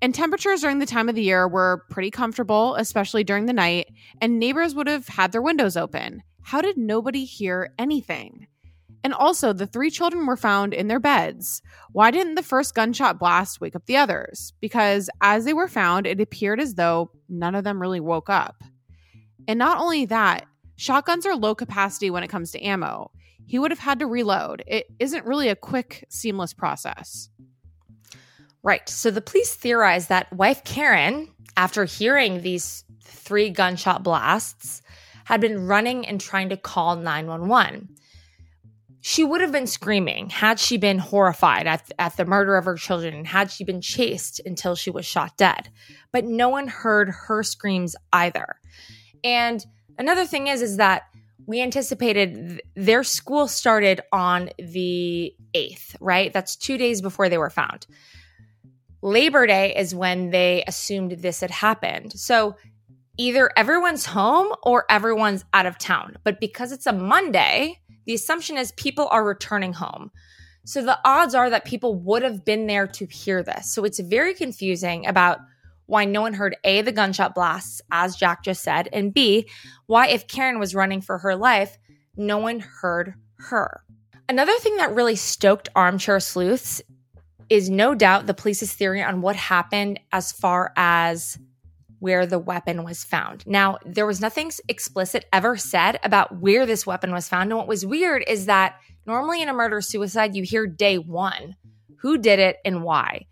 And 0.02 0.14
temperatures 0.14 0.60
during 0.60 0.78
the 0.78 0.84
time 0.84 1.08
of 1.08 1.14
the 1.14 1.22
year 1.22 1.48
were 1.48 1.86
pretty 1.88 2.10
comfortable, 2.10 2.74
especially 2.74 3.24
during 3.24 3.46
the 3.46 3.54
night, 3.54 3.88
and 4.20 4.38
neighbors 4.38 4.74
would 4.74 4.86
have 4.86 5.08
had 5.08 5.32
their 5.32 5.40
windows 5.40 5.74
open. 5.78 6.22
How 6.42 6.60
did 6.60 6.76
nobody 6.76 7.24
hear 7.24 7.72
anything? 7.78 8.46
And 9.02 9.14
also, 9.14 9.52
the 9.52 9.66
three 9.66 9.90
children 9.90 10.26
were 10.26 10.36
found 10.36 10.74
in 10.74 10.88
their 10.88 11.00
beds. 11.00 11.62
Why 11.92 12.10
didn't 12.10 12.34
the 12.34 12.42
first 12.42 12.74
gunshot 12.74 13.18
blast 13.18 13.60
wake 13.60 13.74
up 13.74 13.86
the 13.86 13.96
others? 13.96 14.52
Because 14.60 15.08
as 15.22 15.44
they 15.44 15.54
were 15.54 15.68
found, 15.68 16.06
it 16.06 16.20
appeared 16.20 16.60
as 16.60 16.74
though 16.74 17.10
none 17.28 17.54
of 17.54 17.64
them 17.64 17.80
really 17.80 18.00
woke 18.00 18.28
up. 18.28 18.62
And 19.48 19.58
not 19.58 19.78
only 19.78 20.04
that, 20.06 20.46
shotguns 20.76 21.24
are 21.24 21.34
low 21.34 21.54
capacity 21.54 22.10
when 22.10 22.22
it 22.22 22.28
comes 22.28 22.50
to 22.52 22.62
ammo. 22.62 23.10
He 23.46 23.58
would 23.58 23.70
have 23.70 23.80
had 23.80 23.98
to 24.00 24.06
reload. 24.06 24.62
It 24.66 24.86
isn't 24.98 25.24
really 25.24 25.48
a 25.48 25.56
quick, 25.56 26.04
seamless 26.08 26.52
process. 26.52 27.30
Right. 28.62 28.86
So 28.88 29.10
the 29.10 29.22
police 29.22 29.54
theorize 29.54 30.08
that 30.08 30.30
wife 30.32 30.62
Karen, 30.64 31.28
after 31.56 31.84
hearing 31.86 32.42
these 32.42 32.84
three 33.02 33.48
gunshot 33.48 34.02
blasts, 34.02 34.82
had 35.24 35.40
been 35.40 35.66
running 35.66 36.06
and 36.06 36.20
trying 36.20 36.50
to 36.50 36.56
call 36.56 36.96
911 36.96 37.88
she 39.00 39.24
would 39.24 39.40
have 39.40 39.52
been 39.52 39.66
screaming 39.66 40.28
had 40.28 40.60
she 40.60 40.76
been 40.76 40.98
horrified 40.98 41.66
at, 41.66 41.90
at 41.98 42.16
the 42.16 42.24
murder 42.24 42.56
of 42.56 42.66
her 42.66 42.76
children 42.76 43.14
and 43.14 43.26
had 43.26 43.50
she 43.50 43.64
been 43.64 43.80
chased 43.80 44.40
until 44.44 44.74
she 44.74 44.90
was 44.90 45.06
shot 45.06 45.36
dead. 45.36 45.70
But 46.12 46.24
no 46.24 46.48
one 46.48 46.68
heard 46.68 47.08
her 47.08 47.42
screams 47.42 47.96
either. 48.12 48.56
And 49.24 49.64
another 49.98 50.26
thing 50.26 50.48
is, 50.48 50.60
is 50.60 50.76
that 50.76 51.04
we 51.46 51.62
anticipated 51.62 52.34
th- 52.34 52.60
their 52.74 53.02
school 53.02 53.48
started 53.48 54.02
on 54.12 54.50
the 54.58 55.34
8th, 55.54 55.96
right? 56.00 56.32
That's 56.32 56.54
two 56.54 56.76
days 56.76 57.00
before 57.00 57.28
they 57.28 57.38
were 57.38 57.50
found. 57.50 57.86
Labor 59.02 59.46
Day 59.46 59.74
is 59.74 59.94
when 59.94 60.30
they 60.30 60.62
assumed 60.66 61.12
this 61.12 61.40
had 61.40 61.50
happened. 61.50 62.12
So 62.12 62.56
either 63.18 63.50
everyone's 63.56 64.06
home 64.06 64.54
or 64.62 64.84
everyone's 64.88 65.44
out 65.52 65.66
of 65.66 65.78
town. 65.78 66.16
But 66.24 66.40
because 66.40 66.72
it's 66.72 66.86
a 66.86 66.92
Monday, 66.92 67.80
the 68.06 68.14
assumption 68.14 68.56
is 68.56 68.72
people 68.72 69.08
are 69.10 69.24
returning 69.24 69.72
home. 69.72 70.10
So 70.64 70.82
the 70.82 70.98
odds 71.04 71.34
are 71.34 71.50
that 71.50 71.64
people 71.64 71.94
would 71.96 72.22
have 72.22 72.44
been 72.44 72.66
there 72.66 72.86
to 72.86 73.06
hear 73.06 73.42
this. 73.42 73.72
So 73.72 73.84
it's 73.84 73.98
very 73.98 74.34
confusing 74.34 75.06
about 75.06 75.40
why 75.86 76.04
no 76.04 76.20
one 76.20 76.34
heard 76.34 76.56
A, 76.64 76.82
the 76.82 76.92
gunshot 76.92 77.34
blasts, 77.34 77.82
as 77.90 78.14
Jac 78.14 78.44
just 78.44 78.62
said, 78.62 78.88
and 78.92 79.12
B, 79.12 79.48
why 79.86 80.06
if 80.08 80.28
Karen 80.28 80.60
was 80.60 80.74
running 80.74 81.00
for 81.00 81.18
her 81.18 81.34
life, 81.34 81.78
no 82.16 82.38
one 82.38 82.60
heard 82.60 83.14
her. 83.38 83.82
Another 84.28 84.56
thing 84.60 84.76
that 84.76 84.94
really 84.94 85.16
stoked 85.16 85.68
armchair 85.74 86.20
sleuths 86.20 86.80
is 87.48 87.68
no 87.68 87.96
doubt 87.96 88.26
the 88.26 88.34
police's 88.34 88.72
theory 88.72 89.02
on 89.02 89.20
what 89.22 89.34
happened 89.34 89.98
as 90.12 90.30
far 90.30 90.72
as 90.76 91.36
where 92.00 92.26
the 92.26 92.38
weapon 92.38 92.82
was 92.82 93.04
found. 93.04 93.46
Now, 93.46 93.78
there 93.84 94.06
was 94.06 94.20
nothing 94.20 94.50
explicit 94.68 95.26
ever 95.32 95.56
said 95.56 96.00
about 96.02 96.40
where 96.40 96.66
this 96.66 96.86
weapon 96.86 97.12
was 97.12 97.28
found. 97.28 97.50
And 97.50 97.58
what 97.58 97.68
was 97.68 97.86
weird 97.86 98.24
is 98.26 98.46
that 98.46 98.80
normally 99.06 99.42
in 99.42 99.48
a 99.48 99.54
murder 99.54 99.80
suicide, 99.80 100.34
you 100.34 100.42
hear 100.42 100.66
day 100.66 100.98
one 100.98 101.56
who 101.98 102.18
did 102.18 102.38
it 102.38 102.56
and 102.64 102.82
why. 102.82 103.26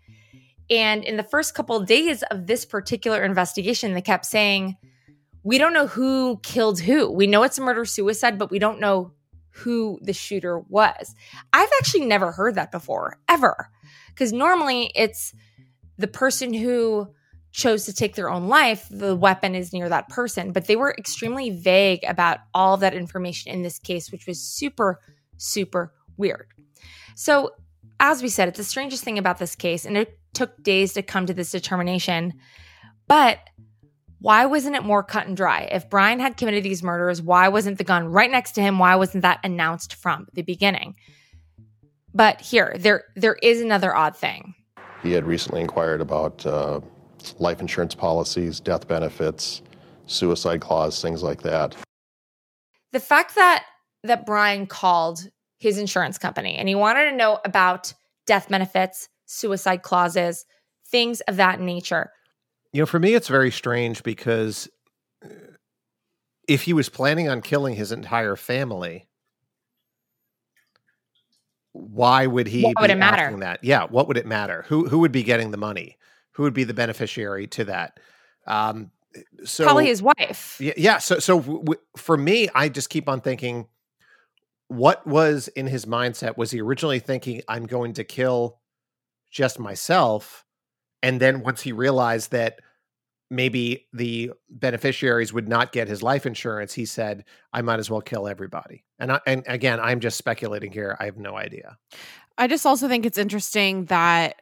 And 0.69 1.03
in 1.03 1.17
the 1.17 1.23
first 1.23 1.55
couple 1.55 1.75
of 1.75 1.87
days 1.87 2.23
of 2.29 2.45
this 2.45 2.63
particular 2.63 3.23
investigation, 3.23 3.93
they 3.93 4.01
kept 4.01 4.25
saying, 4.25 4.77
We 5.43 5.57
don't 5.57 5.73
know 5.73 5.87
who 5.87 6.39
killed 6.43 6.79
who. 6.79 7.11
We 7.11 7.25
know 7.25 7.41
it's 7.41 7.57
a 7.57 7.63
murder 7.63 7.85
suicide, 7.85 8.37
but 8.37 8.51
we 8.51 8.59
don't 8.59 8.79
know 8.79 9.13
who 9.49 9.99
the 10.03 10.13
shooter 10.13 10.59
was. 10.59 11.15
I've 11.51 11.71
actually 11.79 12.05
never 12.05 12.31
heard 12.31 12.55
that 12.55 12.71
before, 12.71 13.17
ever. 13.27 13.69
Because 14.09 14.31
normally 14.31 14.91
it's 14.95 15.33
the 15.97 16.07
person 16.07 16.53
who 16.53 17.07
chose 17.51 17.85
to 17.85 17.93
take 17.93 18.15
their 18.15 18.29
own 18.29 18.47
life, 18.47 18.87
the 18.89 19.15
weapon 19.15 19.55
is 19.55 19.73
near 19.73 19.89
that 19.89 20.09
person. 20.09 20.51
But 20.51 20.65
they 20.65 20.75
were 20.75 20.93
extremely 20.97 21.49
vague 21.49 22.03
about 22.07 22.39
all 22.53 22.77
that 22.77 22.93
information 22.93 23.51
in 23.51 23.63
this 23.63 23.79
case, 23.79 24.11
which 24.11 24.27
was 24.27 24.41
super, 24.41 24.99
super 25.37 25.93
weird. 26.17 26.47
So, 27.15 27.51
as 27.99 28.21
we 28.21 28.29
said, 28.29 28.47
it's 28.47 28.57
the 28.57 28.63
strangest 28.63 29.03
thing 29.03 29.17
about 29.17 29.39
this 29.39 29.55
case, 29.55 29.85
and 29.85 29.97
it 29.97 30.17
took 30.33 30.61
days 30.63 30.93
to 30.93 31.01
come 31.01 31.25
to 31.25 31.33
this 31.33 31.51
determination. 31.51 32.33
But 33.07 33.39
why 34.19 34.45
wasn't 34.45 34.75
it 34.75 34.83
more 34.83 35.03
cut 35.03 35.27
and 35.27 35.35
dry? 35.35 35.67
If 35.71 35.89
Brian 35.89 36.19
had 36.19 36.37
committed 36.37 36.63
these 36.63 36.83
murders, 36.83 37.21
why 37.21 37.47
wasn't 37.47 37.77
the 37.77 37.83
gun 37.83 38.07
right 38.07 38.29
next 38.29 38.51
to 38.53 38.61
him? 38.61 38.79
Why 38.79 38.95
wasn't 38.95 39.23
that 39.23 39.39
announced 39.43 39.95
from 39.95 40.27
the 40.33 40.43
beginning? 40.43 40.95
But 42.13 42.41
here, 42.41 42.75
there 42.77 43.03
there 43.15 43.35
is 43.35 43.61
another 43.61 43.95
odd 43.95 44.15
thing. 44.15 44.55
He 45.03 45.11
had 45.11 45.25
recently 45.25 45.61
inquired 45.61 46.01
about 46.01 46.45
uh, 46.45 46.81
life 47.39 47.61
insurance 47.61 47.95
policies, 47.95 48.59
death 48.59 48.87
benefits, 48.87 49.61
suicide 50.05 50.61
clause, 50.61 51.01
things 51.01 51.23
like 51.23 51.41
that. 51.43 51.75
The 52.91 52.99
fact 52.99 53.35
that 53.35 53.65
that 54.03 54.25
Brian 54.25 54.65
called 54.65 55.29
his 55.59 55.77
insurance 55.77 56.17
company 56.17 56.55
and 56.55 56.67
he 56.67 56.75
wanted 56.75 57.09
to 57.09 57.15
know 57.15 57.39
about 57.43 57.93
death 58.25 58.47
benefits, 58.49 59.09
suicide 59.25 59.81
clauses, 59.81 60.45
things 60.87 61.21
of 61.21 61.35
that 61.35 61.59
nature. 61.59 62.11
You 62.71 62.81
know, 62.81 62.85
for 62.85 62.99
me, 62.99 63.13
it's 63.13 63.27
very 63.27 63.51
strange 63.51 64.03
because 64.03 64.69
uh, 65.23 65.29
if 66.47 66.63
he 66.63 66.73
was 66.73 66.89
planning 66.89 67.27
on 67.27 67.41
killing 67.41 67.75
his 67.75 67.91
entire 67.91 68.35
family, 68.35 69.07
why 71.73 72.27
would 72.27 72.47
he 72.47 72.63
what 72.63 72.81
would 72.81 72.89
it 72.89 72.97
matter? 72.97 73.23
asking 73.23 73.39
that? 73.39 73.63
Yeah, 73.63 73.85
what 73.85 74.07
would 74.07 74.17
it 74.17 74.25
matter? 74.25 74.65
Who 74.67 74.87
who 74.87 74.99
would 74.99 75.11
be 75.11 75.23
getting 75.23 75.51
the 75.51 75.57
money? 75.57 75.97
Who 76.39 76.43
would 76.43 76.53
be 76.53 76.63
the 76.63 76.73
beneficiary 76.73 77.47
to 77.47 77.65
that? 77.65 77.99
Um, 78.47 78.91
so 79.43 79.65
Probably 79.65 79.87
his 79.87 80.01
wife. 80.01 80.55
Yeah, 80.61 80.71
yeah. 80.77 80.97
So 80.99 81.19
so 81.19 81.41
w- 81.41 81.81
for 81.97 82.15
me, 82.15 82.47
I 82.55 82.69
just 82.69 82.89
keep 82.89 83.09
on 83.09 83.19
thinking, 83.19 83.67
what 84.69 85.05
was 85.05 85.49
in 85.49 85.67
his 85.67 85.85
mindset? 85.85 86.37
Was 86.37 86.49
he 86.51 86.61
originally 86.61 86.99
thinking 86.99 87.41
I'm 87.49 87.65
going 87.65 87.91
to 87.95 88.05
kill 88.05 88.57
just 89.29 89.59
myself, 89.59 90.45
and 91.03 91.19
then 91.19 91.43
once 91.43 91.59
he 91.61 91.73
realized 91.73 92.31
that 92.31 92.61
maybe 93.29 93.89
the 93.91 94.31
beneficiaries 94.49 95.33
would 95.33 95.49
not 95.49 95.73
get 95.73 95.89
his 95.89 96.01
life 96.01 96.25
insurance, 96.25 96.73
he 96.73 96.85
said, 96.85 97.25
"I 97.51 97.63
might 97.63 97.79
as 97.79 97.89
well 97.89 97.99
kill 97.99 98.29
everybody." 98.29 98.85
And 98.97 99.11
I, 99.11 99.19
and 99.27 99.43
again, 99.45 99.81
I'm 99.81 99.99
just 99.99 100.17
speculating 100.17 100.71
here. 100.71 100.95
I 101.01 101.03
have 101.03 101.17
no 101.17 101.35
idea. 101.35 101.77
I 102.37 102.47
just 102.47 102.65
also 102.65 102.87
think 102.87 103.05
it's 103.05 103.17
interesting 103.17 103.83
that 103.87 104.41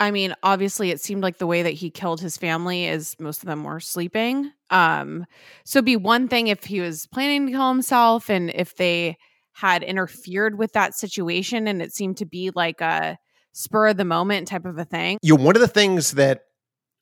I 0.00 0.10
mean, 0.10 0.34
obviously 0.42 0.90
it 0.90 1.00
seemed 1.00 1.22
like 1.22 1.38
the 1.38 1.46
way 1.46 1.62
that 1.62 1.72
he 1.72 1.90
killed 1.90 2.20
his 2.20 2.36
family 2.36 2.86
is 2.86 3.16
most 3.18 3.42
of 3.42 3.48
them 3.48 3.64
were 3.64 3.80
sleeping. 3.80 4.52
Um 4.70 5.26
so 5.64 5.82
be 5.82 5.96
one 5.96 6.28
thing 6.28 6.48
if 6.48 6.64
he 6.64 6.80
was 6.80 7.06
planning 7.06 7.46
to 7.46 7.52
kill 7.52 7.68
himself 7.68 8.30
and 8.30 8.50
if 8.50 8.76
they 8.76 9.16
had 9.52 9.82
interfered 9.82 10.56
with 10.56 10.72
that 10.74 10.94
situation 10.94 11.66
and 11.66 11.82
it 11.82 11.92
seemed 11.92 12.16
to 12.18 12.24
be 12.24 12.50
like 12.54 12.80
a 12.80 13.18
spur 13.52 13.88
of 13.88 13.96
the 13.96 14.04
moment 14.04 14.46
type 14.46 14.64
of 14.64 14.78
a 14.78 14.84
thing. 14.84 15.18
You 15.20 15.36
know, 15.36 15.42
one 15.42 15.56
of 15.56 15.60
the 15.60 15.66
things 15.66 16.12
that 16.12 16.42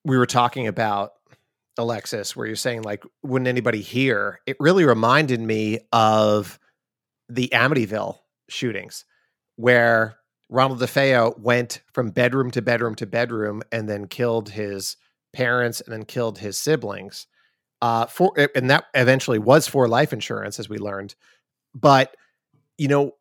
we 0.05 0.17
were 0.17 0.27
talking 0.27 0.67
about, 0.67 1.11
Alexis, 1.77 2.35
where 2.35 2.47
you're 2.47 2.57
saying 2.57 2.83
like, 2.83 3.05
wouldn't 3.23 3.49
anybody 3.49 3.83
hear? 3.83 4.41
It 4.47 4.57
really 4.59 4.85
reminded 4.85 5.41
me 5.41 5.81
of 5.93 6.59
the 7.29 7.49
Amityville 7.53 8.17
shootings, 8.49 9.05
where 9.57 10.17
Ronald 10.49 10.81
DeFeo 10.81 11.39
went 11.39 11.81
from 11.93 12.11
bedroom 12.11 12.51
to 12.53 12.63
bedroom 12.63 12.95
to 12.97 13.07
bedroom 13.07 13.63
and 13.73 13.89
then 13.89 14.07
killed 14.07 14.51
his 14.51 14.97
parents 15.33 15.81
and 15.81 15.93
then 15.93 16.05
killed 16.05 16.39
his 16.39 16.57
siblings. 16.57 17.27
Uh, 17.83 18.07
for 18.07 18.33
and 18.55 18.71
that 18.71 18.85
eventually 18.95 19.39
was 19.39 19.67
for 19.69 19.87
life 19.89 20.13
insurance, 20.13 20.59
as 20.59 20.69
we 20.69 20.79
learned. 20.79 21.15
But 21.75 22.17
you 22.79 22.89
know, 22.89 23.13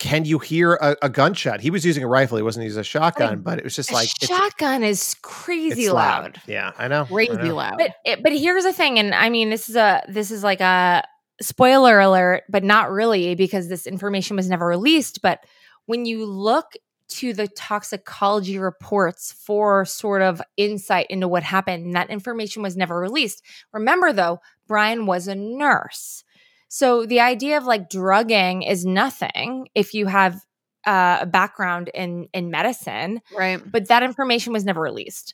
can 0.00 0.24
you 0.24 0.38
hear 0.40 0.74
a, 0.74 0.96
a 1.02 1.08
gunshot? 1.08 1.60
He 1.60 1.70
was 1.70 1.84
using 1.84 2.02
a 2.02 2.08
rifle; 2.08 2.36
he 2.38 2.42
wasn't 2.42 2.64
using 2.64 2.80
a 2.80 2.84
shotgun. 2.84 3.28
Like, 3.30 3.44
but 3.44 3.58
it 3.58 3.64
was 3.64 3.76
just 3.76 3.90
A 3.90 3.94
like 3.94 4.08
it's- 4.22 4.28
shotgun 4.28 4.82
is 4.82 5.14
crazy 5.22 5.84
it's 5.84 5.92
loud. 5.92 6.40
Yeah, 6.46 6.72
I 6.76 6.88
know. 6.88 7.04
Crazy 7.04 7.32
I 7.32 7.48
know. 7.48 7.54
loud. 7.54 7.74
But 7.78 7.94
it, 8.04 8.22
but 8.22 8.32
here's 8.32 8.64
the 8.64 8.72
thing, 8.72 8.98
and 8.98 9.14
I 9.14 9.28
mean 9.28 9.50
this 9.50 9.68
is 9.68 9.76
a 9.76 10.02
this 10.08 10.30
is 10.32 10.42
like 10.42 10.60
a 10.60 11.04
spoiler 11.40 12.00
alert, 12.00 12.42
but 12.48 12.64
not 12.64 12.90
really 12.90 13.36
because 13.36 13.68
this 13.68 13.86
information 13.86 14.34
was 14.36 14.48
never 14.48 14.66
released. 14.66 15.22
But 15.22 15.44
when 15.88 16.04
you 16.04 16.26
look 16.26 16.74
to 17.08 17.32
the 17.32 17.48
toxicology 17.48 18.58
reports 18.58 19.32
for 19.32 19.86
sort 19.86 20.20
of 20.20 20.42
insight 20.58 21.06
into 21.08 21.26
what 21.26 21.42
happened. 21.42 21.94
That 21.94 22.10
information 22.10 22.62
was 22.62 22.76
never 22.76 23.00
released. 23.00 23.42
Remember, 23.72 24.12
though, 24.12 24.40
Brian 24.66 25.06
was 25.06 25.26
a 25.26 25.34
nurse. 25.34 26.24
So 26.68 27.06
the 27.06 27.20
idea 27.20 27.56
of 27.56 27.64
like 27.64 27.88
drugging 27.88 28.62
is 28.62 28.84
nothing 28.84 29.68
if 29.74 29.94
you 29.94 30.06
have 30.06 30.34
uh, 30.86 31.20
a 31.22 31.26
background 31.26 31.90
in 31.94 32.28
in 32.34 32.50
medicine, 32.50 33.22
right? 33.34 33.58
But 33.64 33.88
that 33.88 34.02
information 34.02 34.52
was 34.52 34.66
never 34.66 34.82
released. 34.82 35.32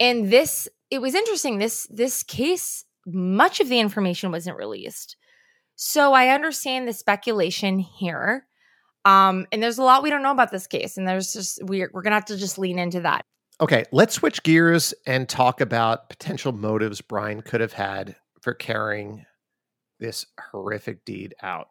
And 0.00 0.30
this, 0.30 0.68
it 0.90 1.00
was 1.00 1.14
interesting. 1.14 1.58
This 1.58 1.86
this 1.88 2.24
case, 2.24 2.84
much 3.06 3.60
of 3.60 3.68
the 3.68 3.78
information 3.78 4.32
wasn't 4.32 4.58
released. 4.58 5.16
So 5.76 6.12
I 6.12 6.30
understand 6.30 6.88
the 6.88 6.92
speculation 6.92 7.78
here. 7.78 8.46
Um, 9.04 9.46
and 9.52 9.62
there's 9.62 9.78
a 9.78 9.82
lot 9.82 10.02
we 10.02 10.10
don't 10.10 10.22
know 10.22 10.30
about 10.30 10.50
this 10.50 10.66
case, 10.66 10.96
and 10.96 11.06
there's 11.06 11.32
just 11.32 11.62
we're 11.64 11.90
we're 11.92 12.02
gonna 12.02 12.16
have 12.16 12.24
to 12.26 12.36
just 12.36 12.58
lean 12.58 12.78
into 12.78 13.00
that. 13.00 13.24
Okay, 13.60 13.84
let's 13.92 14.14
switch 14.14 14.42
gears 14.42 14.94
and 15.06 15.28
talk 15.28 15.60
about 15.60 16.08
potential 16.08 16.52
motives 16.52 17.00
Brian 17.00 17.42
could 17.42 17.60
have 17.60 17.72
had 17.72 18.16
for 18.40 18.52
carrying 18.52 19.24
this 20.00 20.26
horrific 20.50 21.04
deed 21.04 21.34
out. 21.42 21.68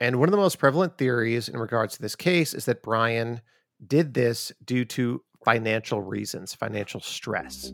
And 0.00 0.18
one 0.18 0.28
of 0.28 0.32
the 0.32 0.38
most 0.38 0.58
prevalent 0.58 0.98
theories 0.98 1.48
in 1.48 1.58
regards 1.58 1.96
to 1.96 2.02
this 2.02 2.16
case 2.16 2.54
is 2.54 2.64
that 2.66 2.82
Brian 2.82 3.40
did 3.86 4.14
this 4.14 4.52
due 4.64 4.84
to 4.86 5.22
financial 5.44 6.02
reasons, 6.02 6.54
financial 6.54 7.00
stress. 7.00 7.72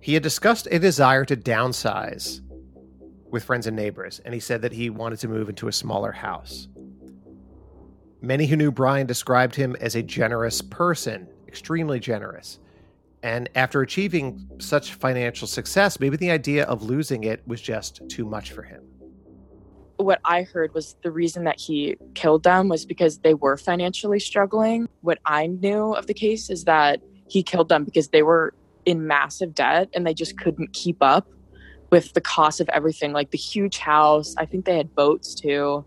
He 0.00 0.14
had 0.14 0.22
discussed 0.22 0.66
a 0.70 0.78
desire 0.78 1.24
to 1.26 1.36
downsize 1.36 2.40
with 3.30 3.44
friends 3.44 3.66
and 3.66 3.76
neighbors, 3.76 4.20
and 4.24 4.34
he 4.34 4.40
said 4.40 4.62
that 4.62 4.72
he 4.72 4.90
wanted 4.90 5.18
to 5.20 5.28
move 5.28 5.48
into 5.48 5.68
a 5.68 5.72
smaller 5.72 6.12
house. 6.12 6.68
Many 8.20 8.46
who 8.46 8.56
knew 8.56 8.70
Brian 8.70 9.06
described 9.06 9.54
him 9.54 9.76
as 9.80 9.94
a 9.94 10.02
generous 10.02 10.60
person, 10.60 11.26
extremely 11.48 11.98
generous. 11.98 12.58
And 13.22 13.48
after 13.54 13.80
achieving 13.80 14.48
such 14.58 14.94
financial 14.94 15.46
success, 15.46 16.00
maybe 16.00 16.16
the 16.16 16.30
idea 16.30 16.64
of 16.64 16.82
losing 16.82 17.24
it 17.24 17.46
was 17.46 17.60
just 17.60 18.02
too 18.08 18.24
much 18.24 18.52
for 18.52 18.62
him. 18.62 18.82
What 19.96 20.20
I 20.24 20.42
heard 20.42 20.72
was 20.72 20.96
the 21.02 21.10
reason 21.10 21.44
that 21.44 21.60
he 21.60 21.96
killed 22.14 22.42
them 22.42 22.68
was 22.68 22.86
because 22.86 23.18
they 23.18 23.34
were 23.34 23.58
financially 23.58 24.18
struggling. 24.18 24.88
What 25.02 25.18
I 25.26 25.46
knew 25.46 25.92
of 25.92 26.06
the 26.06 26.14
case 26.14 26.48
is 26.48 26.64
that 26.64 27.00
he 27.28 27.42
killed 27.42 27.68
them 27.68 27.84
because 27.84 28.08
they 28.08 28.22
were 28.22 28.54
in 28.86 29.06
massive 29.06 29.54
debt 29.54 29.90
and 29.92 30.06
they 30.06 30.14
just 30.14 30.38
couldn't 30.38 30.72
keep 30.72 30.96
up 31.02 31.26
with 31.90 32.12
the 32.14 32.20
cost 32.20 32.60
of 32.60 32.68
everything 32.70 33.12
like 33.12 33.30
the 33.30 33.38
huge 33.38 33.78
house. 33.78 34.34
I 34.38 34.46
think 34.46 34.64
they 34.64 34.76
had 34.76 34.94
boats 34.94 35.34
too. 35.34 35.84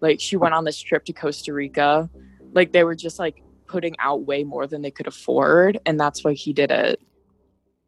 Like 0.00 0.20
she 0.20 0.36
went 0.36 0.54
on 0.54 0.64
this 0.64 0.78
trip 0.80 1.04
to 1.06 1.12
Costa 1.12 1.52
Rica. 1.52 2.10
Like 2.52 2.72
they 2.72 2.84
were 2.84 2.94
just 2.94 3.18
like 3.18 3.42
putting 3.66 3.96
out 3.98 4.26
way 4.26 4.44
more 4.44 4.66
than 4.66 4.82
they 4.82 4.90
could 4.90 5.06
afford. 5.06 5.78
And 5.86 5.98
that's 5.98 6.24
why 6.24 6.34
he 6.34 6.52
did 6.52 6.70
it. 6.70 7.00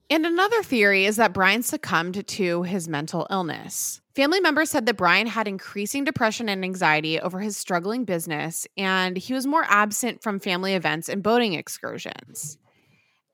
And 0.08 0.24
another 0.24 0.62
theory 0.62 1.04
is 1.04 1.16
that 1.16 1.32
Brian 1.32 1.64
succumbed 1.64 2.26
to 2.26 2.62
his 2.62 2.88
mental 2.88 3.26
illness. 3.28 4.00
Family 4.14 4.38
members 4.38 4.70
said 4.70 4.86
that 4.86 4.96
Brian 4.96 5.26
had 5.26 5.48
increasing 5.48 6.04
depression 6.04 6.48
and 6.48 6.64
anxiety 6.64 7.20
over 7.20 7.40
his 7.40 7.56
struggling 7.56 8.04
business, 8.04 8.68
and 8.76 9.16
he 9.16 9.34
was 9.34 9.46
more 9.46 9.64
absent 9.68 10.22
from 10.22 10.38
family 10.38 10.74
events 10.74 11.08
and 11.08 11.24
boating 11.24 11.54
excursions. 11.54 12.56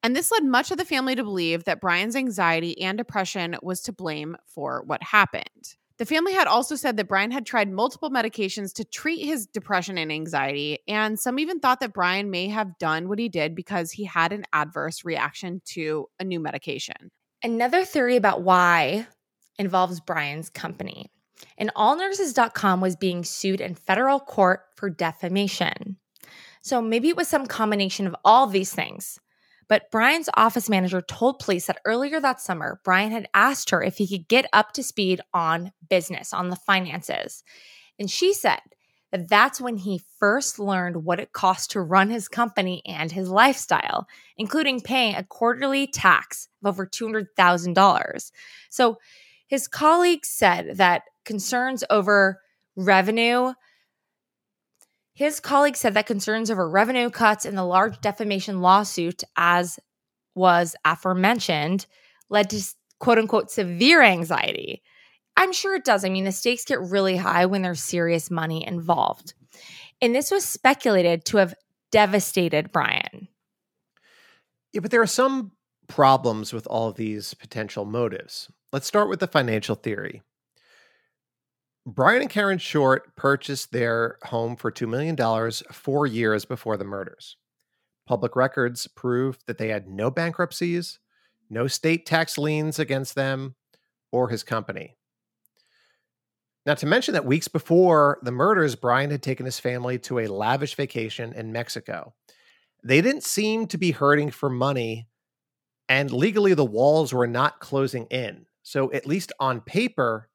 And 0.03 0.17
this 0.17 0.33
led 0.33 0.45
much 0.45 0.71
of 0.71 0.79
the 0.79 0.85
family 0.85 1.15
to 1.15 1.23
believe 1.23 1.65
that 1.65 1.81
Brian's 1.81 2.17
anxiety 2.17 2.81
and 2.81 2.99
depression 2.99 3.57
was 3.63 3.81
to 3.83 3.93
blame 3.93 4.37
for 4.47 4.83
what 4.87 5.03
happened. 5.03 5.77
The 5.99 6.07
family 6.07 6.33
had 6.33 6.49
also 6.49 6.75
said 6.75 6.97
that 6.97 7.07
Brian 7.07 7.31
had 7.31 7.47
tried 7.47 7.71
multiple 7.71 8.11
medications 8.11 8.73
to 8.75 8.85
treat 8.85 9.25
his 9.25 9.47
depression 9.47 9.99
and 9.99 10.11
anxiety, 10.11 10.79
and 10.89 11.21
some 11.21 11.39
even 11.39 11.61
thought 11.61 11.79
that 11.81 11.93
Brian 11.93 12.31
may 12.31 12.49
have 12.49 12.79
done 12.79 13.09
what 13.09 13.21
he 13.21 13.29
did 13.29 13.55
because 13.55 13.93
he 13.93 14.05
had 14.05 14.33
an 14.33 14.45
adverse 14.53 15.05
reaction 15.05 15.61
to 15.67 16.09
a 16.19 16.25
new 16.25 16.41
medication. 16.41 17.13
Another 17.45 17.85
theory 17.85 18.17
about 18.17 18.43
why 18.43 19.07
involves 19.59 20.01
Brian's 20.01 20.51
company. 20.51 21.11
And 21.57 21.73
allnurses.com 21.75 22.81
was 22.81 22.97
being 22.97 23.23
sued 23.23 23.61
in 23.61 23.75
federal 23.75 24.19
court 24.19 24.63
for 24.75 24.91
defamation. 24.91 25.99
So 26.63 26.81
maybe 26.81 27.09
it 27.09 27.17
was 27.17 27.29
some 27.29 27.47
combination 27.47 28.07
of 28.07 28.17
all 28.25 28.47
these 28.47 28.73
things. 28.73 29.21
But 29.73 29.91
Brian's 29.91 30.29
office 30.35 30.69
manager 30.69 31.01
told 31.01 31.39
police 31.39 31.65
that 31.65 31.81
earlier 31.87 32.21
that 32.21 32.43
summer, 32.43 32.79
Brian 32.85 33.11
had 33.11 33.31
asked 33.33 33.71
her 33.71 33.83
if 33.83 33.97
he 33.97 34.07
could 34.07 34.29
get 34.29 34.45
up 34.53 34.73
to 34.73 34.83
speed 34.83 35.23
on 35.33 35.73
business, 35.89 36.35
on 36.35 36.51
the 36.51 36.57
finances. 36.57 37.43
And 37.99 38.11
she 38.11 38.35
said 38.35 38.61
that 39.13 39.31
that's 39.31 39.63
when 39.63 39.79
he 39.79 40.03
first 40.19 40.59
learned 40.59 41.07
what 41.07 41.21
it 41.21 41.33
cost 41.33 41.71
to 41.71 41.81
run 41.81 42.11
his 42.11 42.29
company 42.29 42.83
and 42.85 43.11
his 43.11 43.31
lifestyle, 43.31 44.07
including 44.37 44.83
paying 44.83 45.15
a 45.15 45.25
quarterly 45.25 45.87
tax 45.87 46.49
of 46.63 46.69
over 46.69 46.87
$200,000. 46.87 48.31
So 48.69 48.99
his 49.47 49.69
colleagues 49.69 50.29
said 50.29 50.77
that 50.77 51.05
concerns 51.25 51.83
over 51.89 52.43
revenue 52.77 53.55
his 55.15 55.41
colleagues 55.41 55.81
said 55.81 55.95
that 55.95 56.07
concerns 56.07 56.51
over 56.51 56.69
revenue 56.69 57.11
cuts 57.11 57.45
and 57.45 57.57
the 57.57 57.65
large 57.65 58.01
defamation 58.01 58.61
lawsuit, 58.61 59.23
as 59.37 59.79
was 60.35 60.75
aforementioned, 60.85 61.87
led 62.31 62.49
to 62.51 62.63
quote 62.99 63.19
unquote 63.19 63.51
severe 63.51 64.03
anxiety. 64.03 64.83
I'm 65.37 65.53
sure 65.53 65.75
it 65.75 65.85
does. 65.85 66.05
I 66.05 66.09
mean, 66.09 66.25
the 66.25 66.33
stakes 66.33 66.65
get 66.65 66.81
really 66.81 67.17
high 67.17 67.47
when 67.47 67.63
there's 67.63 67.83
serious 67.83 68.31
money 68.31 68.67
involved. 68.67 69.35
And 70.01 70.15
this 70.15 70.31
was 70.31 70.45
speculated 70.45 71.25
to 71.27 71.39
have 71.39 71.55
devastated 71.91 72.73
Brian. 72.73 73.29
Yeah, 74.73 74.81
but 74.81 74.91
there 74.91 75.03
are 75.03 75.07
some 75.07 75.53
problems 75.87 76.53
with 76.53 76.67
all 76.67 76.89
of 76.89 76.97
these 76.97 77.35
potential 77.35 77.85
motives. 77.85 78.51
Let's 78.73 78.87
start 78.87 79.09
with 79.09 79.21
the 79.21 79.27
financial 79.27 79.75
theory. 79.75 80.23
Brian 81.85 82.23
and 82.23 82.31
Karen 82.31 82.59
Short 82.59 83.17
purchased 83.17 83.73
their 83.73 84.19
home 84.25 84.55
for 84.57 84.71
$2 84.71 84.89
million 84.89 85.17
four 85.73 86.07
years 86.07 86.45
before 86.45 86.77
the 86.77 86.85
murders. 86.85 87.37
Public 88.07 88.37
records 88.37 88.87
prove 88.87 89.39
that 89.47 89.59
they 89.59 89.69
had 89.69 89.89
no 89.89 90.11
bankruptcies, 90.11 91.01
no 91.51 91.67
state 91.67 92.07
tax 92.07 92.39
liens 92.39 92.79
against 92.79 93.15
them 93.15 93.57
or 94.13 94.29
his 94.29 94.45
company. 94.45 94.97
Now, 96.65 96.75
to 96.75 96.87
mention 96.87 97.15
that 97.15 97.25
weeks 97.25 97.49
before 97.49 98.19
the 98.23 98.31
murders, 98.31 98.77
Brian 98.77 99.11
had 99.11 99.23
taken 99.23 99.45
his 99.45 99.59
family 99.59 99.99
to 100.01 100.21
a 100.21 100.29
lavish 100.29 100.77
vacation 100.77 101.33
in 101.33 101.51
Mexico. 101.51 102.15
They 102.85 103.01
didn't 103.01 103.25
seem 103.25 103.67
to 103.69 103.79
be 103.79 103.91
hurting 103.91 104.31
for 104.31 104.49
money, 104.49 105.09
and 105.89 106.13
legally, 106.13 106.55
the 106.55 106.65
walls 106.65 107.13
were 107.13 107.27
not 107.27 107.59
closing 107.59 108.07
in. 108.07 108.47
So, 108.63 108.93
at 108.93 109.09
least 109.09 109.33
on 109.41 109.61
paper, 109.61 110.29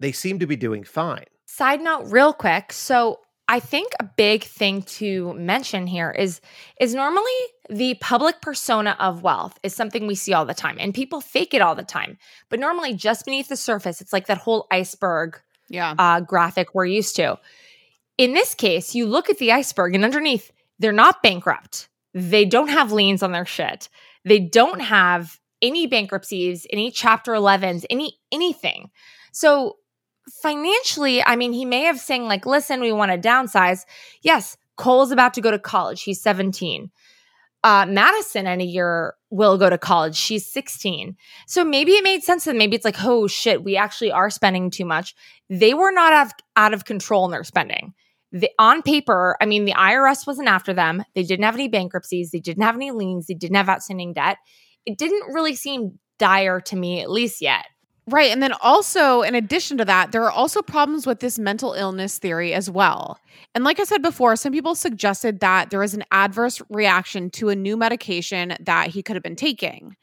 they 0.00 0.12
seem 0.12 0.38
to 0.38 0.46
be 0.46 0.56
doing 0.56 0.84
fine. 0.84 1.24
Side 1.46 1.80
note, 1.80 2.04
real 2.10 2.32
quick. 2.32 2.72
So 2.72 3.20
I 3.48 3.60
think 3.60 3.92
a 4.00 4.04
big 4.04 4.44
thing 4.44 4.82
to 4.82 5.34
mention 5.34 5.86
here 5.86 6.10
is 6.10 6.40
is 6.80 6.94
normally 6.94 7.32
the 7.68 7.94
public 8.00 8.40
persona 8.40 8.96
of 8.98 9.22
wealth 9.22 9.58
is 9.62 9.74
something 9.74 10.06
we 10.06 10.14
see 10.14 10.32
all 10.32 10.46
the 10.46 10.54
time 10.54 10.76
and 10.80 10.94
people 10.94 11.20
fake 11.20 11.52
it 11.52 11.60
all 11.62 11.74
the 11.74 11.82
time. 11.82 12.18
But 12.48 12.60
normally 12.60 12.94
just 12.94 13.24
beneath 13.24 13.48
the 13.48 13.56
surface, 13.56 14.00
it's 14.00 14.12
like 14.12 14.26
that 14.26 14.38
whole 14.38 14.66
iceberg 14.70 15.40
yeah. 15.68 15.94
uh, 15.98 16.20
graphic 16.20 16.74
we're 16.74 16.86
used 16.86 17.16
to. 17.16 17.38
In 18.16 18.32
this 18.32 18.54
case, 18.54 18.94
you 18.94 19.06
look 19.06 19.28
at 19.28 19.38
the 19.38 19.52
iceberg 19.52 19.94
and 19.94 20.04
underneath, 20.04 20.50
they're 20.78 20.92
not 20.92 21.22
bankrupt. 21.22 21.88
They 22.14 22.44
don't 22.44 22.68
have 22.68 22.92
liens 22.92 23.22
on 23.22 23.32
their 23.32 23.46
shit. 23.46 23.88
They 24.24 24.38
don't 24.38 24.80
have 24.80 25.38
any 25.60 25.86
bankruptcies, 25.86 26.66
any 26.70 26.90
chapter 26.90 27.32
11s, 27.32 27.84
any 27.90 28.18
anything. 28.32 28.90
So 29.32 29.78
financially, 30.42 31.22
I 31.24 31.36
mean, 31.36 31.52
he 31.52 31.64
may 31.64 31.82
have 31.82 31.98
saying 31.98 32.24
like, 32.24 32.46
"Listen, 32.46 32.80
we 32.80 32.92
want 32.92 33.12
to 33.12 33.28
downsize." 33.28 33.84
Yes, 34.22 34.56
Cole's 34.76 35.12
about 35.12 35.34
to 35.34 35.40
go 35.40 35.50
to 35.50 35.58
college. 35.58 36.02
He's 36.02 36.20
17. 36.20 36.90
Uh, 37.62 37.86
Madison 37.86 38.46
in 38.46 38.60
a 38.60 38.64
year 38.64 39.14
will 39.30 39.56
go 39.56 39.70
to 39.70 39.78
college. 39.78 40.16
She's 40.16 40.46
16. 40.46 41.16
So 41.46 41.64
maybe 41.64 41.92
it 41.92 42.04
made 42.04 42.22
sense 42.22 42.44
that 42.44 42.56
maybe 42.56 42.76
it's 42.76 42.84
like, 42.84 43.02
oh 43.02 43.26
shit, 43.26 43.64
we 43.64 43.76
actually 43.76 44.12
are 44.12 44.28
spending 44.28 44.70
too 44.70 44.84
much. 44.84 45.14
They 45.48 45.72
were 45.72 45.90
not 45.90 46.12
out 46.12 46.26
of, 46.26 46.32
out 46.56 46.74
of 46.74 46.84
control 46.84 47.24
in 47.24 47.30
their 47.30 47.42
spending. 47.42 47.94
The, 48.32 48.50
on 48.58 48.82
paper, 48.82 49.36
I 49.40 49.46
mean, 49.46 49.64
the 49.64 49.72
IRS 49.72 50.26
wasn't 50.26 50.48
after 50.48 50.74
them. 50.74 51.04
They 51.14 51.22
didn't 51.22 51.44
have 51.44 51.54
any 51.54 51.68
bankruptcies. 51.68 52.32
They 52.32 52.40
didn't 52.40 52.64
have 52.64 52.74
any 52.74 52.90
liens. 52.90 53.28
They 53.28 53.34
didn't 53.34 53.56
have 53.56 53.68
outstanding 53.70 54.12
debt. 54.12 54.36
It 54.84 54.98
didn't 54.98 55.32
really 55.32 55.54
seem 55.54 55.98
dire 56.18 56.60
to 56.60 56.76
me, 56.76 57.00
at 57.00 57.10
least 57.10 57.40
yet. 57.40 57.64
Right. 58.06 58.30
And 58.30 58.42
then 58.42 58.52
also, 58.60 59.22
in 59.22 59.34
addition 59.34 59.78
to 59.78 59.84
that, 59.86 60.12
there 60.12 60.24
are 60.24 60.30
also 60.30 60.60
problems 60.60 61.06
with 61.06 61.20
this 61.20 61.38
mental 61.38 61.72
illness 61.72 62.18
theory 62.18 62.52
as 62.52 62.68
well. 62.68 63.18
And 63.54 63.64
like 63.64 63.80
I 63.80 63.84
said 63.84 64.02
before, 64.02 64.36
some 64.36 64.52
people 64.52 64.74
suggested 64.74 65.40
that 65.40 65.70
there 65.70 65.80
was 65.80 65.94
an 65.94 66.04
adverse 66.10 66.60
reaction 66.68 67.30
to 67.30 67.48
a 67.48 67.56
new 67.56 67.78
medication 67.78 68.56
that 68.60 68.88
he 68.88 69.02
could 69.02 69.16
have 69.16 69.22
been 69.22 69.36
taking. 69.36 69.96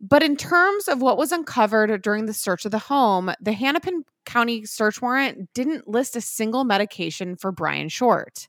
But 0.00 0.24
in 0.24 0.36
terms 0.36 0.88
of 0.88 1.00
what 1.00 1.16
was 1.16 1.30
uncovered 1.30 2.02
during 2.02 2.26
the 2.26 2.34
search 2.34 2.64
of 2.64 2.72
the 2.72 2.78
home, 2.78 3.32
the 3.40 3.52
Hennepin 3.52 4.04
County 4.24 4.64
search 4.64 5.00
warrant 5.00 5.52
didn't 5.54 5.86
list 5.86 6.16
a 6.16 6.20
single 6.20 6.64
medication 6.64 7.36
for 7.36 7.52
Brian 7.52 7.88
Short. 7.88 8.48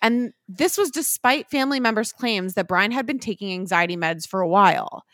And 0.00 0.32
this 0.48 0.78
was 0.78 0.90
despite 0.90 1.50
family 1.50 1.80
members' 1.80 2.12
claims 2.12 2.54
that 2.54 2.68
Brian 2.68 2.92
had 2.92 3.04
been 3.04 3.18
taking 3.18 3.52
anxiety 3.52 3.96
meds 3.96 4.28
for 4.28 4.40
a 4.40 4.48
while. 4.48 5.04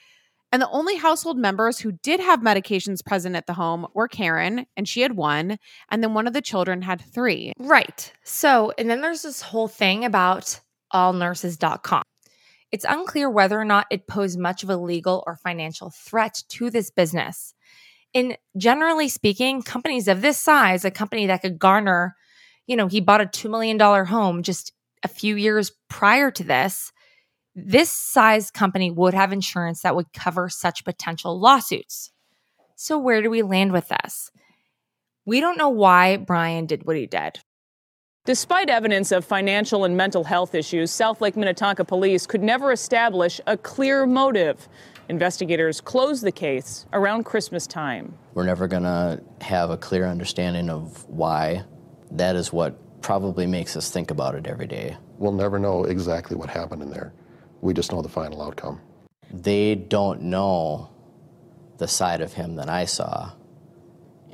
And 0.53 0.61
the 0.61 0.69
only 0.69 0.97
household 0.97 1.39
members 1.39 1.79
who 1.79 1.93
did 1.93 2.21
have 2.21 2.41
medications 2.41 3.03
present 3.05 3.35
at 3.37 3.47
the 3.47 3.55
home 3.55 3.87
were 3.95 4.07
Karen, 4.07 4.67
and 4.77 4.87
she 4.87 5.01
had 5.01 5.17
one, 5.17 5.59
and 5.91 6.03
then 6.03 6.13
one 6.13 6.27
of 6.27 6.35
the 6.35 6.43
children 6.43 6.83
had 6.83 7.01
three. 7.01 7.55
Right. 7.59 8.13
So, 8.23 8.73
and 8.77 8.91
then 8.91 9.01
there's 9.01 9.23
this 9.23 9.41
whole 9.41 9.67
thing 9.67 10.05
about 10.05 10.61
allnurses.com. 10.93 12.03
It's 12.71 12.85
unclear 12.87 13.31
whether 13.31 13.59
or 13.59 13.65
not 13.65 13.87
it 13.91 14.07
posed 14.07 14.39
much 14.39 14.63
of 14.63 14.69
a 14.69 14.77
legal 14.77 15.25
or 15.27 15.37
financial 15.37 15.91
threat 15.91 16.43
to 16.51 16.69
this 16.69 16.91
business. 16.91 17.55
In 18.13 18.37
generally 18.59 19.09
speaking, 19.09 19.63
companies 19.63 20.07
of 20.07 20.21
this 20.21 20.39
size, 20.39 20.85
a 20.85 20.91
company 20.91 21.27
that 21.27 21.41
could 21.41 21.59
garner, 21.59 22.15
you 22.67 22.77
know, 22.77 22.89
he 22.89 23.01
bought 23.01 23.23
a 23.23 23.27
$2 23.27 23.51
million 23.51 23.79
home 23.79 24.43
just 24.43 24.73
a 25.03 25.09
few 25.09 25.37
years 25.37 25.73
prior 25.89 26.31
to 26.31 26.45
this. 26.45 26.93
This 27.55 27.91
size 27.91 28.51
company 28.51 28.91
would 28.91 29.13
have 29.13 29.31
insurance 29.31 29.83
that 29.83 29.95
would 29.95 30.13
cover 30.15 30.49
such 30.49 30.85
potential 30.85 31.39
lawsuits. 31.39 32.11
So, 32.77 32.99
where 32.99 33.21
do 33.21 33.29
we 33.29 33.43
land 33.43 33.73
with 33.73 33.89
this? 33.89 34.31
We 35.27 35.41
don't 35.41 35.59
know 35.59 35.69
why 35.69 36.17
Brian 36.17 36.65
did 36.65 36.87
what 36.87 36.97
he 36.97 37.07
did. 37.07 37.41
Despite 38.25 38.71
evidence 38.71 39.13
of 39.13 39.25
financial 39.25 39.85
and 39.85 39.97
mental 39.97 40.25
health 40.25 40.55
issues, 40.55 40.91
South 40.91 41.21
Lake 41.21 41.37
Minnetonka 41.37 41.85
police 41.85 42.27
could 42.27 42.43
never 42.43 42.73
establish 42.73 43.41
a 43.47 43.57
clear 43.57 44.07
motive. 44.07 44.69
Investigators 45.09 45.81
closed 45.81 46.23
the 46.23 46.33
case 46.33 46.87
around 46.93 47.25
Christmas 47.25 47.67
time. 47.67 48.17
We're 48.33 48.47
never 48.47 48.67
going 48.67 48.85
to 48.85 49.21
have 49.43 49.71
a 49.71 49.77
clear 49.77 50.07
understanding 50.07 50.71
of 50.71 51.07
why. 51.09 51.65
That 52.13 52.35
is 52.37 52.53
what 52.53 53.03
probably 53.03 53.47
makes 53.47 53.77
us 53.77 53.91
think 53.91 54.11
about 54.11 54.37
it 54.37 54.47
every 54.47 54.69
day. 54.69 54.97
We'll 55.19 55.33
never 55.33 55.59
know 55.59 55.85
exactly 55.85 56.37
what 56.37 56.49
happened 56.49 56.83
in 56.83 56.91
there. 56.91 57.13
We 57.63 57.73
just 57.73 57.93
know 57.93 58.03
the 58.03 58.09
final 58.09 58.43
outcome. 58.43 58.81
They 59.33 59.77
don't 59.77 60.23
know 60.23 60.91
the 61.79 61.87
side 61.87 62.21
of 62.21 62.33
him 62.33 62.57
that 62.57 62.69
I 62.69 62.85
saw, 62.85 63.31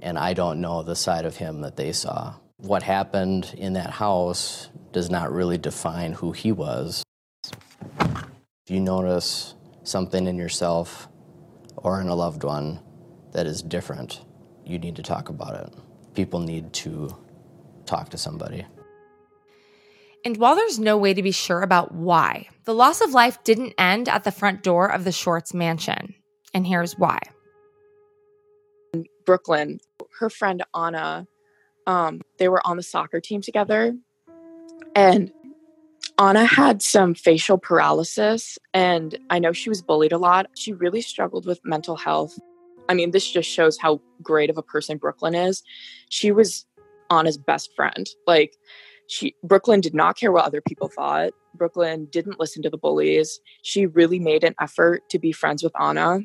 and 0.00 0.18
I 0.18 0.32
don't 0.32 0.60
know 0.60 0.82
the 0.82 0.96
side 0.96 1.26
of 1.26 1.36
him 1.36 1.60
that 1.60 1.76
they 1.76 1.92
saw. 1.92 2.34
What 2.56 2.82
happened 2.82 3.54
in 3.56 3.74
that 3.74 3.90
house 3.90 4.70
does 4.92 5.10
not 5.10 5.30
really 5.30 5.58
define 5.58 6.14
who 6.14 6.32
he 6.32 6.52
was. 6.52 7.04
If 8.00 8.70
you 8.70 8.80
notice 8.80 9.54
something 9.84 10.26
in 10.26 10.36
yourself 10.36 11.08
or 11.76 12.00
in 12.00 12.08
a 12.08 12.14
loved 12.14 12.44
one 12.44 12.80
that 13.32 13.46
is 13.46 13.62
different, 13.62 14.24
you 14.64 14.78
need 14.78 14.96
to 14.96 15.02
talk 15.02 15.28
about 15.28 15.54
it. 15.54 15.74
People 16.14 16.40
need 16.40 16.72
to 16.72 17.14
talk 17.84 18.08
to 18.08 18.18
somebody. 18.18 18.64
And 20.24 20.36
while 20.38 20.56
there's 20.56 20.78
no 20.78 20.96
way 20.96 21.14
to 21.14 21.22
be 21.22 21.30
sure 21.30 21.62
about 21.62 21.94
why, 21.94 22.48
the 22.68 22.74
loss 22.74 23.00
of 23.00 23.14
life 23.14 23.42
didn't 23.44 23.72
end 23.78 24.10
at 24.10 24.24
the 24.24 24.30
front 24.30 24.62
door 24.62 24.88
of 24.88 25.04
the 25.04 25.10
Shorts 25.10 25.54
mansion. 25.54 26.14
And 26.52 26.66
here's 26.66 26.98
why. 26.98 27.18
In 28.92 29.06
Brooklyn, 29.24 29.80
her 30.20 30.28
friend 30.28 30.62
Anna, 30.76 31.26
um, 31.86 32.20
they 32.38 32.46
were 32.50 32.60
on 32.66 32.76
the 32.76 32.82
soccer 32.82 33.20
team 33.20 33.40
together. 33.40 33.96
And 34.94 35.32
Anna 36.18 36.44
had 36.44 36.82
some 36.82 37.14
facial 37.14 37.56
paralysis, 37.56 38.58
and 38.74 39.18
I 39.30 39.38
know 39.38 39.54
she 39.54 39.70
was 39.70 39.80
bullied 39.80 40.12
a 40.12 40.18
lot. 40.18 40.50
She 40.54 40.74
really 40.74 41.00
struggled 41.00 41.46
with 41.46 41.64
mental 41.64 41.96
health. 41.96 42.38
I 42.90 42.92
mean, 42.92 43.12
this 43.12 43.30
just 43.30 43.48
shows 43.48 43.78
how 43.78 44.02
great 44.22 44.50
of 44.50 44.58
a 44.58 44.62
person 44.62 44.98
Brooklyn 44.98 45.34
is. 45.34 45.62
She 46.10 46.32
was 46.32 46.66
Anna's 47.10 47.38
best 47.38 47.74
friend. 47.74 48.06
Like, 48.26 48.58
she 49.06 49.34
Brooklyn 49.42 49.80
did 49.80 49.94
not 49.94 50.18
care 50.18 50.30
what 50.30 50.44
other 50.44 50.60
people 50.60 50.88
thought. 50.88 51.32
Brooklyn 51.58 52.06
didn't 52.10 52.40
listen 52.40 52.62
to 52.62 52.70
the 52.70 52.78
bullies. 52.78 53.40
She 53.62 53.86
really 53.86 54.18
made 54.18 54.44
an 54.44 54.54
effort 54.60 55.08
to 55.10 55.18
be 55.18 55.32
friends 55.32 55.62
with 55.62 55.72
Anna. 55.80 56.20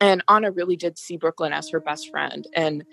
And 0.00 0.22
Anna 0.28 0.50
really 0.50 0.76
did 0.76 0.98
see 0.98 1.16
Brooklyn 1.16 1.52
as 1.52 1.70
her 1.70 1.80
best 1.80 2.10
friend. 2.10 2.46
And 2.54 2.84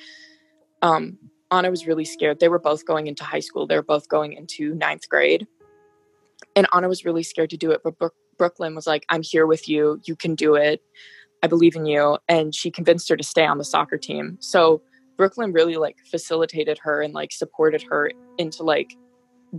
um, 0.82 1.18
Anna 1.50 1.70
was 1.70 1.88
really 1.88 2.06
scared. 2.06 2.40
They 2.40 2.50
were 2.50 2.60
both 2.60 2.86
going 2.86 3.08
into 3.08 3.24
high 3.24 3.40
school. 3.40 3.68
They 3.68 3.76
were 3.76 3.84
both 3.84 4.08
going 4.08 4.34
into 4.34 4.76
ninth 4.76 5.10
grade. 5.10 5.48
And 6.56 6.68
Anna 6.74 6.88
was 6.88 7.04
really 7.06 7.24
scared 7.24 7.50
to 7.52 7.58
do 7.58 7.72
it. 7.72 7.82
But 7.84 7.98
Bro- 7.98 8.10
Brooklyn 8.38 8.76
was 8.76 8.88
like, 8.88 9.06
I'm 9.10 9.24
here 9.24 9.46
with 9.46 9.68
you. 9.68 10.00
You 10.06 10.16
can 10.16 10.36
do 10.36 10.56
it. 10.56 10.82
I 11.44 11.48
believe 11.48 11.76
in 11.76 11.86
you. 11.86 12.18
And 12.28 12.54
she 12.54 12.72
convinced 12.72 13.10
her 13.10 13.18
to 13.18 13.24
stay 13.24 13.46
on 13.46 13.58
the 13.58 13.64
soccer 13.64 13.98
team. 13.98 14.38
So 14.40 14.82
Brooklyn 15.18 15.52
really 15.52 15.78
like 15.78 15.98
facilitated 16.10 16.80
her 16.80 17.02
and 17.02 17.14
like 17.14 17.32
supported 17.32 17.84
her 17.90 18.12
into 18.38 18.64
like 18.64 18.96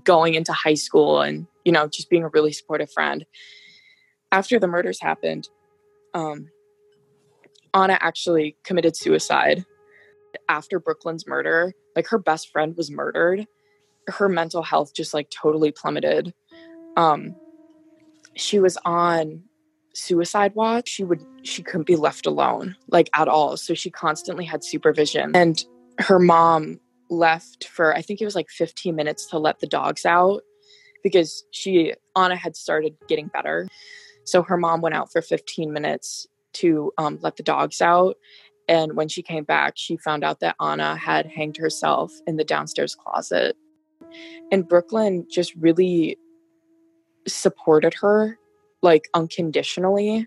going 0.04 0.34
into 0.34 0.52
high 0.52 0.74
school 0.74 1.20
and, 1.20 1.46
you 1.64 1.72
know, 1.72 1.86
just 1.88 2.10
being 2.10 2.24
a 2.24 2.28
really 2.28 2.52
supportive 2.52 2.90
friend. 2.90 3.24
After 4.30 4.58
the 4.58 4.66
murders 4.66 5.00
happened, 5.00 5.48
um, 6.14 6.48
Anna 7.74 7.98
actually 8.00 8.56
committed 8.64 8.96
suicide 8.96 9.64
after 10.48 10.78
Brooklyn's 10.78 11.26
murder, 11.26 11.74
like 11.96 12.06
her 12.08 12.18
best 12.18 12.50
friend 12.50 12.76
was 12.76 12.90
murdered, 12.90 13.46
her 14.08 14.28
mental 14.28 14.62
health 14.62 14.94
just 14.94 15.14
like 15.14 15.30
totally 15.30 15.72
plummeted. 15.72 16.34
Um 16.96 17.34
she 18.34 18.58
was 18.58 18.78
on 18.84 19.42
suicide 19.94 20.54
watch. 20.54 20.88
She 20.88 21.04
would 21.04 21.24
she 21.42 21.62
couldn't 21.62 21.86
be 21.86 21.96
left 21.96 22.26
alone 22.26 22.76
like 22.88 23.10
at 23.14 23.28
all. 23.28 23.56
So 23.56 23.74
she 23.74 23.90
constantly 23.90 24.44
had 24.44 24.64
supervision. 24.64 25.32
And 25.34 25.62
her 25.98 26.18
mom 26.18 26.80
left 27.12 27.68
for 27.68 27.94
I 27.94 28.02
think 28.02 28.20
it 28.20 28.24
was 28.24 28.34
like 28.34 28.48
15 28.48 28.94
minutes 28.96 29.26
to 29.26 29.38
let 29.38 29.60
the 29.60 29.66
dogs 29.66 30.04
out 30.04 30.42
because 31.02 31.44
she 31.50 31.94
Anna 32.16 32.36
had 32.36 32.56
started 32.56 32.94
getting 33.08 33.28
better. 33.28 33.68
So 34.24 34.42
her 34.42 34.56
mom 34.56 34.80
went 34.80 34.94
out 34.94 35.12
for 35.12 35.20
15 35.20 35.72
minutes 35.72 36.26
to 36.54 36.92
um, 36.98 37.18
let 37.22 37.36
the 37.36 37.42
dogs 37.42 37.80
out 37.80 38.16
and 38.68 38.96
when 38.96 39.08
she 39.08 39.22
came 39.22 39.44
back, 39.44 39.74
she 39.76 39.96
found 39.96 40.24
out 40.24 40.40
that 40.40 40.56
Anna 40.60 40.96
had 40.96 41.26
hanged 41.26 41.56
herself 41.56 42.12
in 42.26 42.36
the 42.36 42.44
downstairs 42.44 42.94
closet. 42.94 43.56
And 44.50 44.68
Brooklyn 44.68 45.26
just 45.30 45.54
really 45.56 46.16
supported 47.26 47.94
her, 48.00 48.38
like 48.82 49.08
unconditionally. 49.14 50.26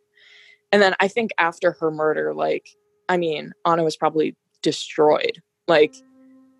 And 0.71 0.81
then 0.81 0.95
I 0.99 1.07
think 1.07 1.31
after 1.37 1.71
her 1.73 1.91
murder, 1.91 2.33
like, 2.33 2.69
I 3.07 3.17
mean, 3.17 3.53
Anna 3.65 3.83
was 3.83 3.95
probably 3.95 4.35
destroyed. 4.61 5.41
Like, 5.67 5.95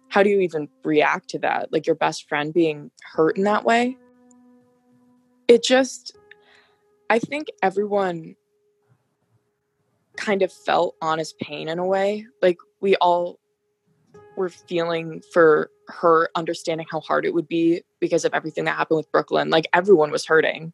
how 0.10 0.24
do 0.24 0.30
you 0.30 0.40
even 0.40 0.70
react 0.84 1.30
to 1.30 1.40
that? 1.40 1.72
Like, 1.72 1.88
your 1.88 1.96
best 1.96 2.28
friend 2.30 2.54
being 2.54 2.92
hurt 3.14 3.38
in 3.38 3.44
that 3.44 3.66
way? 3.66 3.98
It 5.48 5.64
just, 5.64 6.18
I 7.10 7.20
think 7.20 7.48
everyone 7.62 8.36
kind 10.16 10.42
of 10.42 10.52
felt 10.52 10.96
honest 11.02 11.38
pain 11.40 11.68
in 11.68 11.80
a 11.80 11.86
way. 11.86 12.26
Like 12.42 12.58
we 12.82 12.96
all 12.98 13.40
were 14.36 14.50
feeling 14.50 15.22
for 15.34 15.70
her 15.88 16.30
understanding 16.36 16.88
how 16.90 17.00
hard 17.02 17.26
it 17.26 17.34
would 17.34 17.48
be 17.48 17.84
because 18.00 18.26
of 18.26 18.34
everything 18.34 18.66
that 18.66 18.76
happened 18.76 18.98
with 18.98 19.12
Brooklyn. 19.12 19.50
Like 19.50 19.68
everyone 19.74 20.12
was 20.12 20.26
hurting. 20.26 20.74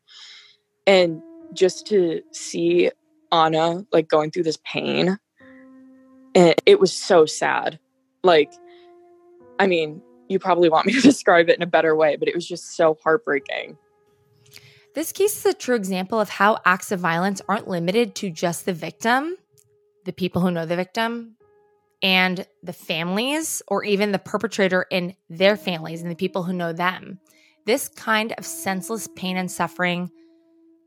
And 0.88 1.22
just 1.54 1.86
to 1.88 2.22
see 2.32 2.92
Anna 3.32 3.86
like 3.92 4.08
going 4.08 4.32
through 4.32 4.44
this 4.44 4.60
pain, 4.64 5.18
it, 6.34 6.62
it 6.66 6.80
was 6.80 6.94
so 6.94 7.26
sad. 7.26 7.80
Like, 8.24 8.52
I 9.60 9.68
mean, 9.68 10.02
you 10.28 10.40
probably 10.40 10.70
want 10.70 10.88
me 10.88 10.94
to 10.94 11.02
describe 11.12 11.50
it 11.50 11.58
in 11.58 11.62
a 11.62 11.68
better 11.68 11.96
way, 11.96 12.16
but 12.16 12.28
it 12.28 12.36
was 12.36 12.48
just 12.48 12.76
so 12.76 12.98
heartbreaking. 13.04 13.78
This 14.94 15.14
case 15.14 15.38
is 15.38 15.46
a 15.46 15.54
true 15.54 15.76
example 15.76 16.20
of 16.20 16.30
how 16.30 16.60
acts 16.66 16.92
of 16.92 17.00
violence 17.00 17.42
aren't 17.48 17.68
limited 17.68 18.14
to 18.16 18.30
just 18.30 18.66
the 18.66 18.74
victim, 18.74 19.38
the 20.04 20.12
people 20.12 20.42
who 20.42 20.52
know 20.52 20.66
the 20.66 20.76
victim, 20.76 21.38
and 22.04 22.46
the 22.64 22.74
families, 22.74 23.62
or 23.68 23.86
even 23.86 24.12
the 24.12 24.20
perpetrator 24.20 24.86
and 24.92 25.16
their 25.30 25.56
families 25.56 26.02
and 26.02 26.12
the 26.12 26.16
people 26.16 26.44
who 26.44 26.52
know 26.52 26.74
them. 26.74 27.20
This 27.66 27.88
kind 27.88 28.34
of 28.38 28.46
senseless 28.46 29.08
pain 29.16 29.38
and 29.38 29.50
suffering 29.50 30.10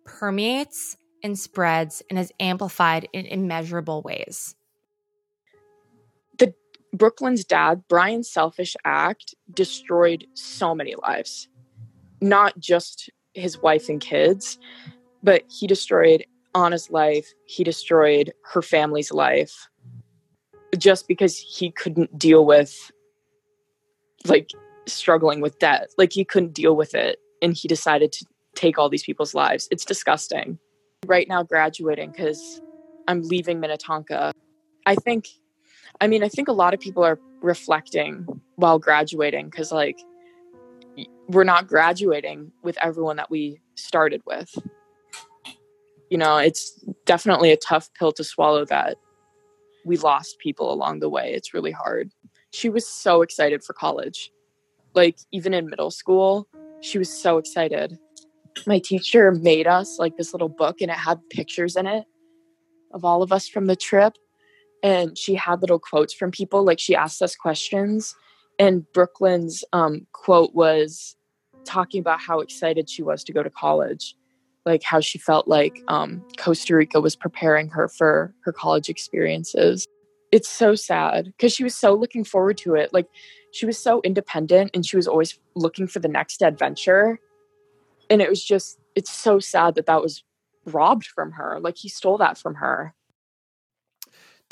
permeates 0.05 0.97
and 1.23 1.39
spreads 1.39 2.03
and 2.11 2.19
is 2.19 2.33
amplified 2.41 3.09
in 3.13 3.25
immeasurable 3.25 4.03
ways. 4.03 4.55
Brooklyn's 6.95 7.45
dad, 7.45 7.83
Brian's 7.89 8.31
selfish 8.31 8.77
act 8.85 9.35
destroyed 9.53 10.27
so 10.35 10.75
many 10.75 10.95
lives. 10.95 11.49
Not 12.21 12.59
just 12.59 13.11
his 13.35 13.61
wife 13.61 13.89
and 13.89 14.01
kids, 14.01 14.59
but 15.23 15.43
he 15.49 15.67
destroyed 15.67 16.25
Anna's 16.55 16.91
life. 16.91 17.33
He 17.47 17.65
destroyed 17.65 18.33
her 18.53 18.63
family's 18.63 19.13
life 19.13 19.69
just 20.79 21.09
because 21.09 21.37
he 21.37 21.71
couldn't 21.71 22.17
deal 22.19 22.47
with 22.47 22.93
like 24.25 24.51
struggling 24.87 25.41
with 25.41 25.59
debt. 25.59 25.89
Like 25.99 26.13
he 26.13 26.25
couldn't 26.25 26.55
deal 26.55 26.77
with 26.77 26.95
it 26.95 27.19
and 27.43 27.55
he 27.55 27.67
decided 27.67 28.13
to 28.13 28.27
take 28.55 28.79
all 28.79 28.89
these 28.89 29.03
people's 29.03 29.35
lives. 29.35 29.67
It's 29.71 29.85
disgusting. 29.85 30.59
Right 31.07 31.29
now 31.29 31.43
graduating 31.43 32.13
cuz 32.13 32.61
I'm 33.09 33.23
leaving 33.23 33.61
Minnetonka. 33.61 34.33
I 34.87 34.95
think, 34.95 35.29
I 36.01 36.07
mean, 36.07 36.23
I 36.23 36.29
think 36.29 36.49
a 36.49 36.53
lot 36.53 36.75
of 36.75 36.81
people 36.81 37.05
are 37.05 37.19
reflecting 37.41 38.27
while 38.57 38.79
graduating 38.79 39.49
because, 39.49 39.73
like, 39.73 39.99
we're 41.29 41.45
not 41.45 41.67
graduating 41.67 42.53
with 42.63 42.77
everyone 42.83 43.17
that 43.17 43.31
we 43.31 43.61
started 43.75 44.23
with. 44.27 44.57
You 46.11 46.19
know, 46.19 46.37
it's 46.37 46.85
definitely 47.07 47.51
a 47.53 47.57
tough 47.57 47.91
pill 47.95 48.13
to 48.13 48.25
swallow 48.25 48.65
that 48.67 48.97
we 49.85 49.97
lost 49.97 50.39
people 50.39 50.73
along 50.73 51.01
the 51.01 51.09
way. 51.09 51.33
It's 51.33 51.55
really 51.55 51.71
hard. 51.71 52.11
She 52.53 52.69
was 52.69 52.89
so 52.89 53.23
excited 53.23 53.65
for 53.65 53.73
college. 53.73 54.31
Like, 54.95 55.19
even 55.33 55.55
in 55.55 55.69
middle 55.69 55.91
school, 55.91 56.49
she 56.81 56.99
was 56.99 57.11
so 57.11 57.39
excited. 57.39 57.99
My 58.67 58.79
teacher 58.79 59.33
made 59.33 59.67
us 59.67 59.99
like 59.99 60.17
this 60.17 60.33
little 60.33 60.49
book 60.49 60.81
and 60.81 60.91
it 60.91 60.97
had 60.97 61.19
pictures 61.31 61.77
in 61.77 61.87
it 61.87 62.05
of 62.93 63.05
all 63.05 63.23
of 63.23 63.33
us 63.33 63.49
from 63.49 63.67
the 63.67 63.75
trip. 63.75 64.17
And 64.85 65.19
she 65.19 65.35
had 65.35 65.63
little 65.63 65.81
quotes 65.81 66.15
from 66.15 66.31
people. 66.31 66.65
Like, 66.65 66.79
she 66.79 66.95
asked 66.95 67.21
us 67.23 67.35
questions. 67.35 68.15
And 68.61 68.85
Brooklyn's 68.93 69.65
um, 69.73 70.07
quote 70.13 70.55
was 70.55 71.17
talking 71.65 72.01
about 72.01 72.21
how 72.21 72.39
excited 72.39 72.89
she 72.89 73.03
was 73.03 73.25
to 73.25 73.33
go 73.33 73.43
to 73.43 73.51
college 73.51 74.15
like 74.67 74.83
how 74.83 75.01
she 75.01 75.19
felt 75.19 75.47
like 75.47 75.83
um, 75.89 76.25
Costa 76.39 76.75
Rica 76.75 77.01
was 77.01 77.17
preparing 77.17 77.69
her 77.69 77.89
for 77.89 78.35
her 78.45 78.53
college 78.53 78.89
experiences. 78.89 79.87
It's 80.33 80.49
so 80.49 80.75
sad 80.75 81.27
because 81.27 81.53
she 81.53 81.65
was 81.65 81.77
so 81.77 81.95
looking 81.95 82.25
forward 82.25 82.57
to 82.59 82.75
it. 82.75 82.93
Like 82.93 83.07
she 83.53 83.67
was 83.67 83.79
so 83.79 84.01
independent 84.03 84.71
and 84.75 84.85
she 84.85 84.97
was 84.97 85.07
always 85.07 85.39
looking 85.55 85.87
for 85.87 86.01
the 86.01 86.09
next 86.09 86.43
adventure. 86.43 87.21
And 88.11 88.21
it 88.21 88.29
was 88.29 88.43
just, 88.43 88.79
it's 88.95 89.13
so 89.13 89.39
sad 89.39 89.75
that 89.77 89.87
that 89.87 90.03
was 90.03 90.25
robbed 90.65 91.07
from 91.07 91.33
her. 91.33 91.59
Like 91.61 91.77
he 91.77 91.89
stole 91.89 92.19
that 92.19 92.39
from 92.39 92.55
her. 92.57 92.95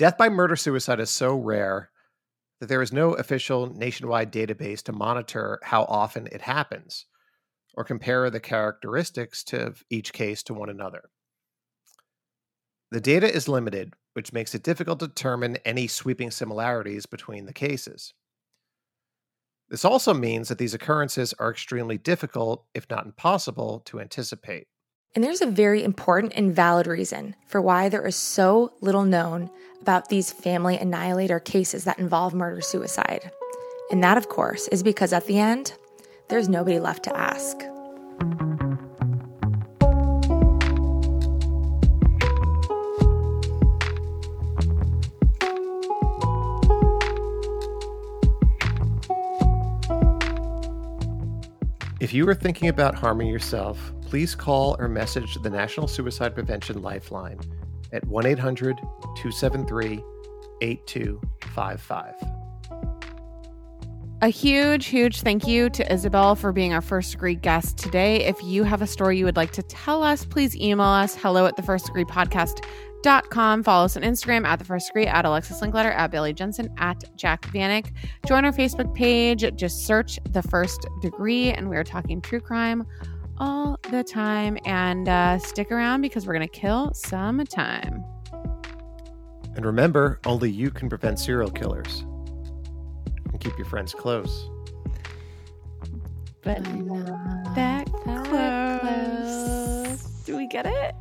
Death 0.02 0.18
by 0.18 0.28
murder 0.28 0.56
suicide 0.56 0.98
is 0.98 1.10
so 1.10 1.36
rare 1.36 1.92
that 2.58 2.66
there 2.66 2.82
is 2.82 2.92
no 2.92 3.12
official 3.12 3.72
nationwide 3.72 4.32
database 4.32 4.82
to 4.82 4.92
monitor 4.92 5.60
how 5.62 5.84
often 5.84 6.26
it 6.32 6.40
happens 6.40 7.06
or 7.74 7.84
compare 7.84 8.28
the 8.28 8.40
characteristics 8.40 9.44
to 9.44 9.72
each 9.90 10.12
case 10.12 10.42
to 10.42 10.54
one 10.54 10.68
another. 10.68 11.04
The 12.90 13.00
data 13.00 13.32
is 13.32 13.46
limited, 13.46 13.94
which 14.14 14.32
makes 14.32 14.56
it 14.56 14.64
difficult 14.64 14.98
to 14.98 15.06
determine 15.06 15.58
any 15.64 15.86
sweeping 15.86 16.32
similarities 16.32 17.06
between 17.06 17.46
the 17.46 17.52
cases. 17.52 18.12
This 19.68 19.84
also 19.84 20.12
means 20.12 20.48
that 20.48 20.58
these 20.58 20.74
occurrences 20.74 21.32
are 21.34 21.52
extremely 21.52 21.96
difficult, 21.96 22.66
if 22.74 22.90
not 22.90 23.06
impossible, 23.06 23.78
to 23.84 24.00
anticipate. 24.00 24.66
And 25.14 25.22
there's 25.22 25.42
a 25.42 25.46
very 25.46 25.84
important 25.84 26.32
and 26.36 26.56
valid 26.56 26.86
reason 26.86 27.36
for 27.46 27.60
why 27.60 27.90
there 27.90 28.06
is 28.06 28.16
so 28.16 28.72
little 28.80 29.04
known 29.04 29.50
about 29.82 30.08
these 30.08 30.32
family 30.32 30.78
annihilator 30.78 31.38
cases 31.38 31.84
that 31.84 31.98
involve 31.98 32.32
murder 32.32 32.62
suicide. 32.62 33.30
And 33.90 34.02
that, 34.02 34.16
of 34.16 34.30
course, 34.30 34.68
is 34.68 34.82
because 34.82 35.12
at 35.12 35.26
the 35.26 35.38
end, 35.38 35.74
there's 36.28 36.48
nobody 36.48 36.78
left 36.78 37.04
to 37.04 37.14
ask. 37.14 37.58
If 52.00 52.14
you 52.14 52.26
are 52.30 52.34
thinking 52.34 52.70
about 52.70 52.94
harming 52.94 53.28
yourself, 53.28 53.92
please 54.12 54.34
call 54.34 54.76
or 54.78 54.88
message 54.88 55.36
the 55.36 55.48
National 55.48 55.88
Suicide 55.88 56.34
Prevention 56.34 56.82
Lifeline 56.82 57.40
at 57.94 58.06
1 58.06 58.26
800 58.26 58.76
273 58.76 60.04
8255. 60.60 62.14
A 64.20 64.28
huge, 64.28 64.84
huge 64.84 65.22
thank 65.22 65.48
you 65.48 65.70
to 65.70 65.90
Isabel 65.90 66.34
for 66.34 66.52
being 66.52 66.74
our 66.74 66.82
first 66.82 67.12
degree 67.12 67.36
guest 67.36 67.78
today. 67.78 68.16
If 68.24 68.36
you 68.44 68.64
have 68.64 68.82
a 68.82 68.86
story 68.86 69.16
you 69.16 69.24
would 69.24 69.36
like 69.36 69.52
to 69.52 69.62
tell 69.62 70.02
us, 70.02 70.26
please 70.26 70.54
email 70.56 70.88
us 70.88 71.14
hello 71.14 71.46
at 71.46 71.56
the 71.56 71.62
first 71.62 71.86
degree 71.86 72.04
podcast.com. 72.04 73.62
Follow 73.62 73.86
us 73.86 73.96
on 73.96 74.02
Instagram 74.02 74.44
at 74.44 74.58
the 74.58 74.66
first 74.66 74.88
degree, 74.88 75.06
at 75.06 75.24
Alexis 75.24 75.62
Linkletter, 75.62 75.94
at 75.96 76.10
Billy 76.10 76.34
Jensen, 76.34 76.68
at 76.76 77.02
Jac 77.16 77.46
Vanek. 77.46 77.90
Join 78.28 78.44
our 78.44 78.52
Facebook 78.52 78.94
page. 78.94 79.42
Just 79.56 79.86
search 79.86 80.18
the 80.28 80.42
first 80.42 80.86
degree, 81.00 81.50
and 81.50 81.70
we 81.70 81.78
are 81.78 81.84
talking 81.84 82.20
true 82.20 82.40
crime 82.40 82.86
all 83.42 83.78
the 83.90 84.04
time. 84.04 84.56
And 84.64 85.08
uh, 85.08 85.38
stick 85.38 85.70
around 85.72 86.00
because 86.00 86.26
we're 86.26 86.34
going 86.34 86.48
to 86.48 86.58
kill 86.60 86.94
some 86.94 87.44
time. 87.44 88.04
And 89.54 89.66
remember, 89.66 90.20
only 90.24 90.50
you 90.50 90.70
can 90.70 90.88
prevent 90.88 91.18
serial 91.18 91.50
killers 91.50 92.04
and 93.30 93.40
keep 93.40 93.58
your 93.58 93.66
friends 93.66 93.92
close. 93.92 94.48
But 96.42 96.62
not 96.74 97.54
that 97.54 97.92
close. 97.92 99.32
Do 100.24 100.36
we 100.36 100.46
get 100.46 100.66
it? 100.66 100.94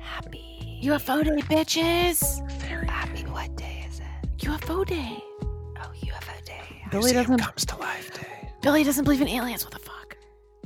Happy 0.00 0.80
UFO 0.82 1.24
day, 1.24 1.40
bitches. 1.42 2.46
Very 2.60 2.86
happy. 2.86 3.22
What 3.22 3.56
day 3.56 3.86
is 3.88 4.00
it? 4.00 4.04
UFO 4.38 4.84
day. 4.86 5.22
Oh, 5.42 5.90
UFO 5.94 6.44
day. 6.44 6.82
Billy 6.90 7.12
doesn't 7.12 7.38
comes 7.38 7.64
to 7.66 7.76
life 7.78 8.12
day. 8.14 8.50
Billy 8.62 8.84
doesn't 8.84 9.04
believe 9.04 9.20
in 9.20 9.28
aliens. 9.28 9.64
What 9.64 9.72
the 9.72 9.80
fuck? 9.80 10.16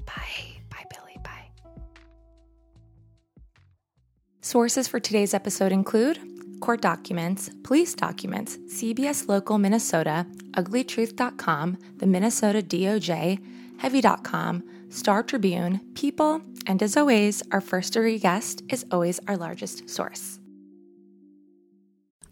Bye. 0.04 0.51
Sources 4.45 4.88
for 4.88 4.99
today's 4.99 5.34
episode 5.34 5.70
include 5.70 6.18
court 6.61 6.80
documents, 6.80 7.49
police 7.62 7.95
documents, 7.95 8.57
CBS 8.66 9.28
Local 9.28 9.57
Minnesota, 9.57 10.26
uglytruth.com, 10.55 11.78
the 11.99 12.07
Minnesota 12.07 12.61
DOJ, 12.61 13.38
heavy.com, 13.78 14.64
Star 14.88 15.22
Tribune, 15.22 15.80
People, 15.95 16.43
and 16.66 16.82
as 16.82 16.97
always, 16.97 17.45
our 17.53 17.61
first 17.61 17.93
degree 17.93 18.18
guest 18.18 18.62
is 18.68 18.84
always 18.90 19.20
our 19.28 19.36
largest 19.36 19.88
source. 19.88 20.40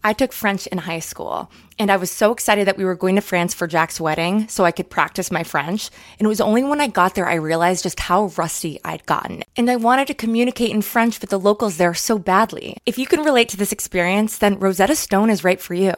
I 0.03 0.13
took 0.13 0.33
French 0.33 0.65
in 0.67 0.79
high 0.79 0.99
school, 0.99 1.51
and 1.77 1.91
I 1.91 1.97
was 1.97 2.09
so 2.09 2.31
excited 2.31 2.67
that 2.67 2.77
we 2.77 2.85
were 2.85 2.95
going 2.95 3.15
to 3.15 3.21
France 3.21 3.53
for 3.53 3.67
Jac's 3.67 4.01
wedding 4.01 4.47
so 4.47 4.65
I 4.65 4.71
could 4.71 4.89
practice 4.89 5.29
my 5.29 5.43
French. 5.43 5.91
And 6.17 6.25
it 6.25 6.29
was 6.29 6.41
only 6.41 6.63
when 6.63 6.81
I 6.81 6.87
got 6.87 7.13
there 7.13 7.27
I 7.27 7.35
realized 7.35 7.83
just 7.83 7.99
how 7.99 8.31
rusty 8.35 8.79
I'd 8.83 9.05
gotten. 9.05 9.43
And 9.55 9.69
I 9.69 9.75
wanted 9.75 10.07
to 10.07 10.15
communicate 10.15 10.71
in 10.71 10.81
French 10.81 11.21
with 11.21 11.29
the 11.29 11.39
locals 11.39 11.77
there 11.77 11.93
so 11.93 12.17
badly. 12.17 12.77
If 12.85 12.97
you 12.97 13.05
can 13.05 13.23
relate 13.23 13.49
to 13.49 13.57
this 13.57 13.71
experience, 13.71 14.39
then 14.39 14.59
Rosetta 14.59 14.95
Stone 14.95 15.29
is 15.29 15.43
right 15.43 15.61
for 15.61 15.75
you. 15.75 15.93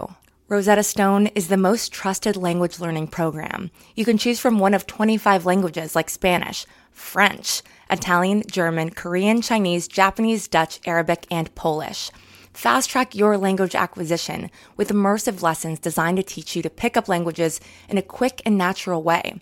Rosetta 0.49 0.83
Stone 0.83 1.27
is 1.27 1.47
the 1.47 1.55
most 1.55 1.93
trusted 1.93 2.35
language 2.35 2.81
learning 2.81 3.07
program. 3.07 3.71
You 3.95 4.03
can 4.03 4.17
choose 4.17 4.39
from 4.39 4.59
one 4.59 4.73
of 4.73 4.85
25 4.85 5.45
languages 5.45 5.95
like 5.95 6.09
Spanish, 6.09 6.65
French, 6.91 7.61
Italian, 7.89 8.43
German, 8.51 8.89
Korean, 8.89 9.41
Chinese, 9.41 9.87
Japanese, 9.87 10.49
Dutch, 10.49 10.81
Arabic, 10.85 11.25
and 11.31 11.53
Polish. 11.55 12.11
Fast 12.53 12.89
track 12.89 13.15
your 13.15 13.37
language 13.37 13.75
acquisition 13.75 14.51
with 14.77 14.89
immersive 14.89 15.41
lessons 15.41 15.79
designed 15.79 16.17
to 16.17 16.23
teach 16.23 16.55
you 16.55 16.61
to 16.61 16.69
pick 16.69 16.95
up 16.95 17.09
languages 17.09 17.59
in 17.89 17.97
a 17.97 18.03
quick 18.03 18.41
and 18.45 18.57
natural 18.57 19.01
way. 19.01 19.41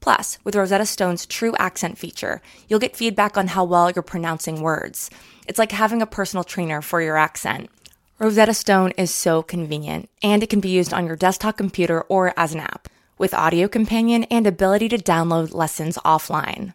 Plus, 0.00 0.38
with 0.42 0.56
Rosetta 0.56 0.86
Stone's 0.86 1.26
true 1.26 1.54
accent 1.58 1.98
feature, 1.98 2.40
you'll 2.68 2.80
get 2.80 2.96
feedback 2.96 3.36
on 3.36 3.48
how 3.48 3.64
well 3.64 3.90
you're 3.90 4.02
pronouncing 4.02 4.60
words. 4.60 5.10
It's 5.46 5.58
like 5.58 5.72
having 5.72 6.02
a 6.02 6.06
personal 6.06 6.44
trainer 6.44 6.82
for 6.82 7.00
your 7.00 7.16
accent. 7.16 7.68
Rosetta 8.18 8.54
Stone 8.54 8.92
is 8.96 9.12
so 9.12 9.42
convenient, 9.42 10.08
and 10.22 10.42
it 10.42 10.50
can 10.50 10.60
be 10.60 10.68
used 10.68 10.94
on 10.94 11.06
your 11.06 11.16
desktop 11.16 11.56
computer 11.56 12.02
or 12.02 12.32
as 12.36 12.54
an 12.54 12.60
app, 12.60 12.88
with 13.18 13.34
audio 13.34 13.68
companion 13.68 14.24
and 14.24 14.46
ability 14.46 14.88
to 14.88 14.98
download 14.98 15.52
lessons 15.52 15.98
offline. 16.04 16.74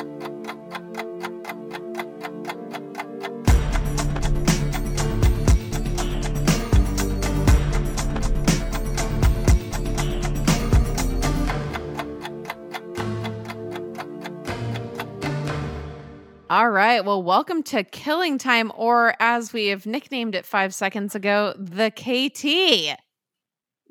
All 16.51 16.69
right. 16.69 17.05
Well, 17.05 17.23
welcome 17.23 17.63
to 17.63 17.81
Killing 17.81 18.37
Time, 18.37 18.73
or 18.75 19.15
as 19.21 19.53
we 19.53 19.67
have 19.67 19.85
nicknamed 19.85 20.35
it 20.35 20.45
five 20.45 20.73
seconds 20.73 21.15
ago, 21.15 21.53
the 21.57 21.89
KT. 21.91 22.97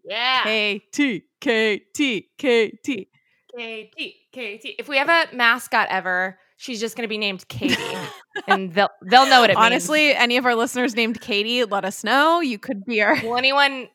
Yeah. 0.05 0.43
KT, 0.43 1.23
KT, 1.41 2.27
KT. 2.37 3.07
KT, 3.49 3.97
KT. 4.31 4.75
If 4.79 4.89
we 4.91 4.99
have 4.99 5.09
a 5.09 5.35
mascot 5.35 5.89
ever, 5.89 6.39
she's 6.59 6.81
just 6.81 6.99
going 6.99 7.05
to 7.05 7.09
be 7.09 7.17
named 7.17 7.49
Katie, 7.49 7.83
and 8.47 8.75
they'll 8.75 8.91
they'll 9.09 9.25
know 9.25 9.41
what 9.41 9.49
it 9.49 9.57
Honestly, 9.57 10.15
any 10.15 10.37
of 10.37 10.45
our 10.45 10.55
listeners 10.55 10.95
named 10.95 11.19
Katie, 11.23 11.65
let 11.65 11.87
us 11.87 12.05
know. 12.05 12.41
You 12.41 12.59
could 12.59 12.85
be 12.85 13.01
our. 13.01 13.15
Will 13.23 13.39
anyone 13.39 13.89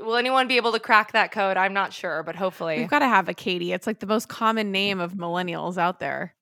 will 0.00 0.14
anyone 0.14 0.46
be 0.46 0.56
able 0.56 0.70
to 0.70 0.78
crack 0.78 1.10
that 1.14 1.32
code? 1.32 1.56
I'm 1.56 1.74
not 1.74 1.92
sure, 1.92 2.22
but 2.22 2.36
hopefully, 2.36 2.78
We've 2.78 2.88
got 2.88 3.00
to 3.00 3.08
have 3.08 3.28
a 3.28 3.34
Katie. 3.34 3.72
It's 3.72 3.88
like 3.88 3.98
the 3.98 4.06
most 4.06 4.28
common 4.28 4.70
name 4.70 5.00
of 5.00 5.14
millennials 5.14 5.78
out 5.78 5.98
there. 5.98 6.36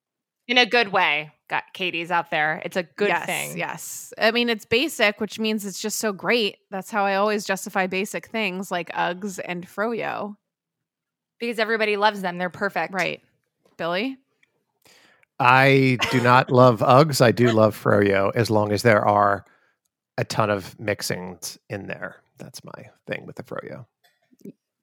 in 0.47 0.59
a 0.59 0.67
good 0.67 0.93
way. 0.93 1.33
Got 1.49 1.65
Katie's 1.75 2.11
out 2.11 2.31
there. 2.31 2.61
It's 2.65 2.77
a 2.77 2.83
good 2.83 3.09
yes, 3.09 3.27
thing. 3.27 3.57
Yes. 3.57 4.13
I 4.19 4.33
mean, 4.33 4.49
it's 4.49 4.65
basic, 4.65 5.21
which 5.21 5.39
means 5.39 5.65
it's 5.65 5.81
just 5.81 5.99
so 6.01 6.13
great. 6.13 6.57
That's 6.71 6.91
how 6.91 7.05
I 7.05 7.15
always 7.15 7.45
justify 7.45 7.87
basic 7.87 8.27
things 8.27 8.71
like 8.71 8.91
Uggs 8.93 9.39
and 9.45 9.65
Froyo. 9.67 10.37
because 11.39 11.59
everybody 11.59 11.97
loves 11.97 12.21
them. 12.21 12.39
They're 12.39 12.51
perfect. 12.51 12.93
Right. 12.93 13.23
Billy? 13.77 14.17
I 15.39 15.99
do 16.11 16.21
not 16.21 16.51
love 16.51 16.81
Uggs. 16.81 17.21
I 17.21 17.31
do 17.31 17.53
love 17.53 17.81
Froyo 17.81 18.33
as 18.35 18.51
long 18.51 18.73
as 18.73 18.83
there 18.83 19.05
are 19.07 19.45
a 20.19 20.25
ton 20.25 20.51
of 20.51 20.77
mixings 20.79 21.59
in 21.69 21.87
there. 21.87 22.17
That's 22.39 22.65
my 22.65 22.87
thing 23.07 23.25
with 23.27 23.37
the 23.37 23.43
Froyo. 23.43 23.87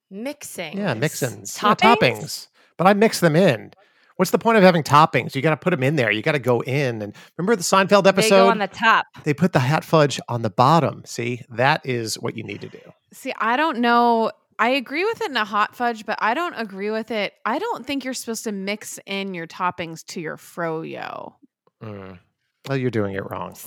Mixing. 0.09 0.78
Yeah, 0.78 0.93
mixins. 0.93 1.57
Toppings? 1.57 1.82
Yeah, 1.82 1.95
toppings. 1.95 2.47
But 2.78 2.88
I 2.88 2.93
mix 2.93 3.20
them 3.20 3.36
in. 3.36 3.74
What's 4.24 4.32
the 4.32 4.39
point 4.39 4.57
of 4.57 4.63
having 4.63 4.84
toppings? 4.84 5.36
You 5.36 5.41
got 5.41 5.49
to 5.49 5.57
put 5.57 5.71
them 5.71 5.84
in 5.84 5.97
there. 5.97 6.09
You 6.09 6.21
got 6.21 6.32
to 6.32 6.39
go 6.39 6.61
in. 6.61 7.01
And 7.01 7.13
remember 7.38 7.57
the 7.57 7.61
Seinfeld 7.61 8.07
episode? 8.07 8.24
They 8.24 8.30
go 8.30 8.47
on 8.47 8.57
the 8.57 8.69
top. 8.69 9.05
They 9.26 9.34
put 9.34 9.51
the 9.51 9.59
hot 9.59 9.84
fudge 9.84 10.17
on 10.30 10.43
the 10.43 10.49
bottom. 10.49 11.03
See, 11.05 11.41
that 11.49 11.86
is 11.86 12.15
what 12.15 12.38
you 12.38 12.43
need 12.45 12.61
to 12.61 12.69
do. 12.69 12.80
See, 13.11 13.34
I 13.38 13.57
don't 13.57 13.80
know. 13.80 14.32
I 14.57 14.69
agree 14.69 15.03
with 15.03 15.19
it 15.19 15.30
in 15.30 15.36
a 15.36 15.43
hot 15.43 15.76
fudge, 15.76 16.05
but 16.05 16.17
I 16.21 16.36
don't 16.36 16.53
agree 16.53 16.89
with 16.89 17.11
it. 17.11 17.34
I 17.45 17.59
don't 17.59 17.86
think 17.86 18.05
you're 18.05 18.13
supposed 18.13 18.45
to 18.45 18.53
mix 18.53 18.97
in 19.05 19.34
your 19.34 19.45
toppings 19.45 20.05
to 20.05 20.21
your 20.21 20.38
froyo. 20.38 21.34
Mm. 21.84 22.17
Well, 22.69 22.78
you're 22.78 22.91
doing 22.91 23.15
it 23.15 23.30
wrong. 23.30 23.57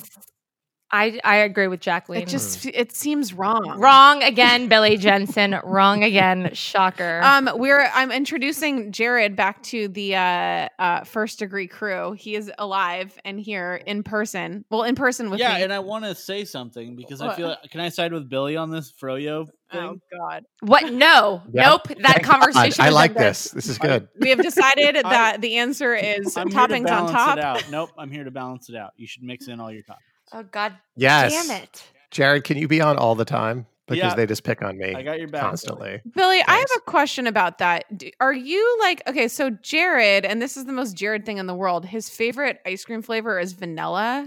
I 0.91 1.19
I 1.25 1.37
agree 1.39 1.67
with 1.67 1.81
Jacqueline. 1.81 2.23
It 2.23 2.29
just 2.29 2.65
it 2.65 2.93
seems 2.93 3.35
wrong. 3.35 3.81
wrong 3.81 4.23
again, 4.23 4.69
Billy 4.69 4.97
Jensen. 4.97 5.59
wrong 5.65 6.05
again. 6.05 6.51
Shocker. 6.53 7.21
Um, 7.25 7.51
we're 7.55 7.89
I'm 7.93 8.13
introducing 8.13 8.93
Jared 8.93 9.35
back 9.35 9.63
to 9.65 9.89
the 9.89 10.15
uh, 10.15 10.69
uh, 10.79 11.05
first 11.05 11.41
degree 11.41 11.67
crew. 11.67 12.13
He 12.13 12.37
is 12.37 12.53
alive 12.59 13.19
and 13.25 13.41
here 13.41 13.83
in 13.85 14.05
person. 14.05 14.65
Well, 14.71 14.85
in 14.85 14.95
person 14.95 15.29
with 15.31 15.41
yeah, 15.41 15.57
me. 15.57 15.65
and 15.65 15.73
I 15.73 15.81
want 15.81 16.05
to 16.05 16.15
say 16.15 16.45
something 16.45 16.95
because 16.95 17.21
I 17.21 17.27
What? 17.29 17.37
feel. 17.37 17.57
Can 17.71 17.81
I 17.81 17.89
side 17.89 18.13
with 18.13 18.29
Billy 18.29 18.57
on 18.57 18.71
this 18.71 18.93
Froyo 18.93 19.47
thing? 19.73 19.81
oh 19.81 20.01
God. 20.17 20.45
what? 20.61 20.93
No. 20.93 21.43
Yeah. 21.53 21.71
Nope. 21.71 21.89
That 21.89 21.99
Thank 21.99 22.23
God. 22.23 22.31
conversation. 22.41 22.85
I 22.85 22.91
like 22.91 23.11
ended. 23.11 23.25
this. 23.25 23.51
This 23.51 23.69
is 23.69 23.79
good. 23.79 24.07
We 24.21 24.31
have 24.31 24.41
decided 24.41 24.97
I- 25.05 25.11
that 25.11 25.41
the 25.41 25.57
answer 25.57 25.97
is 25.97 26.37
I'm 26.37 26.49
here 26.49 26.65
to 26.69 26.75
toppings 26.75 26.91
on 26.91 27.11
top. 27.11 27.39
It 27.39 27.45
out. 27.45 27.69
Nope, 27.71 27.91
I'm 27.99 28.11
here 28.13 28.23
to 28.23 28.31
balance 28.31 28.69
it 28.69 28.77
out. 28.77 28.93
You 28.97 29.09
should 29.09 29.25
mix 29.25 29.49
in 29.49 29.59
all 29.59 29.73
your 29.73 29.83
toppings. 29.83 29.97
Oh 30.33 30.43
God. 30.43 30.77
Yes. 30.97 31.33
Damn 31.33 31.63
it. 31.63 31.85
Jared, 32.11 32.45
can 32.45 32.57
you 32.57 32.69
be 32.69 32.81
on 32.81 32.97
all 32.97 33.15
the 33.15 33.25
time? 33.25 33.67
Because 33.87 33.99
Yeah. 34.03 34.15
they 34.15 34.27
just 34.27 34.43
pick 34.43 34.63
on 34.63 34.77
me 34.79 34.95
I 34.95 35.03
got 35.03 35.19
your 35.21 35.29
back, 35.29 35.43
constantly. 35.43 36.01
Billy, 36.17 36.43
I 36.47 36.57
have 36.57 36.69
a 36.77 36.81
question 36.81 37.29
about 37.29 37.59
that. 37.59 37.85
Are 38.19 38.33
you 38.33 38.79
like 38.81 39.01
okay? 39.07 39.29
So 39.29 39.51
Jared, 39.51 40.25
and 40.25 40.43
this 40.43 40.57
is 40.57 40.65
the 40.65 40.73
most 40.73 40.97
Jared 40.97 41.25
thing 41.25 41.39
in 41.39 41.47
the 41.47 41.55
world. 41.55 41.85
His 41.87 42.09
favorite 42.09 42.59
ice 42.67 42.85
cream 42.85 43.01
flavor 43.03 43.39
is 43.39 43.53
vanilla, 43.53 44.27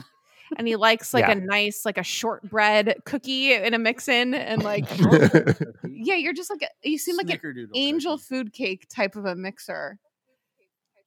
and 0.57 0.65
he 0.65 0.77
likes 0.77 1.13
like 1.13 1.25
Yeah. 1.25 1.31
a 1.31 1.35
nice 1.35 1.83
like 1.83 1.97
a 1.97 2.03
shortbread 2.03 2.99
cookie 3.03 3.53
in 3.53 3.73
a 3.73 3.79
mix 3.79 4.07
in, 4.07 4.33
and 4.33 4.63
like 4.63 4.85
yeah, 5.89 6.15
you're 6.15 6.31
just 6.33 6.49
like 6.49 6.61
a, 6.61 6.89
you 6.89 6.97
seem 6.97 7.17
like 7.17 7.29
an 7.29 7.37
Snickerdoodle 7.39 7.71
angel 7.75 8.17
food 8.17 8.53
cake 8.53 8.87
type 8.89 9.17
of 9.17 9.25
a 9.25 9.35
mixer. 9.35 9.99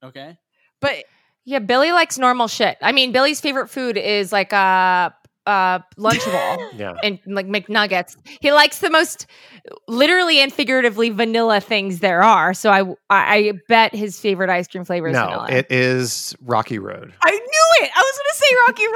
Okay. 0.03 0.37
But 0.81 1.05
Yeah, 1.45 1.59
Billy 1.59 1.93
likes 1.93 2.19
normal 2.19 2.49
shit. 2.49 2.77
I 2.83 2.93
mean, 2.93 3.13
Billy's 3.13 3.41
favorite 3.41 3.69
food 3.69 3.97
is 3.97 4.31
like 4.33 4.53
a 4.53 5.13
uh, 5.45 5.79
Lunchable 5.99 6.69
Yeah. 6.79 6.95
and 7.03 7.19
like 7.27 7.47
McNuggets. 7.49 8.17
He 8.41 8.53
likes 8.53 8.79
the 8.79 8.91
most 8.91 9.27
literally 9.89 10.39
and 10.39 10.53
figuratively 10.53 11.11
vanilla 11.11 11.61
things 11.61 11.99
there 11.99 12.23
are. 12.23 12.55
So 12.55 12.71
I 12.71 12.83
I, 13.11 13.35
I 13.35 13.53
bet 13.69 13.93
his 13.95 14.21
favorite 14.21 14.51
ice 14.51 14.69
cream 14.69 14.85
flavor 14.85 15.09
is 15.09 15.15
No, 15.15 15.25
vanilla. 15.27 15.49
it 15.51 15.67
is 15.71 16.37
Rocky 16.43 16.79
Road. 16.79 17.13
I 17.25 17.31
knew 17.33 17.87
it. 17.87 17.91
I 17.95 18.01
was 18.01 18.19
gonna 18.19 18.35
say 18.35 18.57
Rocky 18.69 18.87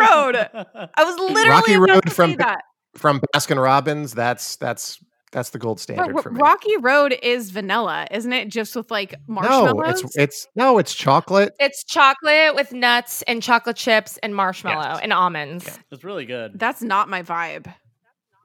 Road. 0.79 0.89
I 0.97 1.05
was 1.05 1.19
literally 1.19 1.51
Rocky 1.51 1.75
about 1.75 1.89
Road 1.91 2.01
to 2.05 2.11
from 2.11 2.31
say 2.31 2.37
that. 2.37 2.61
from 2.97 3.21
Baskin 3.35 3.61
Robbins. 3.61 4.15
That's 4.15 4.55
that's 4.57 5.01
that's 5.37 5.51
the 5.51 5.59
gold 5.59 5.79
standard 5.79 6.15
But 6.15 6.23
for 6.23 6.31
me. 6.31 6.41
Rocky 6.41 6.79
Road 6.79 7.15
is 7.23 7.51
vanilla, 7.51 8.07
isn't 8.11 8.33
it? 8.33 8.49
Just 8.49 8.75
with 8.75 8.91
like 8.91 9.13
no, 9.29 9.35
marshmallows. 9.35 10.03
it's 10.03 10.17
it's 10.17 10.49
no, 10.57 10.79
it's 10.79 10.95
chocolate. 10.95 11.53
it's 11.61 11.85
chocolate 11.85 12.55
with 12.55 12.73
nuts 12.73 13.21
and 13.29 13.43
chocolate 13.43 13.77
chips 13.77 14.17
and 14.23 14.35
marshmallow 14.35 14.95
Yes. 14.95 15.01
and 15.03 15.13
almonds. 15.13 15.79
That's 15.91 16.05
really 16.05 16.25
good. 16.25 16.59
That's 16.59 16.81
not 16.81 17.11
my 17.11 17.23
vibe. 17.23 17.71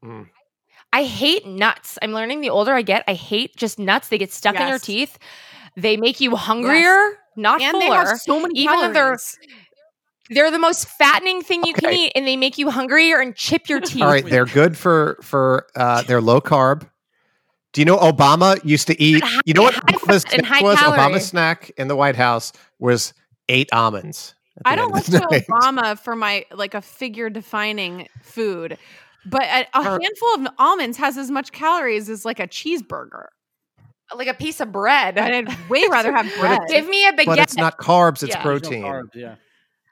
Mm. 0.03 0.27
I 0.91 1.03
hate 1.03 1.45
nuts. 1.47 1.97
I'm 2.01 2.11
learning 2.11 2.41
the 2.41 2.49
older 2.49 2.73
I 2.73 2.81
get, 2.81 3.05
I 3.07 3.13
hate 3.13 3.55
just 3.55 3.79
nuts. 3.79 4.09
They 4.09 4.17
get 4.17 4.33
stuck 4.33 4.55
in 4.57 4.67
your 4.67 4.77
teeth. 4.79 5.17
They 5.77 5.95
make 5.95 6.19
you 6.19 6.35
hungrier, 6.35 7.17
not 7.37 7.61
and 7.61 7.71
fuller. 7.71 7.85
they 7.87 7.95
have 7.95 8.19
so 8.19 8.41
many 8.41 8.59
even 8.59 8.75
though 8.75 8.91
they're 8.91 9.03
calories. 9.15 9.37
They're 10.31 10.51
the 10.51 10.59
most 10.59 10.87
fattening 10.87 11.41
thing 11.41 11.63
you 11.65 11.73
can 11.73 11.93
eat, 11.93 12.11
and 12.15 12.25
they 12.27 12.37
make 12.37 12.57
you 12.57 12.69
hungrier 12.71 13.19
and 13.19 13.35
chip 13.35 13.69
your 13.69 13.79
teeth. 13.81 14.01
All 14.01 14.07
right, 14.09 14.25
they're 14.25 14.45
good 14.45 14.77
for 14.77 15.17
for 15.21 15.67
uh 15.75 16.01
they're 16.03 16.21
low 16.21 16.41
carb. 16.41 16.87
Do 17.73 17.79
you 17.81 17.85
know 17.85 17.97
Obama 17.97 18.59
used 18.65 18.87
to 18.87 19.01
eat? 19.01 19.23
high- 19.23 19.39
You 19.45 19.53
know 19.53 19.61
what 19.63 19.75
high 19.75 19.81
Obama's 19.93 20.23
fat 20.23 20.33
and 20.33 20.45
snack 20.45 20.59
high 20.59 20.63
was? 20.63 20.79
calorie. 20.79 20.97
Obama's 20.99 21.25
snack 21.27 21.71
in 21.77 21.87
the 21.87 21.95
White 21.95 22.15
House 22.17 22.51
was 22.79 23.13
eight 23.47 23.69
almonds. 23.71 24.35
I 24.65 24.75
don't 24.75 24.87
end 24.87 24.95
look 24.95 25.21
to 25.21 25.27
night. 25.31 25.45
Obama 25.47 25.97
for 25.99 26.15
my 26.15 26.45
like 26.51 26.73
a 26.73 26.81
figure 26.81 27.29
defining 27.29 28.07
food, 28.21 28.77
but 29.25 29.43
a, 29.43 29.65
a 29.73 29.83
handful 29.83 30.33
of 30.35 30.47
almonds 30.59 30.97
has 30.97 31.17
as 31.17 31.31
much 31.31 31.51
calories 31.53 32.09
as 32.09 32.25
like 32.25 32.39
a 32.39 32.47
cheeseburger. 32.47 33.27
like 34.15 34.27
a 34.27 34.33
piece 34.33 34.59
of 34.59 34.71
bread. 34.73 35.17
I'd 35.17 35.47
way 35.69 35.85
rather 35.89 36.11
have 36.13 36.29
bread. 36.39 36.59
Give 36.67 36.87
me 36.89 37.07
a 37.07 37.13
baguette. 37.13 37.25
But 37.25 37.39
it's 37.39 37.55
not 37.55 37.77
carbs; 37.77 38.21
it's 38.23 38.35
Yeah. 38.35 38.43
There's 38.43 38.61
no 38.63 38.69
protein. 38.69 38.83
carbs, 38.83 39.15
yeah. 39.15 39.35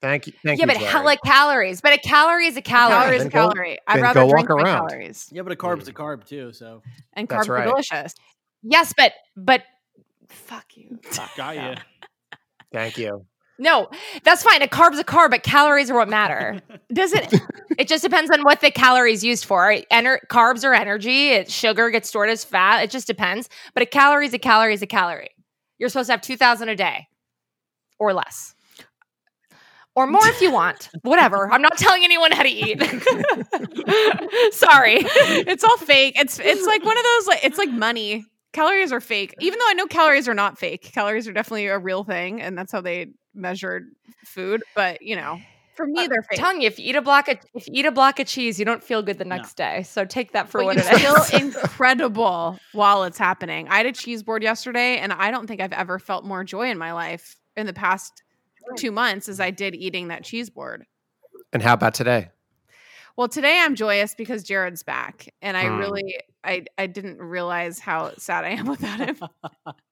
Thank 0.02 0.28
you. 0.28 0.34
Thank 0.46 0.60
yeah, 0.60 0.64
you. 0.64 0.68
but 0.68 0.78
Jared. 0.78 0.94
how, 0.94 1.04
like 1.04 1.20
calories. 1.26 1.82
But 1.82 1.94
a 1.94 1.98
calorie 1.98 2.48
is 2.48 2.56
a 2.58 2.62
calorie. 2.62 2.96
calorie 2.96 3.16
is 3.18 3.22
a 3.22 3.30
then 3.30 3.32
go- 3.32 3.52
calorie. 3.52 3.78
I'd 3.88 4.02
rather 4.02 4.22
go 4.22 4.30
drink 4.30 4.50
walk 4.50 4.58
my 4.60 4.64
around. 4.64 4.88
calories. 4.90 5.30
Yeah, 5.32 5.42
but 5.42 5.52
a 5.52 5.56
carb's 5.56 5.88
a 5.88 5.94
carb 5.94 6.26
too. 6.26 6.54
So 6.54 6.82
And 7.14 7.28
That's 7.28 7.48
carbs 7.48 7.60
are 7.60 7.66
delicious. 7.66 8.14
Yes, 8.64 8.94
but 8.96 9.14
but 9.36 9.64
fuck 10.30 10.66
you. 10.76 11.00
got 11.38 11.56
you. 11.56 11.76
Thank 12.72 12.98
you. 12.98 13.26
No, 13.62 13.90
that's 14.24 14.42
fine. 14.42 14.62
A 14.62 14.70
carb's 14.70 15.00
a 15.00 15.04
carb, 15.04 15.32
but 15.32 15.44
calories 15.44 15.92
are 15.92 15.96
what 15.98 16.08
matter. 16.08 16.62
Does 16.94 17.12
it? 17.12 17.34
it 17.78 17.90
just 17.90 18.02
depends 18.04 18.32
on 18.32 18.44
what 18.44 18.62
the 18.62 18.72
calories 18.72 19.22
used 19.22 19.44
for. 19.44 19.76
Ener- 19.92 20.20
carbs 20.30 20.64
are 20.64 20.74
energy. 20.74 21.32
It, 21.32 21.52
sugar 21.52 21.90
gets 21.90 22.08
stored 22.08 22.30
as 22.30 22.46
fat. 22.46 22.84
It 22.84 22.90
just 22.90 23.06
depends. 23.06 23.50
But 23.74 23.84
a 23.84 23.86
calorie 23.86 24.28
is 24.28 24.34
a 24.34 24.40
calorie 24.40 24.74
is 24.76 24.82
a 24.82 24.88
calorie. 24.88 25.32
You're 25.78 25.90
supposed 25.90 26.08
to 26.08 26.14
have 26.14 26.22
two 26.22 26.38
thousand 26.38 26.70
a 26.70 26.76
day, 26.78 27.08
or 28.00 28.14
less, 28.14 28.56
or 30.00 30.08
more 30.08 30.26
if 30.28 30.40
you 30.42 30.50
want. 30.52 30.90
Whatever. 31.02 31.52
I'm 31.52 31.62
not 31.62 31.78
telling 31.78 32.06
anyone 32.06 32.32
how 32.32 32.44
to 32.44 32.50
eat. 32.50 32.82
Sorry. 34.54 35.00
it's 35.02 35.64
all 35.64 35.78
fake. 35.78 36.16
It's 36.18 36.40
it's 36.40 36.66
like 36.66 36.84
one 36.86 36.98
of 36.98 37.04
those 37.04 37.28
like 37.28 37.44
it's 37.44 37.58
like 37.58 37.70
money. 37.70 38.26
Calories 38.54 38.92
are 38.92 39.02
fake. 39.02 39.36
Even 39.42 39.60
though 39.60 39.68
I 39.68 39.74
know 39.74 39.86
calories 39.88 40.28
are 40.28 40.34
not 40.34 40.58
fake. 40.58 40.92
Calories 40.94 41.28
are 41.28 41.34
definitely 41.34 41.68
a 41.68 41.78
real 41.78 42.04
thing 42.04 42.42
and 42.42 42.58
that's 42.58 42.72
how 42.72 42.82
they 42.82 43.08
measured 43.36 43.88
food, 44.26 44.64
but 44.76 45.02
you 45.02 45.16
know, 45.16 45.40
for 45.76 45.86
me 45.86 46.06
uh, 46.06 46.08
they're 46.08 46.18
I'm 46.20 46.24
fake. 46.30 46.40
telling 46.40 46.62
you, 46.62 46.68
if 46.68 46.80
you 46.80 46.90
eat 46.90 46.96
a 46.96 47.02
block 47.02 47.28
of 47.28 47.38
if 47.54 47.68
you 47.68 47.74
eat 47.76 47.86
a 47.86 47.92
block 47.92 48.20
of 48.20 48.28
cheese, 48.28 48.58
you 48.58 48.64
don't 48.66 48.84
feel 48.84 49.02
good 49.02 49.18
the 49.18 49.26
next 49.26 49.56
day. 49.58 49.84
So 49.84 50.06
take 50.06 50.32
that 50.32 50.48
for 50.50 50.60
but 50.62 50.66
what 50.66 50.76
you 50.78 50.84
it 50.84 50.94
is. 50.94 51.30
feel 51.30 51.40
incredible 51.48 52.58
while 52.72 53.04
it's 53.04 53.18
happening. 53.18 53.68
I 53.68 53.78
had 53.78 53.86
a 53.86 53.92
cheese 53.92 54.24
board 54.24 54.44
yesterday 54.44 54.98
and 54.98 55.12
I 55.12 55.30
don't 55.30 55.46
think 55.46 55.60
I've 55.62 55.74
ever 55.74 56.00
felt 56.00 56.24
more 56.24 56.44
joy 56.46 56.70
in 56.72 56.78
my 56.78 56.94
life 56.94 57.36
in 57.58 57.66
the 57.66 57.74
past 57.74 58.24
2 58.78 58.92
months 58.92 59.30
as 59.30 59.40
I 59.40 59.52
did 59.52 59.76
eating 59.76 60.10
that 60.10 60.24
cheese 60.24 60.50
board. 60.50 60.86
And 61.54 61.64
how 61.64 61.74
about 61.74 61.94
today? 61.94 62.30
Well, 63.18 63.28
today 63.28 63.60
I'm 63.60 63.76
joyous 63.76 64.16
because 64.16 64.44
Jared's 64.44 64.84
back, 64.84 65.34
and 65.42 65.58
I 65.58 65.66
Mm. 65.66 65.80
really 65.80 66.18
I 66.44 66.66
I 66.78 66.88
didn't 66.88 67.20
realize 67.20 67.80
how 67.80 68.14
sad 68.18 68.46
I 68.46 68.52
am 68.52 68.66
without 68.68 69.00
him. 69.00 69.18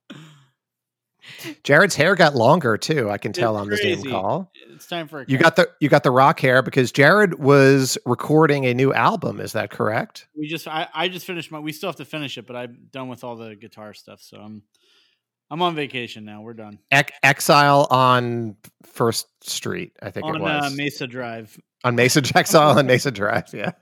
Jared's 1.64 1.96
hair 1.96 2.16
got 2.16 2.36
longer 2.36 2.78
too. 2.78 3.10
I 3.10 3.18
can 3.18 3.34
tell 3.34 3.56
It's 3.56 3.62
on 3.62 3.70
the 3.70 3.78
Zoom 3.78 4.02
crazy. 4.04 4.12
call. 4.12 4.52
It's 4.74 4.88
time 4.88 5.08
for 5.08 5.22
a 5.22 5.26
You 5.28 5.38
got 5.38 5.56
the 5.56 5.70
you 5.80 5.90
got 5.90 6.04
the 6.04 6.12
rock 6.12 6.40
hair 6.40 6.62
because 6.62 6.92
Jared 6.92 7.40
was 7.40 7.98
recording 8.06 8.66
a 8.66 8.74
new 8.74 8.94
album. 8.94 9.40
Is 9.40 9.54
that 9.54 9.70
correct? 9.70 10.28
We 10.38 10.48
just 10.48 10.68
I, 10.68 10.88
I 10.94 11.08
just 11.10 11.26
finished 11.26 11.52
my. 11.52 11.60
We 11.60 11.74
still 11.74 11.90
have 11.90 11.98
to 11.98 12.06
finish 12.06 12.38
it, 12.38 12.48
but 12.48 12.56
I'm 12.56 12.88
done 12.92 13.10
with 13.10 13.24
all 13.24 13.36
the 13.36 13.56
guitar 13.56 13.94
stuff. 13.94 14.22
So 14.22 14.38
I'm 14.38 14.64
I'm 15.50 15.62
on 15.62 15.76
vacation 15.76 16.26
now. 16.26 16.42
We're 16.42 16.54
done 16.54 16.80
Ex- 16.92 17.14
Exile 17.24 17.88
on 17.90 18.56
First 18.84 19.28
Street, 19.48 19.94
I 20.02 20.12
think 20.12 20.26
on 20.26 20.36
it 20.36 20.42
was 20.42 20.74
uh, 20.74 20.76
Mesa 20.76 21.08
Drive. 21.08 21.58
on 21.84 21.96
Mesa 21.96 22.22
Exile 22.36 22.78
on 22.78 22.86
Mesa 22.86 23.12
Drive. 23.12 23.54
Yeah, 23.54 23.72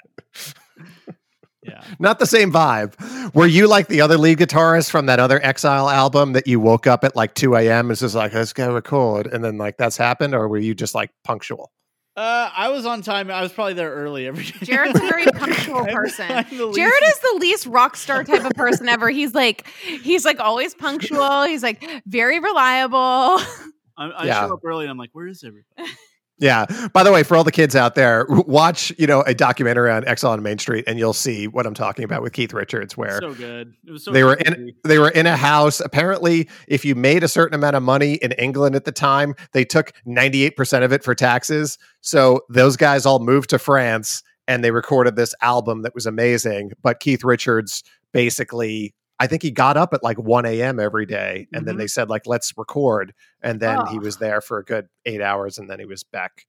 Yeah. 1.63 1.83
not 1.99 2.19
the 2.19 2.25
same 2.27 2.51
vibe. 2.51 3.33
Were 3.33 3.47
you 3.47 3.67
like 3.67 3.87
the 3.87 4.01
other 4.01 4.17
lead 4.17 4.37
guitarist 4.37 4.89
from 4.89 5.07
that 5.07 5.19
other 5.19 5.43
Exile 5.43 5.89
album 5.89 6.33
that 6.33 6.47
you 6.47 6.59
woke 6.59 6.85
up 6.87 7.03
at 7.03 7.15
like 7.15 7.33
two 7.33 7.55
a.m. 7.55 7.79
and 7.79 7.89
was 7.89 8.01
just 8.01 8.15
like, 8.15 8.33
let's 8.33 8.53
go 8.53 8.73
record, 8.73 9.27
and 9.27 9.43
then 9.43 9.57
like 9.57 9.77
that's 9.77 9.97
happened, 9.97 10.35
or 10.35 10.47
were 10.47 10.59
you 10.59 10.75
just 10.75 10.93
like 10.95 11.11
punctual? 11.23 11.71
Uh, 12.17 12.49
I 12.55 12.69
was 12.69 12.85
on 12.85 13.01
time. 13.01 13.29
I 13.29 13.41
was 13.41 13.51
probably 13.51 13.73
there 13.73 13.91
early 13.93 14.25
every 14.25 14.43
day. 14.45 14.53
Jared's 14.63 14.97
a 14.97 15.03
very 15.03 15.25
punctual 15.33 15.77
I'm- 15.77 15.93
person. 15.93 16.31
I'm 16.31 16.45
Jared 16.73 17.03
is 17.03 17.19
the 17.19 17.37
least 17.39 17.65
rock 17.65 17.97
star 17.97 18.23
type 18.23 18.45
of 18.45 18.53
person 18.53 18.87
ever. 18.87 19.09
He's 19.09 19.33
like 19.33 19.67
he's 20.01 20.23
like 20.23 20.39
always 20.39 20.73
punctual. 20.73 21.43
He's 21.43 21.61
like 21.63 21.83
very 22.05 22.39
reliable. 22.39 22.97
I, 23.97 24.09
I 24.09 24.25
Yeah. 24.25 24.47
show 24.47 24.53
up 24.53 24.59
early 24.63 24.85
and 24.85 24.91
I'm 24.91 24.97
like, 24.97 25.09
where 25.13 25.27
is 25.27 25.43
everybody? 25.43 25.91
Yeah. 26.37 26.65
By 26.93 27.03
the 27.03 27.11
way, 27.11 27.23
for 27.23 27.37
all 27.37 27.43
the 27.43 27.51
kids 27.51 27.75
out 27.75 27.95
there, 27.95 28.25
watch 28.29 28.91
you 28.97 29.07
know 29.07 29.21
a 29.21 29.33
documentary 29.33 29.91
on 29.91 30.05
Exile 30.07 30.31
on 30.31 30.43
Main 30.43 30.57
Street, 30.57 30.83
and 30.87 30.99
you'll 30.99 31.13
see 31.13 31.47
what 31.47 31.65
I'm 31.65 31.73
talking 31.73 32.03
about 32.03 32.21
with 32.21 32.33
Keith 32.33 32.53
Richards, 32.53 32.97
where 32.97 33.19
so 33.19 33.33
good. 33.33 33.73
It 33.85 33.91
was 33.91 34.03
so 34.03 34.11
they 34.11 34.23
were 34.23 34.35
crazy. 34.35 34.69
in 34.69 34.73
they 34.83 34.99
were 34.99 35.09
in 35.09 35.27
a 35.27 35.37
house. 35.37 35.79
Apparently, 35.79 36.49
if 36.67 36.83
you 36.83 36.95
made 36.95 37.23
a 37.23 37.27
certain 37.27 37.55
amount 37.55 37.75
of 37.75 37.83
money 37.83 38.15
in 38.15 38.33
England 38.33 38.75
at 38.75 38.85
the 38.85 38.91
time, 38.91 39.35
they 39.53 39.63
took 39.63 39.93
98% 40.05 40.83
of 40.83 40.91
it 40.91 41.03
for 41.03 41.15
taxes. 41.15 41.77
So 42.01 42.41
those 42.49 42.75
guys 42.75 43.05
all 43.05 43.19
moved 43.19 43.49
to 43.51 43.59
France 43.59 44.23
and 44.47 44.63
they 44.63 44.71
recorded 44.71 45.15
this 45.15 45.33
album 45.41 45.81
that 45.83 45.95
was 45.95 46.05
amazing. 46.05 46.71
But 46.81 46.99
Keith 46.99 47.23
Richards 47.23 47.83
basically 48.11 48.93
I 49.19 49.27
think 49.27 49.41
he 49.43 49.51
got 49.51 49.77
up 49.77 49.93
at 49.93 50.03
like 50.03 50.17
1 50.19 50.45
a.m. 50.45 50.79
every 50.79 51.05
day, 51.05 51.47
and 51.53 51.65
then 51.65 51.75
Mhm. 51.75 51.79
they 51.79 51.87
said 51.87 52.09
like 52.09 52.25
let's 52.27 52.57
record, 52.57 53.13
and 53.41 53.59
then 53.61 53.85
he 53.87 53.97
Oh. 53.97 54.01
was 54.01 54.17
there 54.17 54.41
for 54.41 54.57
a 54.59 54.63
good 54.65 54.89
eight 55.05 55.21
hours, 55.21 55.57
and 55.57 55.69
then 55.69 55.79
he 55.79 55.85
was 55.85 56.03
back 56.03 56.45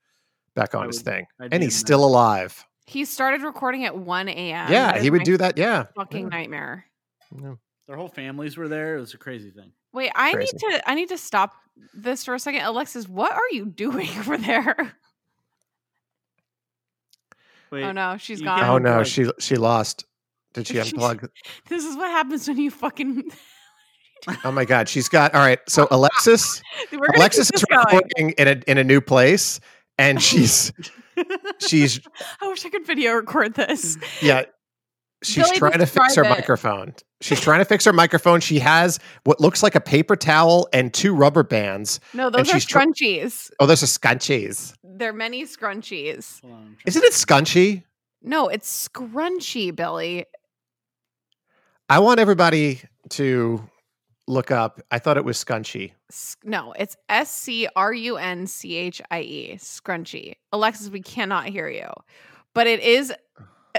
back 0.54 0.74
on 0.74 0.84
I 0.84 0.86
his 0.86 0.96
would- 0.98 1.04
thing, 1.04 1.26
I'd 1.38 1.52
and 1.54 1.62
he's 1.62 1.74
in 1.74 1.78
still 1.78 2.04
alive. 2.04 2.64
He 2.86 3.04
started 3.04 3.42
recording 3.42 3.84
at 3.84 3.96
1 3.96 4.28
a.m. 4.28 4.70
Yeah, 4.72 4.98
he 4.98 5.10
would 5.10 5.22
do 5.24 5.36
that. 5.36 5.58
Yeah, 5.58 5.84
Fucking 5.96 6.22
Yeah. 6.24 6.28
nightmare. 6.28 6.86
Their 7.86 7.96
whole 7.96 8.08
families 8.08 8.56
were 8.56 8.68
there. 8.68 8.96
It 8.96 9.00
was 9.00 9.14
a 9.14 9.18
crazy 9.18 9.50
thing. 9.50 9.72
Wait, 9.92 10.10
I 10.14 10.32
Crazy. 10.32 10.56
need 10.62 10.72
to 10.78 10.90
I 10.90 10.94
need 10.94 11.08
to 11.10 11.18
stop 11.18 11.54
this 11.94 12.24
for 12.24 12.34
a 12.34 12.38
second. 12.40 12.62
Alexis, 12.62 13.08
what 13.08 13.32
are 13.32 13.48
you 13.52 13.66
doing 13.84 14.08
over 14.18 14.36
there? 14.38 14.96
Wait, 17.70 17.82
oh 17.84 17.92
no, 17.92 18.16
she's 18.16 18.40
gone. 18.40 18.60
Oh 18.62 18.78
no, 18.78 19.00
unplug. 19.00 19.06
she 19.06 19.30
she 19.38 19.56
lost. 19.56 20.04
Did 20.56 20.66
she 20.66 20.74
unplug? 20.74 21.28
This 21.68 21.84
is 21.84 21.96
what 21.96 22.10
happens 22.10 22.48
when 22.48 22.58
you 22.58 22.70
fucking 22.70 23.24
Oh 24.44 24.50
my 24.50 24.64
god, 24.64 24.88
she's 24.88 25.08
got 25.08 25.34
all 25.34 25.40
right. 25.40 25.58
So 25.68 25.86
Alexis, 25.90 26.60
Alexis 27.16 27.46
is 27.46 27.48
this 27.50 27.64
going. 27.66 27.84
recording 27.84 28.30
in 28.38 28.48
a 28.48 28.62
in 28.70 28.78
a 28.78 28.84
new 28.84 29.00
place, 29.00 29.60
and 29.98 30.18
oh 30.18 30.20
she's 30.20 30.72
she's 31.58 32.00
I 32.40 32.48
wish 32.48 32.64
I 32.64 32.70
could 32.70 32.86
video 32.86 33.12
record 33.14 33.54
this. 33.54 33.96
yeah, 34.22 34.44
she's 35.22 35.44
Billy, 35.44 35.58
trying 35.58 35.78
to 35.78 35.86
fix 35.86 36.16
her 36.16 36.24
it. 36.24 36.28
microphone. 36.30 36.94
She's 37.20 37.40
trying 37.40 37.60
to 37.60 37.64
fix 37.64 37.84
her 37.84 37.92
microphone. 37.92 38.40
She 38.40 38.58
has 38.58 38.98
what 39.24 39.40
looks 39.40 39.62
like 39.62 39.74
a 39.74 39.80
paper 39.80 40.16
towel 40.16 40.68
and 40.72 40.92
two 40.92 41.14
rubber 41.14 41.42
bands. 41.42 42.00
No, 42.12 42.28
those 42.30 42.48
are 42.50 42.54
she's 42.54 42.66
tr- 42.66 42.78
scrunchies. 42.80 43.50
oh, 43.60 43.66
those 43.66 43.82
are 43.82 43.86
scrunchies. 43.86 44.74
They're 44.82 45.12
many 45.14 45.44
scrunchies. 45.44 46.40
Isn't 46.86 47.04
it 47.04 47.12
scunchy? 47.12 47.84
No, 48.22 48.48
it's 48.48 48.88
scrunchy, 48.88 49.74
Billy. 49.74 50.24
I 51.88 52.00
want 52.00 52.18
everybody 52.18 52.80
to 53.10 53.62
look 54.26 54.50
up. 54.50 54.80
I 54.90 54.98
thought 54.98 55.16
it 55.16 55.24
was 55.24 55.42
scunchy. 55.42 55.92
No, 56.42 56.72
it's 56.72 56.96
S 57.08 57.30
C 57.30 57.68
R 57.76 57.92
U 57.92 58.16
N 58.16 58.48
C 58.48 58.74
H 58.74 59.00
I 59.10 59.20
E, 59.20 59.54
scrunchy. 59.58 60.34
Alexis, 60.52 60.90
we 60.90 61.00
cannot 61.00 61.46
hear 61.46 61.68
you, 61.68 61.88
but 62.54 62.66
it 62.66 62.80
is. 62.80 63.12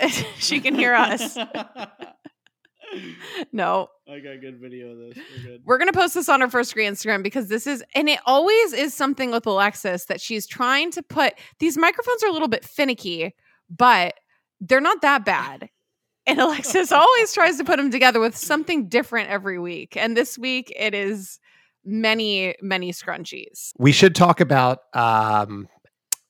she 0.38 0.62
can 0.62 0.76
hear 0.76 0.93
us. 0.93 1.36
no, 3.51 3.89
I 4.08 4.20
got 4.20 4.34
a 4.34 4.38
good 4.38 4.62
video 4.62 4.91
of 4.91 4.99
this. 4.99 5.18
We're 5.18 5.43
good. 5.43 5.62
we're 5.66 5.78
gonna 5.78 5.91
post 5.91 6.14
this 6.14 6.30
on 6.30 6.41
our 6.41 6.49
first 6.49 6.70
screen 6.70 6.93
Instagram 6.93 7.24
because 7.24 7.49
this 7.49 7.68
is, 7.68 7.84
and 7.93 8.08
it 8.08 8.20
always 8.26 8.72
is 8.72 8.93
something 8.93 9.32
with 9.32 9.45
Alexis 9.45 10.05
that 10.05 10.22
she's 10.22 10.47
trying 10.47 10.91
to 10.91 11.03
put. 11.03 11.34
These 11.60 11.78
microphones 11.78 12.24
are 12.24 12.30
a 12.30 12.34
little 12.34 12.47
bit 12.47 12.64
finicky, 12.64 13.36
but 13.70 14.14
they're 14.62 14.80
not 14.80 15.01
that 15.01 15.26
bad. 15.26 15.70
And 16.28 16.39
Alexis 16.39 16.91
always 16.91 17.34
tries 17.34 17.57
to 17.57 17.63
put 17.63 17.78
them 17.78 17.89
together 17.89 18.19
with 18.19 18.36
something 18.36 18.89
different 18.89 19.30
every 19.30 19.57
week. 19.59 19.95
And 19.95 20.15
this 20.17 20.38
week 20.38 20.71
it 20.75 20.93
is 20.93 21.39
many, 21.86 22.53
many 22.61 22.91
scrunchies. 22.91 23.71
We 23.80 23.93
should 23.93 24.13
talk 24.13 24.41
about 24.41 24.80
um, 24.93 25.67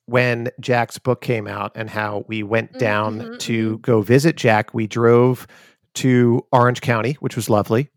when 0.05 0.49
Jac's 0.61 0.99
book 0.99 1.21
came 1.21 1.47
out 1.47 1.71
and 1.75 1.89
how 1.89 2.25
we 2.27 2.43
went 2.43 2.77
down 2.77 3.19
mhm, 3.21 3.39
to 3.39 3.79
go 3.79 4.01
visit 4.01 4.37
Jac. 4.37 4.73
We 4.73 4.85
drove 4.85 5.47
to 5.95 6.45
Orange 6.51 6.81
County, 6.81 7.13
which 7.13 7.35
was 7.35 7.49
lovely. 7.49 7.89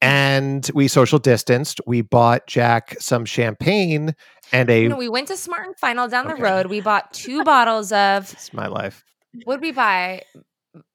And 0.00 0.68
we 0.74 0.88
social 0.88 1.20
distanced. 1.20 1.80
We 1.86 2.00
bought 2.00 2.48
Jac 2.48 2.96
some 2.98 3.24
champagne 3.24 4.16
and 4.52 4.68
a. 4.68 4.88
No, 4.88 4.96
we 4.96 5.08
went 5.08 5.28
to 5.28 5.36
Smart 5.36 5.66
and 5.68 5.76
Final 5.78 6.08
down 6.08 6.26
Okay. 6.26 6.36
the 6.36 6.42
road. 6.42 6.66
We 6.66 6.80
bought 6.80 7.12
two 7.12 7.44
bottles 7.44 7.92
of 7.92 8.32
it's 8.32 8.52
my 8.52 8.66
life. 8.66 9.04
what 9.44 9.56
did 9.56 9.62
we 9.62 9.70
buy? 9.70 10.22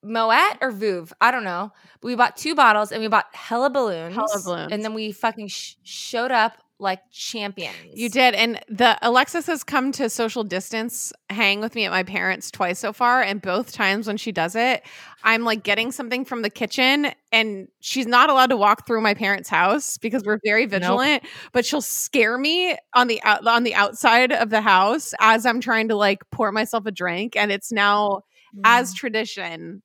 Moet 0.03 0.57
or 0.61 0.71
Vouv? 0.71 1.11
I 1.21 1.31
don't 1.31 1.43
know. 1.43 1.71
But 2.01 2.07
we 2.07 2.15
bought 2.15 2.37
two 2.37 2.55
bottles 2.55 2.91
and 2.91 3.01
we 3.01 3.07
bought 3.07 3.27
hella 3.33 3.69
balloons. 3.69 4.15
Hella 4.15 4.41
balloons. 4.43 4.71
And 4.71 4.83
then 4.83 4.93
we 4.93 5.11
fucking 5.11 5.47
sh- 5.47 5.75
showed 5.83 6.31
up 6.31 6.53
like 6.79 6.99
champions. 7.11 7.75
You 7.93 8.07
did. 8.07 8.35
And 8.35 8.61
the 8.69 8.97
Alexis 9.01 9.47
has 9.47 9.63
come 9.63 9.91
to 9.93 10.09
social 10.09 10.43
distance 10.43 11.11
hang 11.29 11.59
with 11.59 11.73
me 11.73 11.85
at 11.85 11.91
my 11.91 12.03
parents 12.03 12.51
twice 12.51 12.77
so 12.77 12.93
far. 12.93 13.21
And 13.23 13.41
both 13.41 13.71
times 13.71 14.05
when 14.05 14.17
she 14.17 14.31
does 14.31 14.55
it, 14.55 14.83
I'm 15.23 15.43
like 15.43 15.63
getting 15.63 15.91
something 15.91 16.23
from 16.23 16.43
the 16.43 16.51
kitchen 16.51 17.11
and 17.31 17.67
she's 17.79 18.05
not 18.05 18.29
allowed 18.29 18.51
to 18.51 18.57
walk 18.57 18.85
through 18.85 19.01
my 19.01 19.15
parents' 19.15 19.49
house 19.49 19.97
because 19.97 20.23
we're 20.23 20.39
very 20.45 20.67
vigilant, 20.67 21.23
but 21.51 21.65
she'll 21.65 21.81
scare 21.81 22.37
me 22.37 22.77
on 22.93 23.07
the 23.07 23.21
out 23.23 23.45
on 23.47 23.63
the 23.63 23.73
outside 23.73 24.31
of 24.31 24.51
the 24.51 24.61
house 24.61 25.15
as 25.19 25.47
I'm 25.47 25.61
trying 25.61 25.87
to 25.87 25.95
like 25.95 26.29
pour 26.31 26.51
myself 26.51 26.85
a 26.85 26.91
drink. 26.91 27.35
And 27.35 27.51
it's 27.51 27.71
now 27.71 28.21
as 28.63 28.93
tradition 28.93 29.81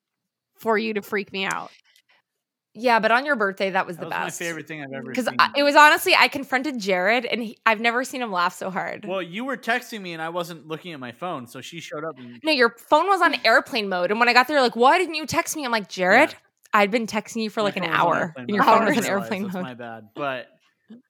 for 0.59 0.77
you 0.79 0.95
to 0.95 1.03
freak 1.03 1.33
me 1.33 1.45
out. 1.45 1.71
Yeah, 2.75 3.01
but 3.01 3.11
on 3.11 3.27
your 3.27 3.37
birthday, 3.37 3.69
that 3.71 3.87
was 3.87 3.97
That 3.97 4.03
the 4.05 4.07
was 4.07 4.13
my 4.19 4.25
best. 4.27 4.39
favorite 4.39 4.67
thing 4.67 4.83
I've 4.83 4.93
ever 4.95 5.11
Because 5.11 5.29
it 5.57 5.63
was 5.63 5.77
honestly, 5.77 6.15
I 6.19 6.29
confronted 6.29 6.79
Jared 6.79 7.27
and 7.27 7.43
he, 7.43 7.59
I've 7.67 7.81
never 7.81 8.03
seen 8.03 8.23
him 8.23 8.33
laugh 8.33 8.55
so 8.55 8.71
hard. 8.71 9.05
well, 9.07 9.21
you 9.21 9.45
were 9.45 9.59
texting 9.59 10.01
me 10.01 10.15
and 10.15 10.23
I 10.23 10.31
wasn't 10.31 10.67
looking 10.67 10.95
at 10.95 11.01
my 11.01 11.13
phone, 11.13 11.47
so 11.47 11.61
she 11.61 11.81
showed 11.81 12.03
up. 12.05 12.19
And, 12.19 12.41
No, 12.43 12.51
your 12.51 12.75
phone 12.79 13.09
was 13.09 13.21
on 13.21 13.35
airplane 13.45 13.91
mode. 13.91 14.11
And 14.11 14.19
when 14.19 14.29
I 14.31 14.33
got 14.33 14.49
there, 14.49 14.63
like, 14.63 14.75
why 14.75 14.97
didn't 14.99 15.17
you 15.17 15.27
text 15.27 15.55
me? 15.55 15.67
I'm 15.67 15.71
like, 15.71 15.91
Jared, 15.91 16.35
I'd 16.73 16.91
been 16.91 17.07
texting 17.07 17.43
you 17.43 17.51
for 17.51 17.61
My 17.61 17.65
like 17.65 17.77
an 17.77 17.83
phone 17.83 17.91
was 17.93 18.01
on 18.01 18.07
hour. 18.07 18.17
airplane 18.21 18.45
And 18.47 18.55
your 18.55 18.65
phone 18.65 18.85
was 18.87 18.95
didn't 18.95 19.05
on 19.05 19.11
realize. 19.11 19.23
airplane 19.25 19.43
That's 19.43 19.55
mode. 19.55 19.63
my 19.65 19.75
bad. 19.75 20.09
But 20.15 20.47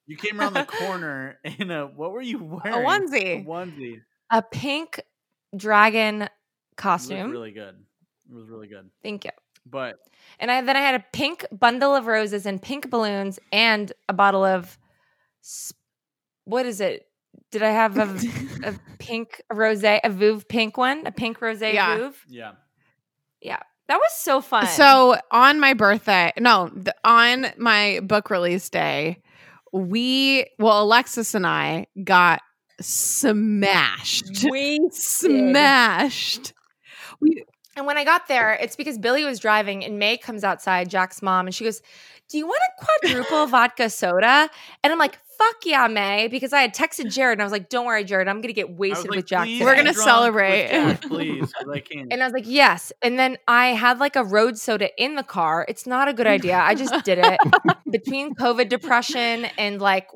you 0.05 0.17
came 0.17 0.41
around 0.41 0.55
the 0.55 0.65
corner 0.79 1.39
in 1.45 1.71
a 1.71 1.85
what 1.87 2.11
were 2.11 2.21
you 2.21 2.39
wearing? 2.43 2.85
onesie. 2.85 3.41
A 3.41 3.45
onesie. 3.45 4.01
A 4.31 4.41
pink 4.41 4.99
dragon 5.55 6.23
It 6.23 6.29
costume. 6.75 7.31
really 7.31 7.51
good. 7.51 7.75
It 8.29 8.35
was 8.35 8.47
really 8.49 8.67
good. 8.67 8.89
Thank 9.03 9.25
you. 9.25 9.31
But 9.65 9.95
And 10.39 10.51
I 10.51 10.61
then 10.61 10.75
I 10.75 10.81
had 10.81 10.95
a 10.95 11.05
pink 11.13 11.45
bundle 11.51 11.95
of 11.95 12.05
roses 12.07 12.45
and 12.45 12.61
pink 12.61 12.89
balloons 12.89 13.39
and 13.51 13.91
a 14.09 14.13
bottle 14.13 14.43
of 14.43 14.77
what 16.45 16.65
is 16.65 16.81
it? 16.81 17.05
Did 17.51 17.63
I 17.63 17.69
have 17.69 17.97
a, 17.97 18.03
a 18.67 18.73
pink 18.99 19.41
rose, 19.51 19.83
a 19.83 20.01
Vouv 20.05 20.47
pink 20.47 20.77
one, 20.77 21.05
a 21.05 21.11
pink 21.11 21.41
rose 21.41 21.61
Yeah. 21.61 21.97
Vouv? 21.97 22.13
yeah, 22.27 22.51
Yeah, 23.41 23.59
that 23.87 23.97
was 23.97 24.11
so 24.13 24.41
fun. 24.41 24.67
So 24.67 25.15
on 25.31 25.59
my 25.59 25.73
birthday, 25.73 26.33
no, 26.37 26.69
th- 26.69 26.87
on 27.03 27.47
my 27.57 27.99
book 28.01 28.29
release 28.29 28.69
day, 28.69 29.21
we, 29.71 30.45
well, 30.59 30.83
Alexis 30.83 31.33
and 31.35 31.47
I 31.47 31.87
got 32.03 32.41
smashed. 32.81 34.45
we 34.49 34.79
smashed. 34.91 36.53
We, 37.23 37.43
And 37.75 37.85
when 37.87 37.97
I 37.97 38.03
got 38.03 38.27
there, 38.27 38.53
it's 38.53 38.75
because 38.75 38.97
Billy 38.99 39.23
was 39.23 39.39
driving 39.39 39.83
and 39.83 39.97
May 39.97 40.17
comes 40.17 40.43
outside, 40.43 40.89
Jac's 40.89 41.21
mom, 41.21 41.47
and 41.47 41.55
she 41.55 41.63
goes, 41.63 41.81
Do 42.29 42.37
you 42.37 42.45
want 42.45 42.61
a 42.79 42.85
quadruple 42.85 43.47
vodka 43.47 43.89
soda? 43.89 44.49
And 44.83 44.93
I'm 44.93 44.99
like, 44.99 45.17
Fuck 45.39 45.65
yeah, 45.65 45.87
May, 45.87 46.27
because 46.27 46.53
I 46.53 46.61
had 46.61 46.75
texted 46.75 47.11
Jared 47.11 47.33
and 47.37 47.41
I 47.41 47.45
was 47.45 47.51
like, 47.51 47.67
Don't 47.69 47.87
worry, 47.87 48.03
Jared, 48.03 48.27
I'm 48.27 48.39
gonna 48.41 48.53
get 48.53 48.77
wasted 48.77 49.09
like, 49.09 49.17
with 49.17 49.25
Jac. 49.25 49.47
We're 49.47 49.75
gonna 49.75 49.93
celebrate. 49.93 50.71
with 50.71 50.71
Jac, 50.71 51.01
please, 51.09 51.51
'cause 51.51 51.67
I 51.67 51.79
can't. 51.79 52.13
And 52.13 52.21
I 52.21 52.25
was 52.27 52.33
like, 52.33 52.45
Yes. 52.45 52.91
And 53.01 53.17
then 53.17 53.37
I 53.47 53.67
had 53.69 53.97
like 53.99 54.15
a 54.15 54.23
road 54.23 54.57
soda 54.59 54.89
in 55.03 55.15
the 55.15 55.23
car. 55.23 55.65
It's 55.67 55.87
not 55.87 56.07
a 56.07 56.13
good 56.13 56.27
idea. 56.27 56.59
I 56.59 56.75
just 56.75 57.03
did 57.03 57.17
it 57.19 57.39
between 57.89 58.35
COVID 58.35 58.69
depression 58.69 59.45
and 59.57 59.81
like 59.81 60.07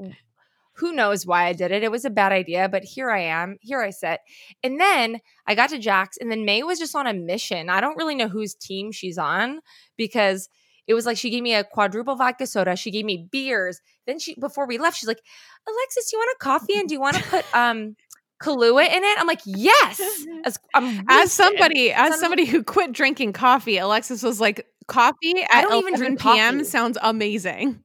who 0.78 0.94
knows 0.94 1.26
why 1.26 1.46
I 1.46 1.54
did 1.54 1.72
it. 1.72 1.84
It 1.84 1.92
was 1.92 2.06
a 2.06 2.10
bad 2.10 2.32
idea, 2.32 2.70
but 2.70 2.84
here 2.84 3.10
I 3.10 3.22
am. 3.22 3.58
Here 3.62 3.82
I 3.82 3.90
sit. 3.90 4.20
And 4.64 4.80
then 4.80 5.20
I 5.48 5.56
got 5.56 5.70
to 5.72 5.80
Jac's, 5.80 6.18
and 6.18 6.32
then 6.32 6.46
May 6.46 6.64
was 6.64 6.80
just 6.80 6.96
on 6.96 7.08
a 7.08 7.14
mission. 7.14 7.70
I 7.70 7.82
don't 7.82 7.98
really 7.98 8.16
know 8.16 8.28
whose 8.28 8.54
team 8.54 8.92
she's 8.92 9.18
on 9.18 9.60
because 9.98 10.50
it 10.88 10.94
was 10.94 11.06
like 11.06 11.18
she 11.18 11.30
gave 11.30 11.44
me 11.44 11.54
a 11.54 11.64
quadruple 11.64 12.16
vodka 12.16 12.48
soda. 12.48 12.76
She 12.76 12.92
gave 12.92 13.06
me 13.06 13.28
beers. 13.32 13.82
Then 14.06 14.20
she, 14.20 14.36
before 14.40 14.68
we 14.68 14.78
left, 14.78 14.98
she's 14.98 15.08
like, 15.08 15.22
Alexis, 15.68 16.10
do 16.10 16.16
you 16.18 16.20
want 16.20 16.38
a 16.40 16.44
coffee? 16.44 16.80
And 16.80 16.88
do 16.88 16.96
you 16.96 17.02
want 17.02 17.18
to 17.18 17.24
put 17.24 17.56
um 17.56 17.96
Kahlua 18.42 18.88
in 18.88 19.04
it? 19.04 19.20
I'm 19.20 19.28
like, 19.28 19.42
yes. 19.46 20.00
As, 20.46 20.60
I'm 20.74 21.04
As 21.10 21.34
somebody, 21.34 21.92
as 21.92 22.16
a- 22.16 22.18
somebody 22.20 22.46
who 22.46 22.64
quit 22.64 22.94
drinking 22.94 23.34
coffee, 23.34 23.78
Alexis 23.78 24.24
was 24.24 24.40
like, 24.40 24.66
"Coffee 24.88 25.42
at 25.52 25.64
don't 25.64 25.88
even 25.88 25.96
11 25.96 26.18
p.m. 26.18 26.64
sounds 26.64 26.98
amazing." 27.02 27.84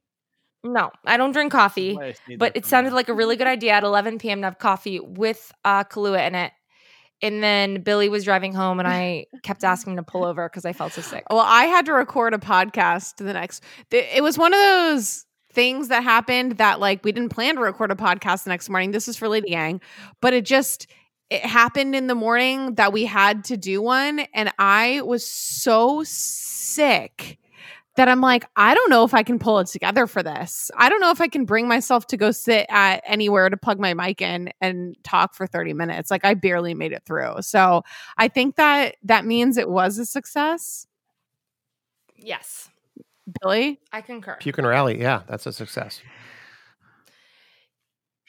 No, 0.64 0.90
I 1.04 1.16
don't 1.16 1.32
drink 1.32 1.50
coffee, 1.52 1.94
Why 1.94 2.06
I 2.08 2.12
say 2.12 2.36
but 2.36 2.56
it 2.56 2.66
sounded 2.66 2.92
like 2.92 3.08
a 3.08 3.14
really 3.14 3.36
good 3.36 3.48
idea 3.48 3.72
at 3.72 3.82
11 3.82 4.18
p.m. 4.18 4.40
to 4.42 4.46
have 4.46 4.58
coffee 4.58 5.00
with 5.00 5.50
uh, 5.64 5.84
Kahlua 5.84 6.26
in 6.28 6.34
it. 6.34 6.52
And 7.20 7.42
then 7.42 7.82
Billy 7.82 8.08
was 8.08 8.24
driving 8.24 8.52
home, 8.52 8.78
and 8.80 8.88
I 8.88 9.26
kept 9.42 9.64
asking 9.64 9.92
him 9.92 9.96
to 9.98 10.02
pull 10.02 10.24
over 10.24 10.48
because 10.48 10.64
I 10.64 10.72
felt 10.72 10.92
so 10.92 11.00
sick. 11.02 11.24
Well, 11.30 11.40
I 11.40 11.64
had 11.64 11.86
to 11.86 11.92
record 11.92 12.34
a 12.34 12.38
podcast 12.38 13.16
the 13.16 13.32
next. 13.32 13.62
th- 13.90 14.08
It 14.14 14.22
was 14.22 14.38
one 14.38 14.52
of 14.52 14.58
those 14.60 15.24
things 15.52 15.88
that 15.88 16.02
happened 16.02 16.52
that 16.58 16.80
like 16.80 17.04
we 17.04 17.12
didn't 17.12 17.28
plan 17.28 17.56
to 17.56 17.60
record 17.60 17.90
a 17.92 17.94
podcast 17.94 18.44
the 18.44 18.50
next 18.50 18.68
morning. 18.70 18.90
This 18.90 19.06
is 19.08 19.16
for 19.16 19.28
Lady 19.28 19.50
Gang, 19.50 19.80
but 20.20 20.32
it 20.32 20.44
just 20.44 20.86
it 21.30 21.42
happened 21.44 21.94
in 21.94 22.06
the 22.08 22.14
morning 22.14 22.74
that 22.74 22.92
we 22.92 23.04
had 23.04 23.44
to 23.44 23.56
do 23.56 23.80
one, 23.82 24.20
and 24.34 24.52
I 24.58 25.00
was 25.02 25.28
so 25.28 26.02
sick 26.04 27.38
that 27.96 28.08
I'm 28.08 28.20
like, 28.20 28.46
I 28.56 28.74
don't 28.74 28.90
know 28.90 29.04
if 29.04 29.12
I 29.12 29.22
can 29.22 29.38
pull 29.38 29.58
it 29.58 29.66
together 29.66 30.06
for 30.06 30.22
this. 30.22 30.70
I 30.76 30.88
don't 30.88 31.00
know 31.00 31.10
if 31.10 31.20
I 31.20 31.28
can 31.28 31.44
bring 31.44 31.68
myself 31.68 32.06
to 32.08 32.16
go 32.16 32.30
sit 32.30 32.66
at 32.70 33.02
anywhere 33.06 33.50
to 33.50 33.56
plug 33.56 33.78
my 33.78 33.92
mic 33.92 34.22
in 34.22 34.50
and 34.60 34.96
talk 35.04 35.34
for 35.34 35.46
30 35.46 35.74
minutes. 35.74 36.10
Like 36.10 36.24
I 36.24 36.34
barely 36.34 36.72
made 36.74 36.92
it 36.92 37.02
through. 37.04 37.34
So 37.40 37.82
I 38.16 38.28
think 38.28 38.56
that 38.56 38.96
that 39.02 39.26
means 39.26 39.58
it 39.58 39.68
was 39.68 39.98
a 39.98 40.06
success. 40.06 40.86
Yes, 42.16 42.70
Billy? 43.40 43.80
I 43.92 44.00
concur. 44.00 44.36
Puke 44.40 44.58
and 44.58 44.66
rally. 44.66 45.00
Yeah, 45.00 45.22
that's 45.26 45.46
a 45.46 45.52
success. 45.52 46.00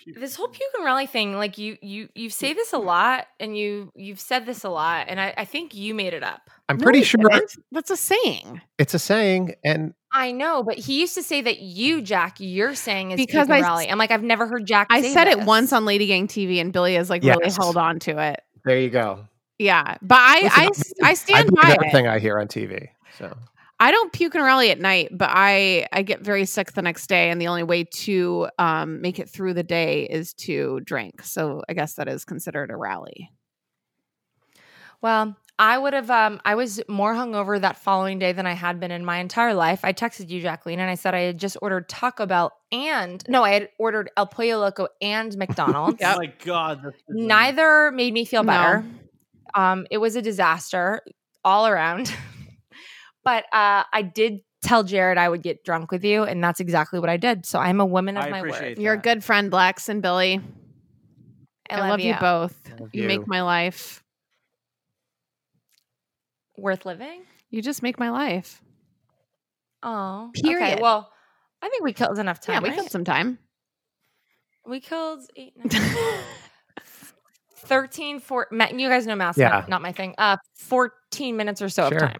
This 0.06 0.36
whole 0.36 0.48
puke 0.48 0.70
and 0.76 0.86
rally 0.86 1.06
thing, 1.08 1.36
like 1.36 1.58
you, 1.58 1.78
you, 1.82 2.10
you 2.16 2.30
say 2.30 2.54
this 2.54 2.74
a 2.74 2.78
lot, 2.78 3.28
and 3.40 3.58
you, 3.58 3.92
you've 3.96 4.20
said 4.20 4.46
this 4.46 4.64
a 4.64 4.70
lot, 4.70 5.06
and 5.10 5.20
I, 5.20 5.34
I 5.38 5.46
think 5.46 5.74
you 5.74 5.94
made 5.96 6.14
it 6.14 6.24
up. 6.24 6.50
I'm 6.70 6.78
pretty 6.78 7.04
sure 7.04 7.22
That's, 7.30 7.58
that's 7.72 7.90
a 7.92 7.98
saying. 7.98 8.62
it's 8.78 8.94
a 8.94 9.00
saying, 9.00 9.56
and 9.64 9.94
I 10.12 10.32
know, 10.32 10.62
but 10.64 10.78
he 10.78 11.00
used 11.02 11.16
to 11.16 11.24
say 11.24 11.42
that 11.42 11.60
you, 11.60 12.02
Jac, 12.02 12.36
you're 12.40 12.76
saying 12.76 13.12
is 13.12 13.18
Because 13.18 13.48
puke 13.48 13.50
and 13.50 13.54
I 13.54 13.60
s- 13.60 13.64
rally. 13.64 13.90
I'm 13.90 13.98
like, 13.98 14.12
I've 14.12 14.24
never 14.24 14.48
heard 14.48 14.66
Jac. 14.66 14.88
I 14.90 15.02
say 15.02 15.14
said 15.14 15.28
it 15.28 15.40
once 15.42 15.74
on 15.74 15.86
Lady 15.86 16.08
Gang 16.08 16.28
TV, 16.28 16.60
and 16.62 16.72
Billy 16.72 16.96
is 16.96 17.10
like 17.10 17.24
really 17.24 17.38
Yes. 17.44 17.58
held 17.58 17.78
on 17.78 18.00
to 18.00 18.18
it. 18.22 18.42
there 18.66 18.80
you 18.80 18.90
go. 18.90 19.28
Yeah, 19.60 19.98
but 20.02 20.18
I 20.20 20.68
Listen, 20.68 20.94
I 21.04 21.14
stand 21.14 21.48
believe 21.48 21.62
by 21.64 21.72
everything 21.74 22.06
it. 22.06 22.10
I 22.10 22.20
hear 22.20 22.40
on 22.40 22.48
TV. 22.48 22.90
So 23.18 23.36
I 23.84 23.91
don't 23.91 24.14
puke 24.14 24.34
and 24.34 24.45
rally 24.45 24.72
at 24.72 24.80
night, 24.80 25.10
but 25.11 25.30
I 25.30 25.88
I 25.91 26.03
get 26.03 26.22
very 26.22 26.45
sick 26.45 26.72
the 26.72 26.81
next 26.81 27.07
day, 27.07 27.30
and 27.30 27.41
the 27.41 27.47
only 27.47 27.64
way 27.64 27.84
to 27.84 28.47
um, 28.57 29.01
make 29.01 29.19
it 29.19 29.30
through 29.30 29.55
the 29.55 29.64
day 29.64 30.03
is 30.03 30.34
to 30.35 30.80
drink. 30.85 31.22
So 31.22 31.64
I 31.68 31.73
guess 31.73 31.95
that 31.95 32.07
is 32.07 32.23
considered 32.23 32.72
a 32.72 32.77
rally. 32.77 33.30
Well, 35.01 35.35
I 35.60 35.77
would 35.77 35.91
have. 35.91 36.10
Um, 36.10 36.39
I 36.45 36.55
was 36.55 36.80
more 36.88 37.14
hungover 37.14 37.60
that 37.60 37.76
following 37.77 38.19
day 38.19 38.31
than 38.31 38.47
I 38.47 38.53
had 38.53 38.80
been 38.80 38.89
in 38.91 39.03
my 39.03 39.18
entire 39.18 39.53
life. 39.53 39.81
I 39.84 39.91
texted 39.91 40.30
you, 40.30 40.41
Jacqueline, 40.41 40.80
and 40.80 40.89
I 40.89 40.95
said 40.95 41.14
I 41.14 41.19
had 41.19 41.38
just 41.38 41.57
ordered 41.61 41.89
Taco 41.89 42.26
Bell 42.26 42.53
and 42.72 43.22
no, 43.27 43.43
I 43.43 43.51
had 43.51 43.69
ordered 43.77 44.10
El 44.15 44.27
Pollo 44.27 44.60
Loco 44.60 44.88
and 45.01 45.35
McDonald's. 45.38 46.01
Oh 46.05 46.18
my 46.19 46.31
god. 46.45 46.93
Neither 47.10 47.91
made 47.91 48.14
me 48.14 48.23
feel 48.23 48.43
No. 48.43 48.53
better. 48.53 48.85
Um, 49.55 49.88
it 49.91 49.97
was 49.97 50.15
a 50.15 50.22
disaster 50.22 51.01
all 51.43 51.68
around. 51.68 52.15
but 53.24 53.45
uh, 53.54 53.84
I 53.91 54.02
did 54.02 54.41
tell 54.62 54.84
Jared 54.84 55.18
I 55.18 55.28
would 55.30 55.41
get 55.41 55.64
drunk 55.64 55.91
with 55.91 56.04
you, 56.04 56.24
and 56.24 56.44
that's 56.44 56.60
exactly 56.60 57.00
what 57.00 57.10
I 57.10 57.18
did. 57.18 57.45
So 57.45 57.60
I'm 57.60 57.80
a 57.80 57.86
woman 57.86 58.18
of 58.18 58.24
I 58.26 58.30
my 58.30 58.41
word. 58.41 58.50
appreciate 58.52 58.78
You're 58.80 58.94
a 58.94 58.98
good 59.02 59.24
friend, 59.24 59.52
Lex 59.52 59.90
and 59.90 60.02
Billy. 60.02 60.40
I 61.70 61.76
I, 61.76 61.80
love 61.82 61.90
love 61.90 62.00
you 62.02 62.14
you. 62.14 62.20
both. 62.20 62.60
Love 62.80 62.90
You 62.94 63.02
you. 63.04 63.08
make 63.08 63.28
my 63.28 63.41
life. 63.41 64.04
Worth 66.58 66.86
living. 66.86 67.24
You 67.50 67.62
just 67.62 67.82
make 67.82 68.00
my 68.00 68.10
life. 68.10 68.62
Oh, 69.82 70.32
Period. 70.34 70.74
Okay, 70.74 70.82
well, 70.82 71.12
I 71.62 71.70
think 71.70 71.84
we 71.84 71.94
killed 71.94 72.20
enough 72.20 72.40
time. 72.40 72.54
yeah, 72.56 72.60
we 72.62 72.70
right? 72.70 72.76
killed 72.76 72.91
some 72.91 73.04
time. 73.04 73.38
We 74.66 74.80
killed 74.80 75.22
eight, 75.36 75.54
nine, 75.58 75.70
13, 77.56 78.20
four, 78.20 78.48
you 78.52 78.88
guys 78.90 79.06
know 79.06 79.16
math, 79.16 79.38
Yeah. 79.38 79.50
not, 79.50 79.70
not 79.70 79.82
my 79.82 79.91
thing. 79.91 80.16
Uh, 80.18 80.38
14 80.56 81.36
minutes 81.36 81.62
or 81.62 81.68
so 81.70 81.90
Sure. 81.90 81.98
of 81.98 82.04
time. 82.04 82.20